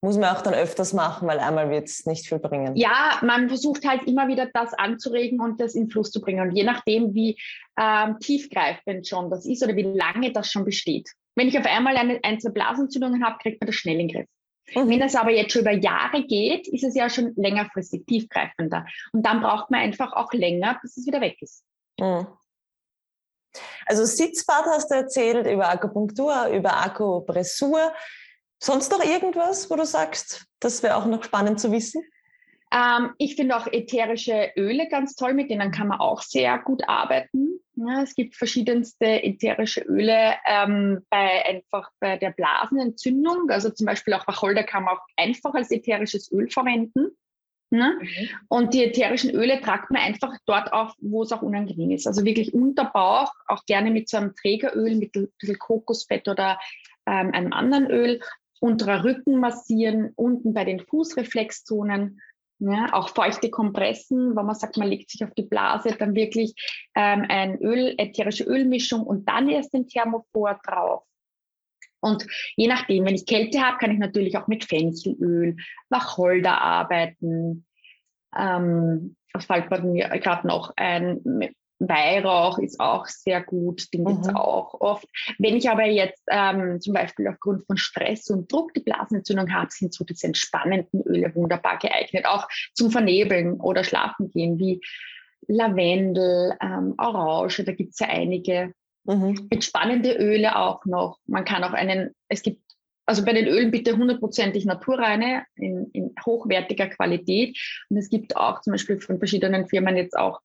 Muss 0.00 0.16
man 0.16 0.36
auch 0.36 0.42
dann 0.42 0.54
öfters 0.54 0.92
machen, 0.92 1.26
weil 1.26 1.40
einmal 1.40 1.70
wird 1.70 1.88
es 1.88 2.06
nicht 2.06 2.28
viel 2.28 2.38
bringen. 2.38 2.76
Ja, 2.76 3.18
man 3.22 3.48
versucht 3.48 3.84
halt 3.84 4.04
immer 4.04 4.28
wieder 4.28 4.46
das 4.52 4.72
anzuregen 4.74 5.40
und 5.40 5.60
das 5.60 5.74
in 5.74 5.90
Fluss 5.90 6.12
zu 6.12 6.20
bringen. 6.20 6.48
Und 6.48 6.54
je 6.54 6.62
nachdem, 6.62 7.14
wie 7.14 7.36
ähm, 7.76 8.18
tiefgreifend 8.20 9.08
schon 9.08 9.28
das 9.28 9.44
ist 9.44 9.64
oder 9.64 9.74
wie 9.74 9.82
lange 9.82 10.32
das 10.32 10.52
schon 10.52 10.64
besteht. 10.64 11.10
Wenn 11.34 11.48
ich 11.48 11.58
auf 11.58 11.66
einmal 11.66 11.96
eine, 11.96 12.20
ein, 12.22 12.38
zwei 12.38 12.50
Blasentzündungen 12.50 13.24
habe, 13.24 13.38
kriegt 13.42 13.60
man 13.60 13.66
das 13.66 13.74
schnell 13.74 13.98
in 13.98 14.06
den 14.06 14.16
Griff. 14.16 14.28
Mhm. 14.74 14.88
Wenn 14.88 15.00
das 15.00 15.14
aber 15.14 15.30
jetzt 15.30 15.52
schon 15.52 15.62
über 15.62 15.72
Jahre 15.72 16.24
geht, 16.24 16.68
ist 16.68 16.84
es 16.84 16.94
ja 16.94 17.08
schon 17.08 17.34
längerfristig 17.36 18.06
tiefgreifender. 18.06 18.86
Und 19.12 19.24
dann 19.24 19.40
braucht 19.40 19.70
man 19.70 19.80
einfach 19.80 20.12
auch 20.12 20.32
länger, 20.32 20.78
bis 20.82 20.96
es 20.96 21.06
wieder 21.06 21.20
weg 21.20 21.40
ist. 21.40 21.64
Mhm. 21.98 22.26
Also 23.86 24.04
Sitzbad 24.04 24.66
hast 24.66 24.90
du 24.90 24.94
erzählt 24.94 25.46
über 25.46 25.68
Akupunktur, 25.68 26.48
über 26.48 26.76
Akupressur. 26.84 27.92
Sonst 28.60 28.90
noch 28.90 29.04
irgendwas, 29.04 29.70
wo 29.70 29.76
du 29.76 29.86
sagst, 29.86 30.46
das 30.60 30.82
wäre 30.82 30.96
auch 30.96 31.06
noch 31.06 31.24
spannend 31.24 31.60
zu 31.60 31.72
wissen? 31.72 32.02
Ähm, 32.72 33.14
ich 33.18 33.36
finde 33.36 33.56
auch 33.56 33.66
ätherische 33.66 34.52
Öle 34.56 34.88
ganz 34.88 35.14
toll, 35.14 35.34
mit 35.34 35.50
denen 35.50 35.70
kann 35.70 35.88
man 35.88 36.00
auch 36.00 36.22
sehr 36.22 36.58
gut 36.58 36.88
arbeiten. 36.88 37.60
Ja, 37.76 38.02
es 38.02 38.14
gibt 38.14 38.34
verschiedenste 38.34 39.22
ätherische 39.22 39.82
Öle 39.82 40.34
ähm, 40.46 41.04
bei 41.10 41.46
einfach 41.46 41.90
bei 42.00 42.16
der 42.16 42.30
Blasenentzündung. 42.30 43.50
Also 43.50 43.70
zum 43.70 43.86
Beispiel 43.86 44.14
auch 44.14 44.26
Wacholder 44.26 44.64
kann 44.64 44.84
man 44.84 44.96
auch 44.96 45.02
einfach 45.16 45.54
als 45.54 45.70
ätherisches 45.70 46.30
Öl 46.32 46.50
verwenden. 46.50 47.16
Ne? 47.70 47.98
Mhm. 48.00 48.28
Und 48.48 48.74
die 48.74 48.84
ätherischen 48.84 49.30
Öle 49.30 49.60
tragt 49.60 49.90
man 49.90 50.02
einfach 50.02 50.34
dort 50.46 50.72
auf, 50.72 50.94
wo 51.00 51.22
es 51.22 51.32
auch 51.32 51.42
unangenehm 51.42 51.90
ist. 51.90 52.06
Also 52.06 52.24
wirklich 52.24 52.54
unter 52.54 52.86
Bauch, 52.86 53.32
auch 53.46 53.64
gerne 53.66 53.90
mit 53.90 54.08
so 54.08 54.16
einem 54.16 54.34
Trägeröl, 54.34 54.96
mit 54.96 55.14
ein 55.14 55.28
bisschen 55.38 55.58
Kokosfett 55.58 56.28
oder 56.28 56.58
ähm, 57.06 57.32
einem 57.32 57.52
anderen 57.52 57.90
Öl. 57.90 58.20
Unterer 58.60 59.04
Rücken 59.04 59.38
massieren, 59.38 60.12
unten 60.16 60.52
bei 60.52 60.64
den 60.64 60.80
Fußreflexzonen 60.80 62.20
ja, 62.58 62.92
auch 62.92 63.10
feuchte 63.10 63.50
Kompressen, 63.50 64.36
wo 64.36 64.42
man 64.42 64.54
sagt, 64.54 64.76
man 64.76 64.88
legt 64.88 65.10
sich 65.10 65.22
auf 65.24 65.32
die 65.34 65.44
Blase, 65.44 65.94
dann 65.96 66.14
wirklich 66.14 66.54
ähm, 66.94 67.24
ein 67.28 67.58
Öl, 67.60 67.94
ätherische 67.98 68.44
Ölmischung 68.44 69.02
und 69.02 69.28
dann 69.28 69.48
erst 69.48 69.74
den 69.74 69.86
Thermophor 69.86 70.58
drauf. 70.64 71.04
Und 72.00 72.26
je 72.56 72.68
nachdem, 72.68 73.04
wenn 73.04 73.14
ich 73.14 73.26
Kälte 73.26 73.60
habe, 73.60 73.78
kann 73.78 73.90
ich 73.90 73.98
natürlich 73.98 74.36
auch 74.36 74.46
mit 74.46 74.64
Fenchelöl, 74.64 75.56
Wacholder 75.88 76.60
arbeiten. 76.60 77.66
Ähm, 78.36 79.16
was 79.32 79.46
fällt 79.46 79.70
mir 79.84 80.08
gerade 80.20 80.46
noch 80.46 80.72
ein? 80.76 81.20
Weihrauch 81.78 82.58
ist 82.58 82.80
auch 82.80 83.06
sehr 83.06 83.42
gut, 83.42 83.92
den 83.94 84.04
gibt 84.04 84.22
es 84.22 84.28
mhm. 84.28 84.36
auch 84.36 84.80
oft. 84.80 85.06
Wenn 85.38 85.56
ich 85.56 85.70
aber 85.70 85.86
jetzt 85.86 86.22
ähm, 86.28 86.80
zum 86.80 86.92
Beispiel 86.92 87.28
aufgrund 87.28 87.64
von 87.66 87.76
Stress 87.76 88.28
und 88.30 88.50
Druck 88.52 88.74
die 88.74 88.80
Blasenentzündung 88.80 89.52
habe, 89.52 89.70
sind 89.70 89.94
so 89.94 90.04
diese 90.04 90.26
entspannenden 90.26 91.02
Öle 91.02 91.34
wunderbar 91.34 91.78
geeignet, 91.78 92.26
auch 92.26 92.48
zum 92.74 92.90
Vernebeln 92.90 93.60
oder 93.60 93.84
Schlafen 93.84 94.30
gehen, 94.30 94.58
wie 94.58 94.80
Lavendel, 95.46 96.56
ähm, 96.60 96.94
Orange, 96.98 97.64
da 97.64 97.72
gibt 97.72 97.92
es 97.92 98.00
ja 98.00 98.08
einige. 98.08 98.72
Mhm. 99.04 99.46
Entspannende 99.50 100.14
Öle 100.14 100.56
auch 100.56 100.84
noch. 100.84 101.18
Man 101.26 101.44
kann 101.44 101.64
auch 101.64 101.72
einen, 101.72 102.10
es 102.28 102.42
gibt 102.42 102.60
also 103.06 103.24
bei 103.24 103.32
den 103.32 103.46
Ölen 103.46 103.70
bitte 103.70 103.96
hundertprozentig 103.96 104.66
naturreine 104.66 105.44
in, 105.54 105.90
in, 105.92 106.14
hochwertiger 106.26 106.88
Qualität. 106.88 107.56
Und 107.88 107.96
es 107.96 108.10
gibt 108.10 108.36
auch 108.36 108.60
zum 108.60 108.72
Beispiel 108.72 109.00
von 109.00 109.16
verschiedenen 109.16 109.66
Firmen 109.66 109.96
jetzt 109.96 110.14
auch, 110.14 110.40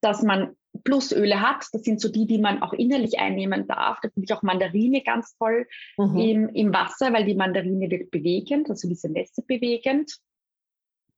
dass 0.00 0.22
man 0.22 0.54
Plusöle 0.82 1.40
hat. 1.40 1.66
Das 1.72 1.82
sind 1.82 2.00
so 2.00 2.08
die, 2.10 2.26
die 2.26 2.38
man 2.38 2.62
auch 2.62 2.72
innerlich 2.72 3.18
einnehmen 3.18 3.66
darf. 3.66 3.98
Da 4.02 4.08
finde 4.08 4.24
ich 4.24 4.34
auch 4.34 4.42
Mandarine 4.42 5.02
ganz 5.02 5.36
toll 5.36 5.66
mhm. 5.96 6.16
im, 6.16 6.48
im 6.48 6.72
Wasser, 6.72 7.12
weil 7.12 7.24
die 7.24 7.34
Mandarine 7.34 7.90
wird 7.90 8.10
bewegend, 8.10 8.68
also 8.68 8.88
diese 8.88 9.08
Nässe 9.08 9.42
bewegend. 9.42 10.18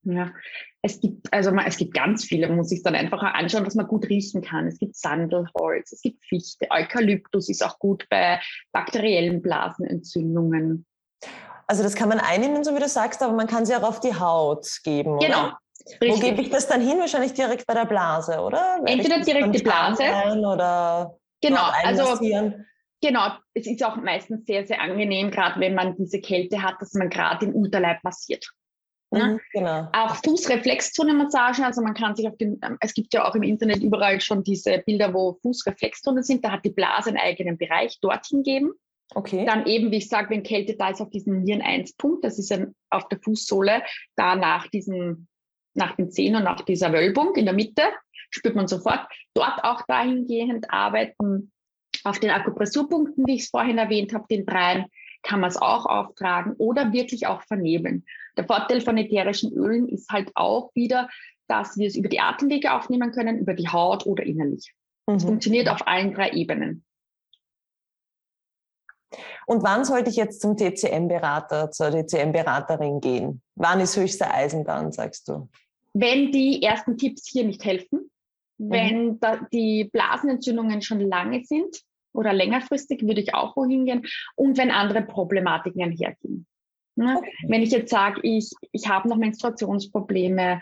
Ja, 0.08 0.32
es 0.82 1.00
gibt, 1.00 1.32
also 1.32 1.50
man, 1.50 1.66
es 1.66 1.78
gibt 1.78 1.92
ganz 1.92 2.24
viele, 2.24 2.46
man 2.46 2.58
muss 2.58 2.68
sich 2.68 2.82
dann 2.84 2.94
einfach 2.94 3.20
anschauen, 3.22 3.66
was 3.66 3.74
man 3.74 3.88
gut 3.88 4.08
riechen 4.08 4.40
kann. 4.40 4.68
Es 4.68 4.78
gibt 4.78 4.94
Sandelholz, 4.94 5.90
es 5.90 6.00
gibt 6.00 6.24
Fichte, 6.24 6.68
Eukalyptus 6.70 7.48
ist 7.48 7.64
auch 7.64 7.80
gut 7.80 8.06
bei 8.08 8.40
bakteriellen 8.70 9.42
Blasenentzündungen. 9.42 10.86
Also 11.66 11.82
das 11.82 11.96
kann 11.96 12.08
man 12.08 12.20
einnehmen, 12.20 12.62
so 12.62 12.76
wie 12.76 12.80
du 12.80 12.88
sagst, 12.88 13.20
aber 13.20 13.32
man 13.32 13.48
kann 13.48 13.66
sie 13.66 13.74
auch 13.74 13.82
auf 13.82 13.98
die 13.98 14.14
Haut 14.14 14.68
geben. 14.84 15.18
Genau, 15.18 15.46
oder? 15.46 15.58
Richtig. 15.86 16.10
Wo 16.10 16.18
gebe 16.18 16.42
ich 16.42 16.50
das 16.50 16.66
dann 16.66 16.80
hin? 16.80 16.98
Wahrscheinlich 16.98 17.32
direkt 17.32 17.66
bei 17.66 17.74
der 17.74 17.84
Blase, 17.86 18.40
oder? 18.40 18.80
Entweder 18.84 19.20
direkt 19.20 19.54
die 19.54 19.62
Blase. 19.62 20.02
Oder 20.02 21.16
genau, 21.40 21.70
also 21.84 22.18
genau, 23.00 23.30
es 23.54 23.66
ist 23.66 23.84
auch 23.84 23.96
meistens 23.96 24.46
sehr, 24.46 24.66
sehr 24.66 24.80
angenehm, 24.80 25.30
gerade 25.30 25.60
wenn 25.60 25.74
man 25.74 25.96
diese 25.96 26.20
Kälte 26.20 26.62
hat, 26.62 26.74
dass 26.80 26.94
man 26.94 27.08
gerade 27.08 27.46
im 27.46 27.54
Unterleib 27.54 28.02
massiert. 28.02 28.50
Ne? 29.12 29.24
Mhm, 29.24 29.40
genau. 29.52 29.88
Auch 29.92 30.16
Fußreflexzone-Massagen, 30.24 31.64
also 31.64 31.80
man 31.82 31.94
kann 31.94 32.16
sich 32.16 32.26
auf 32.26 32.36
den, 32.36 32.58
ähm, 32.64 32.76
es 32.80 32.92
gibt 32.92 33.14
ja 33.14 33.28
auch 33.28 33.36
im 33.36 33.44
Internet 33.44 33.82
überall 33.82 34.20
schon 34.20 34.42
diese 34.42 34.78
Bilder, 34.84 35.14
wo 35.14 35.38
Fußreflexzonen 35.42 36.24
sind, 36.24 36.44
da 36.44 36.50
hat 36.50 36.64
die 36.64 36.70
Blase 36.70 37.10
einen 37.10 37.18
eigenen 37.18 37.56
Bereich, 37.56 38.00
dorthin 38.00 38.42
geben. 38.42 38.72
Okay. 39.14 39.46
Dann 39.46 39.66
eben, 39.66 39.92
wie 39.92 39.98
ich 39.98 40.08
sage, 40.08 40.30
wenn 40.30 40.42
Kälte 40.42 40.76
da 40.76 40.90
ist, 40.90 41.00
auf 41.00 41.10
diesen 41.10 41.44
Nieren-1-Punkt, 41.44 42.24
das 42.24 42.40
ist 42.40 42.50
ein, 42.50 42.74
auf 42.90 43.06
der 43.08 43.20
Fußsohle, 43.20 43.82
da 44.16 44.34
nach 44.34 44.66
diesem 44.66 45.28
nach 45.76 45.96
den 45.96 46.10
Zehen 46.10 46.36
und 46.36 46.44
nach 46.44 46.62
dieser 46.62 46.92
Wölbung 46.92 47.34
in 47.34 47.44
der 47.44 47.54
Mitte, 47.54 47.82
spürt 48.30 48.54
man 48.54 48.68
sofort. 48.68 49.06
Dort 49.34 49.62
auch 49.64 49.82
dahingehend 49.86 50.70
arbeiten. 50.70 51.52
Auf 52.04 52.20
den 52.20 52.30
Akupressurpunkten, 52.30 53.26
wie 53.26 53.36
ich 53.36 53.42
es 53.42 53.50
vorhin 53.50 53.78
erwähnt 53.78 54.12
habe, 54.14 54.26
den 54.30 54.46
dreien, 54.46 54.86
kann 55.22 55.40
man 55.40 55.50
es 55.50 55.56
auch 55.56 55.86
auftragen 55.86 56.54
oder 56.58 56.92
wirklich 56.92 57.26
auch 57.26 57.42
vernebeln. 57.42 58.04
Der 58.36 58.44
Vorteil 58.44 58.80
von 58.80 58.96
ätherischen 58.96 59.52
Ölen 59.52 59.88
ist 59.88 60.10
halt 60.10 60.30
auch 60.34 60.70
wieder, 60.74 61.08
dass 61.48 61.76
wir 61.76 61.88
es 61.88 61.96
über 61.96 62.08
die 62.08 62.20
Atemwege 62.20 62.72
aufnehmen 62.72 63.10
können, 63.12 63.38
über 63.38 63.54
die 63.54 63.68
Haut 63.68 64.06
oder 64.06 64.24
innerlich. 64.24 64.72
Es 65.06 65.24
mhm. 65.24 65.28
funktioniert 65.28 65.68
auf 65.68 65.86
allen 65.86 66.14
drei 66.14 66.30
Ebenen. 66.30 66.84
Und 69.46 69.62
wann 69.62 69.84
sollte 69.84 70.10
ich 70.10 70.16
jetzt 70.16 70.40
zum 70.40 70.56
TCM-Berater, 70.56 71.70
zur 71.70 71.90
TCM-Beraterin 71.90 73.00
gehen? 73.00 73.42
Wann 73.54 73.80
ist 73.80 73.96
höchste 73.96 74.30
Eisenbahn, 74.30 74.90
sagst 74.92 75.28
du? 75.28 75.48
Wenn 75.98 76.30
die 76.30 76.62
ersten 76.62 76.98
Tipps 76.98 77.26
hier 77.26 77.44
nicht 77.44 77.64
helfen, 77.64 78.10
mhm. 78.58 78.70
wenn 78.70 79.20
die 79.52 79.88
Blasenentzündungen 79.90 80.82
schon 80.82 81.00
lange 81.00 81.44
sind 81.44 81.82
oder 82.12 82.32
längerfristig, 82.32 83.02
würde 83.02 83.20
ich 83.20 83.34
auch 83.34 83.56
wohin 83.56 83.86
gehen 83.86 84.06
und 84.34 84.58
wenn 84.58 84.70
andere 84.70 85.02
Problematiken 85.02 85.82
einhergehen. 85.82 86.46
Ne? 86.96 87.16
Okay. 87.18 87.32
Wenn 87.48 87.62
ich 87.62 87.70
jetzt 87.70 87.90
sage, 87.90 88.20
ich, 88.22 88.50
ich 88.72 88.88
habe 88.88 89.08
noch 89.08 89.16
Menstruationsprobleme, 89.16 90.60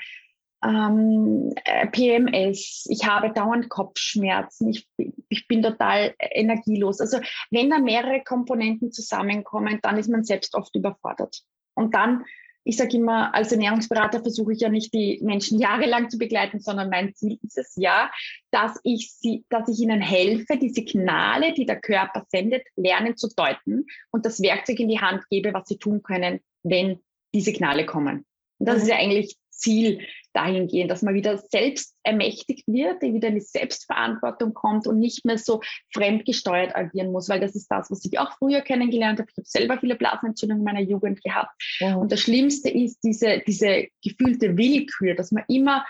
ähm, 0.65 1.53
äh, 1.65 1.87
PMS, 1.89 2.87
ich 2.89 3.07
habe 3.07 3.33
dauernd 3.33 3.69
Kopfschmerzen, 3.69 4.71
ich, 4.71 4.89
ich 5.29 5.47
bin 5.47 5.63
total 5.63 6.15
energielos. 6.19 7.01
Also 7.01 7.19
wenn 7.51 7.71
da 7.71 7.79
mehrere 7.79 8.23
Komponenten 8.23 8.91
zusammenkommen, 8.91 9.81
dann 9.83 9.99
ist 9.99 10.09
man 10.09 10.25
selbst 10.25 10.55
oft 10.55 10.75
überfordert. 10.75 11.43
Und 11.75 11.95
dann 11.95 12.25
ich 12.65 12.79
sage 12.79 12.97
immer, 12.97 13.35
als 13.35 13.53
Ernährungsberater 13.53 14.21
versuche 14.21 14.55
ich 14.55 14.61
ja 14.61 14.71
nicht 14.71 14.93
die 14.95 15.21
Menschen 15.23 15.59
jahrelang 15.59 16.09
zu 16.09 16.19
begleiten, 16.19 16.61
sondern 16.61 16.89
mein 16.89 17.15
Ziel 17.15 17.39
ist 17.43 17.59
es 17.59 17.75
ja, 17.77 18.11
dass 18.51 18.81
ich 18.83 19.13
sie, 19.13 19.45
dass 19.51 19.69
ich 19.69 19.79
ihnen 19.79 20.01
helfe, 20.01 20.57
die 20.57 20.71
Signale, 20.71 21.53
die 21.53 21.67
der 21.67 21.81
Körper 21.81 22.25
sendet, 22.29 22.63
lernen 22.75 23.17
zu 23.17 23.29
deuten 23.37 23.87
und 24.11 24.25
das 24.25 24.41
Werkzeug 24.41 24.81
in 24.81 24.89
die 24.89 25.01
Hand 25.01 25.23
gebe, 25.29 25.53
was 25.53 25.69
sie 25.69 25.77
tun 25.77 26.03
können, 26.03 26.41
wenn 26.63 27.01
die 27.35 27.43
Signale 27.43 27.85
kommen. 27.85 28.25
Und 28.59 28.67
das 28.67 28.77
mhm. 28.77 28.83
ist 28.83 28.89
ja 28.89 28.97
eigentlich 28.97 29.37
Ziel 29.57 30.01
dahingehend, 30.33 30.91
dass 30.91 31.03
man 31.03 31.15
wieder 31.15 31.39
selbst 31.39 31.95
ermächtigt 32.03 32.67
wird, 32.67 33.03
wieder 33.03 33.29
in 33.29 33.37
die 33.37 33.41
Selbstverantwortung 33.41 34.53
kommt 34.53 34.87
und 34.87 34.99
nicht 34.99 35.25
mehr 35.25 35.39
so 35.39 35.61
fremdgesteuert 35.93 36.75
agieren 36.75 37.13
muss, 37.13 37.29
weil 37.29 37.41
das 37.41 37.55
ist 37.55 37.69
das, 37.69 37.91
was 37.91 38.05
ich 38.05 38.19
auch 38.19 38.33
früher 38.39 38.61
kennengelernt 38.61 39.21
habe. 39.21 39.31
Ich 39.31 39.37
habe 39.37 39.47
selber 39.47 39.79
viele 39.79 39.95
Blasenentzündungen 39.95 40.61
in 40.61 40.65
meiner 40.65 40.87
Jugend 40.87 41.23
gehabt. 41.23 41.53
Ja. 41.79 41.95
Und 41.95 42.11
das 42.11 42.21
Schlimmste 42.21 42.69
ist 42.69 42.99
diese, 43.05 43.43
diese 43.47 43.87
gefühlte 44.03 44.57
Willkür, 44.57 45.15
dass 45.15 45.31
man 45.31 45.45
immer 45.49 45.85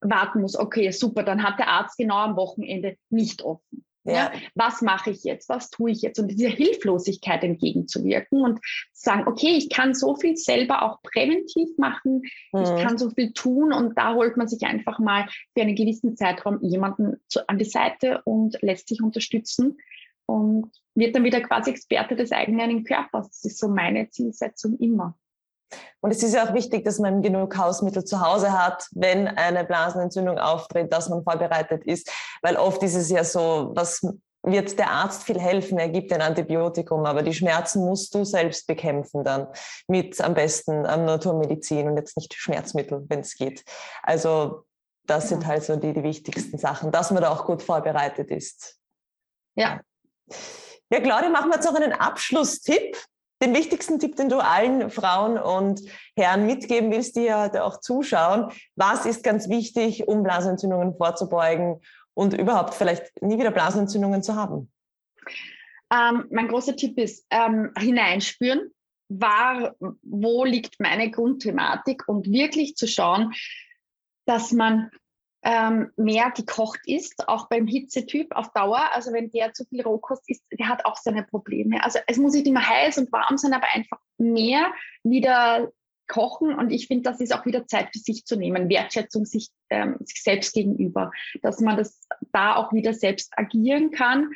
warten 0.00 0.42
muss, 0.42 0.56
okay, 0.58 0.90
super, 0.90 1.22
dann 1.22 1.42
hat 1.42 1.58
der 1.58 1.68
Arzt 1.68 1.96
genau 1.96 2.16
am 2.16 2.36
Wochenende 2.36 2.96
nicht 3.10 3.42
offen. 3.42 3.84
Ja. 4.04 4.32
Was 4.54 4.82
mache 4.82 5.10
ich 5.10 5.24
jetzt? 5.24 5.48
Was 5.48 5.70
tue 5.70 5.90
ich 5.90 6.02
jetzt? 6.02 6.18
Und 6.18 6.28
dieser 6.28 6.50
Hilflosigkeit 6.50 7.42
entgegenzuwirken 7.42 8.42
und 8.42 8.60
sagen, 8.92 9.26
okay, 9.26 9.56
ich 9.56 9.70
kann 9.70 9.94
so 9.94 10.14
viel 10.14 10.36
selber 10.36 10.82
auch 10.82 11.00
präventiv 11.02 11.70
machen, 11.78 12.22
mhm. 12.52 12.62
ich 12.62 12.82
kann 12.82 12.98
so 12.98 13.10
viel 13.10 13.32
tun 13.32 13.72
und 13.72 13.96
da 13.96 14.14
holt 14.14 14.36
man 14.36 14.46
sich 14.46 14.62
einfach 14.64 14.98
mal 14.98 15.26
für 15.54 15.62
einen 15.62 15.74
gewissen 15.74 16.16
Zeitraum 16.16 16.58
jemanden 16.62 17.16
zu, 17.28 17.48
an 17.48 17.58
die 17.58 17.64
Seite 17.64 18.20
und 18.24 18.60
lässt 18.60 18.88
sich 18.88 19.02
unterstützen 19.02 19.78
und 20.26 20.70
wird 20.94 21.16
dann 21.16 21.24
wieder 21.24 21.40
quasi 21.40 21.70
Experte 21.70 22.14
des 22.14 22.32
eigenen 22.32 22.84
Körpers. 22.84 23.28
Das 23.30 23.44
ist 23.44 23.58
so 23.58 23.68
meine 23.68 24.10
Zielsetzung 24.10 24.78
immer. 24.78 25.18
Und 26.00 26.10
es 26.10 26.22
ist 26.22 26.34
ja 26.34 26.46
auch 26.46 26.54
wichtig, 26.54 26.84
dass 26.84 26.98
man 26.98 27.22
genug 27.22 27.56
Hausmittel 27.56 28.04
zu 28.04 28.20
Hause 28.20 28.52
hat, 28.52 28.86
wenn 28.92 29.26
eine 29.26 29.64
Blasenentzündung 29.64 30.38
auftritt, 30.38 30.92
dass 30.92 31.08
man 31.08 31.24
vorbereitet 31.24 31.84
ist. 31.84 32.10
Weil 32.42 32.56
oft 32.56 32.82
ist 32.82 32.94
es 32.94 33.10
ja 33.10 33.24
so, 33.24 33.72
was 33.74 34.02
wird 34.42 34.78
der 34.78 34.90
Arzt 34.90 35.22
viel 35.22 35.40
helfen, 35.40 35.78
er 35.78 35.88
gibt 35.88 36.12
ein 36.12 36.20
Antibiotikum, 36.20 37.06
aber 37.06 37.22
die 37.22 37.32
Schmerzen 37.32 37.84
musst 37.84 38.14
du 38.14 38.24
selbst 38.24 38.66
bekämpfen 38.66 39.24
dann 39.24 39.48
mit 39.88 40.20
am 40.20 40.34
besten 40.34 40.84
ähm, 40.86 41.06
Naturmedizin 41.06 41.88
und 41.88 41.96
jetzt 41.96 42.16
nicht 42.16 42.34
Schmerzmittel, 42.34 43.04
wenn 43.08 43.20
es 43.20 43.34
geht. 43.36 43.64
Also 44.02 44.64
das 45.06 45.30
sind 45.30 45.46
halt 45.46 45.64
so 45.64 45.76
die, 45.76 45.92
die 45.92 46.02
wichtigsten 46.02 46.58
Sachen, 46.58 46.92
dass 46.92 47.10
man 47.10 47.22
da 47.22 47.30
auch 47.30 47.46
gut 47.46 47.62
vorbereitet 47.62 48.30
ist. 48.30 48.78
Ja. 49.54 49.80
Ja, 50.90 51.00
Claudia, 51.00 51.30
machen 51.30 51.48
wir 51.48 51.56
jetzt 51.56 51.64
noch 51.64 51.74
einen 51.74 51.92
Abschlusstipp 51.92 52.96
den 53.44 53.54
wichtigsten 53.54 53.98
Tipp, 53.98 54.16
den 54.16 54.28
du 54.28 54.38
allen 54.38 54.90
Frauen 54.90 55.38
und 55.38 55.82
Herren 56.16 56.46
mitgeben 56.46 56.90
willst, 56.90 57.16
die 57.16 57.24
ja 57.24 57.50
auch 57.62 57.80
zuschauen. 57.80 58.50
Was 58.76 59.06
ist 59.06 59.22
ganz 59.22 59.48
wichtig, 59.48 60.08
um 60.08 60.22
Blasenentzündungen 60.22 60.96
vorzubeugen 60.96 61.80
und 62.14 62.34
überhaupt 62.34 62.74
vielleicht 62.74 63.22
nie 63.22 63.38
wieder 63.38 63.50
Blasenentzündungen 63.50 64.22
zu 64.22 64.34
haben? 64.34 64.72
Ähm, 65.92 66.26
mein 66.30 66.48
großer 66.48 66.76
Tipp 66.76 66.98
ist 66.98 67.26
ähm, 67.30 67.72
hineinspüren, 67.78 68.70
war, 69.08 69.74
wo 70.02 70.44
liegt 70.44 70.80
meine 70.80 71.10
Grundthematik 71.10 72.08
und 72.08 72.30
wirklich 72.30 72.76
zu 72.76 72.86
schauen, 72.86 73.32
dass 74.26 74.52
man 74.52 74.90
ähm, 75.44 75.90
mehr 75.96 76.30
gekocht 76.30 76.80
ist, 76.86 77.28
auch 77.28 77.48
beim 77.48 77.66
Hitzetyp 77.66 78.34
auf 78.34 78.50
Dauer. 78.52 78.90
Also 78.92 79.12
wenn 79.12 79.30
der 79.30 79.52
zu 79.52 79.64
viel 79.66 79.82
Rohkost 79.82 80.28
isst, 80.28 80.44
der 80.50 80.68
hat 80.68 80.86
auch 80.86 80.96
seine 80.96 81.22
Probleme. 81.22 81.84
Also 81.84 81.98
es 82.06 82.16
muss 82.16 82.32
nicht 82.32 82.46
immer 82.46 82.66
heiß 82.66 82.98
und 82.98 83.12
warm 83.12 83.36
sein, 83.36 83.52
aber 83.52 83.66
einfach 83.74 83.98
mehr 84.18 84.72
wieder 85.02 85.70
kochen. 86.08 86.54
Und 86.54 86.70
ich 86.70 86.86
finde, 86.86 87.10
das 87.10 87.20
ist 87.20 87.34
auch 87.34 87.44
wieder 87.44 87.66
Zeit 87.66 87.90
für 87.92 87.98
sich 87.98 88.24
zu 88.24 88.36
nehmen, 88.36 88.68
Wertschätzung 88.68 89.26
sich, 89.26 89.50
ähm, 89.70 89.96
sich 90.00 90.22
selbst 90.22 90.54
gegenüber, 90.54 91.10
dass 91.42 91.60
man 91.60 91.76
das 91.76 92.06
da 92.32 92.56
auch 92.56 92.72
wieder 92.72 92.94
selbst 92.94 93.32
agieren 93.36 93.90
kann 93.90 94.30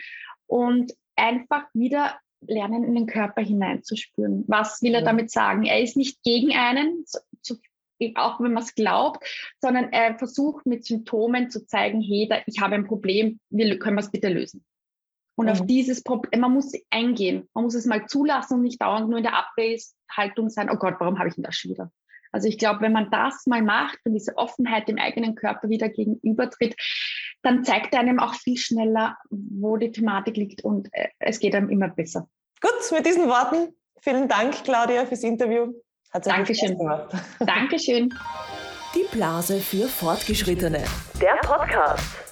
und 0.46 0.92
einfach 1.16 1.64
wieder 1.72 2.18
lernen, 2.40 2.84
in 2.84 2.94
den 2.94 3.06
Körper 3.06 3.42
hineinzuspüren. 3.42 4.44
Was 4.46 4.80
will 4.82 4.94
er 4.94 5.02
damit 5.02 5.30
sagen? 5.30 5.64
Er 5.64 5.80
ist 5.80 5.96
nicht 5.96 6.22
gegen 6.22 6.54
einen, 6.54 7.04
zu, 7.42 7.56
auch 8.16 8.40
wenn 8.40 8.52
man 8.52 8.62
es 8.62 8.74
glaubt, 8.74 9.24
sondern 9.60 9.92
er 9.92 10.18
versucht 10.18 10.66
mit 10.66 10.84
Symptomen 10.84 11.50
zu 11.50 11.66
zeigen, 11.66 12.00
hey, 12.00 12.28
da, 12.28 12.38
ich 12.46 12.60
habe 12.60 12.74
ein 12.74 12.86
Problem, 12.86 13.40
wir 13.50 13.78
können 13.78 13.96
wir 13.96 14.02
es 14.02 14.10
bitte 14.10 14.28
lösen. 14.28 14.64
Und 15.36 15.46
mhm. 15.46 15.52
auf 15.52 15.66
dieses 15.66 16.02
Problem, 16.02 16.40
man 16.40 16.52
muss 16.52 16.72
eingehen, 16.90 17.48
man 17.54 17.64
muss 17.64 17.74
es 17.74 17.86
mal 17.86 18.06
zulassen 18.06 18.54
und 18.54 18.62
nicht 18.62 18.80
dauernd 18.80 19.08
nur 19.08 19.18
in 19.18 19.24
der 19.24 19.36
Abwehrhaltung 19.36 20.50
sein, 20.50 20.70
oh 20.70 20.76
Gott, 20.76 20.96
warum 20.98 21.18
habe 21.18 21.28
ich 21.28 21.34
denn 21.34 21.44
das 21.44 21.56
schon 21.56 21.72
wieder? 21.72 21.92
Also 22.32 22.48
ich 22.48 22.58
glaube, 22.58 22.82
wenn 22.82 22.92
man 22.92 23.10
das 23.10 23.46
mal 23.46 23.62
macht 23.62 23.98
und 24.04 24.12
diese 24.12 24.36
Offenheit 24.36 24.88
dem 24.88 24.98
eigenen 24.98 25.34
Körper 25.34 25.68
wieder 25.68 25.88
gegenübertritt, 25.88 26.76
dann 27.42 27.64
zeigt 27.64 27.94
er 27.94 28.00
einem 28.00 28.18
auch 28.18 28.34
viel 28.34 28.56
schneller, 28.56 29.16
wo 29.30 29.76
die 29.76 29.92
Thematik 29.92 30.36
liegt 30.36 30.62
und 30.64 30.88
äh, 30.92 31.08
es 31.20 31.38
geht 31.38 31.54
einem 31.54 31.70
immer 31.70 31.88
besser. 31.88 32.28
Gut, 32.60 32.92
mit 32.92 33.06
diesen 33.06 33.28
Worten 33.28 33.72
vielen 34.00 34.28
Dank, 34.28 34.64
Claudia, 34.64 35.06
fürs 35.06 35.22
Interview. 35.22 35.72
Hat 36.12 36.24
sehr 36.24 36.34
Dankeschön. 36.34 36.78
Gemacht. 36.78 37.08
Dankeschön. 37.40 38.14
Die 38.94 39.16
Blase 39.16 39.60
für 39.60 39.88
Fortgeschrittene. 39.88 40.84
Der 41.20 41.34
Podcast. 41.42 42.27